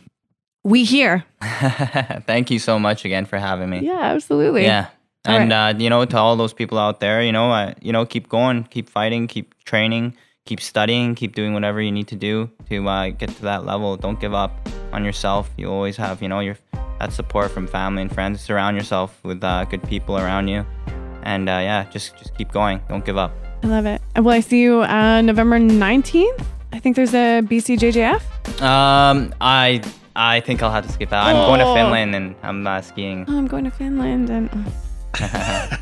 We 0.64 0.86
here. 0.86 1.24
Thank 2.26 2.49
you 2.49 2.57
so 2.57 2.80
much 2.80 3.05
again 3.05 3.26
for 3.26 3.38
having 3.38 3.70
me. 3.70 3.82
yeah 3.86 3.99
absolutely. 4.01 4.64
Yeah. 4.64 4.88
All 5.26 5.36
And 5.36 5.53
uh, 5.53 5.74
you 5.78 5.89
know, 5.89 6.03
to 6.05 6.17
all 6.17 6.36
those 6.36 6.53
people 6.53 6.78
out 6.78 6.99
there, 6.99 7.21
you 7.24 7.32
know, 7.32 7.51
uh, 7.51 7.74
you 7.82 7.91
know, 7.93 8.05
keep 8.05 8.28
going, 8.28 8.63
keep 8.65 8.89
fighting, 8.89 9.28
keep 9.28 9.53
training, 9.63 10.15
keep 10.45 10.59
studying, 10.59 11.15
keep 11.15 11.34
doing 11.36 11.53
whatever 11.53 11.82
you 11.82 11.91
need 11.91 12.07
to 12.09 12.15
do 12.15 12.49
to 12.69 12.88
uh, 12.89 13.09
get 13.09 13.30
to 13.30 13.41
that 13.43 13.65
level. 13.65 13.95
Don't 13.95 14.19
give 14.19 14.34
up 14.34 14.51
on 14.91 15.05
yourself. 15.05 15.49
You 15.57 15.71
always 15.71 15.95
have, 15.97 16.21
you 16.21 16.28
know, 16.28 16.41
your 16.41 16.57
that 16.99 17.11
support 17.13 17.51
from 17.51 17.67
family 17.67 18.01
and 18.01 18.11
friends. 18.13 18.41
Surround 18.41 18.76
yourself 18.78 19.17
with 19.24 19.43
uh, 19.43 19.63
good 19.65 19.82
people 19.84 20.17
around 20.17 20.47
you, 20.49 20.65
and 21.24 21.47
uh, 21.49 21.53
yeah, 21.63 21.86
just 21.89 22.17
just 22.17 22.36
keep 22.38 22.51
going. 22.51 22.82
Don't 22.89 23.05
give 23.05 23.17
up. 23.17 23.32
i 23.63 23.67
love 23.67 23.86
it 23.88 24.01
Well, 24.17 24.36
i 24.36 24.41
see 24.41 24.59
you 24.59 24.82
uh 24.84 25.21
november 25.24 25.57
19th 25.57 26.43
i 26.76 26.80
think 26.84 26.97
there's 26.97 27.13
a 27.15 27.39
bcjjf 27.47 28.19
Um, 28.61 29.32
I 29.39 29.80
I 30.15 30.41
think 30.41 30.61
I'll 30.61 30.69
have 30.78 30.86
to 30.86 30.91
skip 30.91 31.13
out. 31.13 31.24
I'm 31.32 31.39
going 31.47 31.59
to 31.63 31.65
Oh. 31.65 31.76
Finland 31.76 32.11
and 32.13 32.36
I'm 32.43 32.67
uh, 32.67 32.82
skiing. 32.82 33.24
oh, 33.30 33.38
i'm 33.39 33.47
going 33.47 33.63
to 33.63 33.71
finland 33.71 34.30
and 34.30 34.49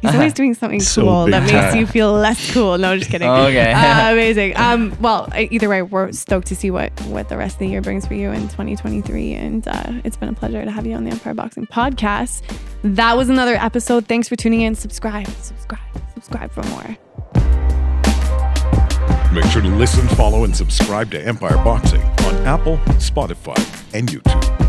He's 0.00 0.14
always 0.14 0.32
doing 0.32 0.54
something 0.54 0.78
So 0.78 1.02
cool 1.02 1.26
that 1.26 1.40
makes 1.40 1.50
time. 1.52 1.76
you 1.76 1.84
feel 1.84 2.12
less 2.12 2.52
cool. 2.52 2.78
No, 2.78 2.96
just 2.96 3.10
kidding. 3.10 3.28
Okay. 3.48 3.72
Uh, 3.72 4.12
amazing. 4.12 4.56
Um, 4.56 4.96
well, 5.00 5.28
either 5.34 5.68
way, 5.68 5.82
we're 5.82 6.12
stoked 6.12 6.46
to 6.48 6.56
see 6.56 6.70
what 6.70 6.92
what 7.06 7.28
the 7.28 7.36
rest 7.36 7.56
of 7.56 7.58
the 7.60 7.66
year 7.66 7.80
brings 7.82 8.06
for 8.06 8.14
you 8.14 8.30
in 8.30 8.42
2023, 8.42 9.32
and 9.34 9.66
uh, 9.66 9.92
it's 10.04 10.16
been 10.16 10.28
a 10.28 10.32
pleasure 10.34 10.64
to 10.64 10.70
have 10.70 10.86
you 10.86 10.94
on 10.94 11.02
the 11.02 11.10
Empire 11.10 11.34
Boxing 11.34 11.66
Podcast. 11.66 12.42
That 12.84 13.16
was 13.16 13.28
another 13.28 13.56
episode. 13.56 14.06
Thanks 14.06 14.28
for 14.28 14.36
tuning 14.36 14.60
in. 14.60 14.76
Subscribe, 14.76 15.26
subscribe, 15.26 15.80
subscribe 16.14 16.52
for 16.52 16.62
more. 16.68 16.96
Make 19.32 19.44
sure 19.50 19.60
to 19.62 19.68
listen, 19.68 20.06
follow, 20.08 20.44
and 20.44 20.56
subscribe 20.56 21.10
to 21.10 21.20
Empire 21.26 21.56
Boxing 21.64 22.00
on 22.02 22.34
Apple, 22.46 22.76
Spotify, 22.98 23.56
and 23.94 24.08
YouTube. 24.08 24.67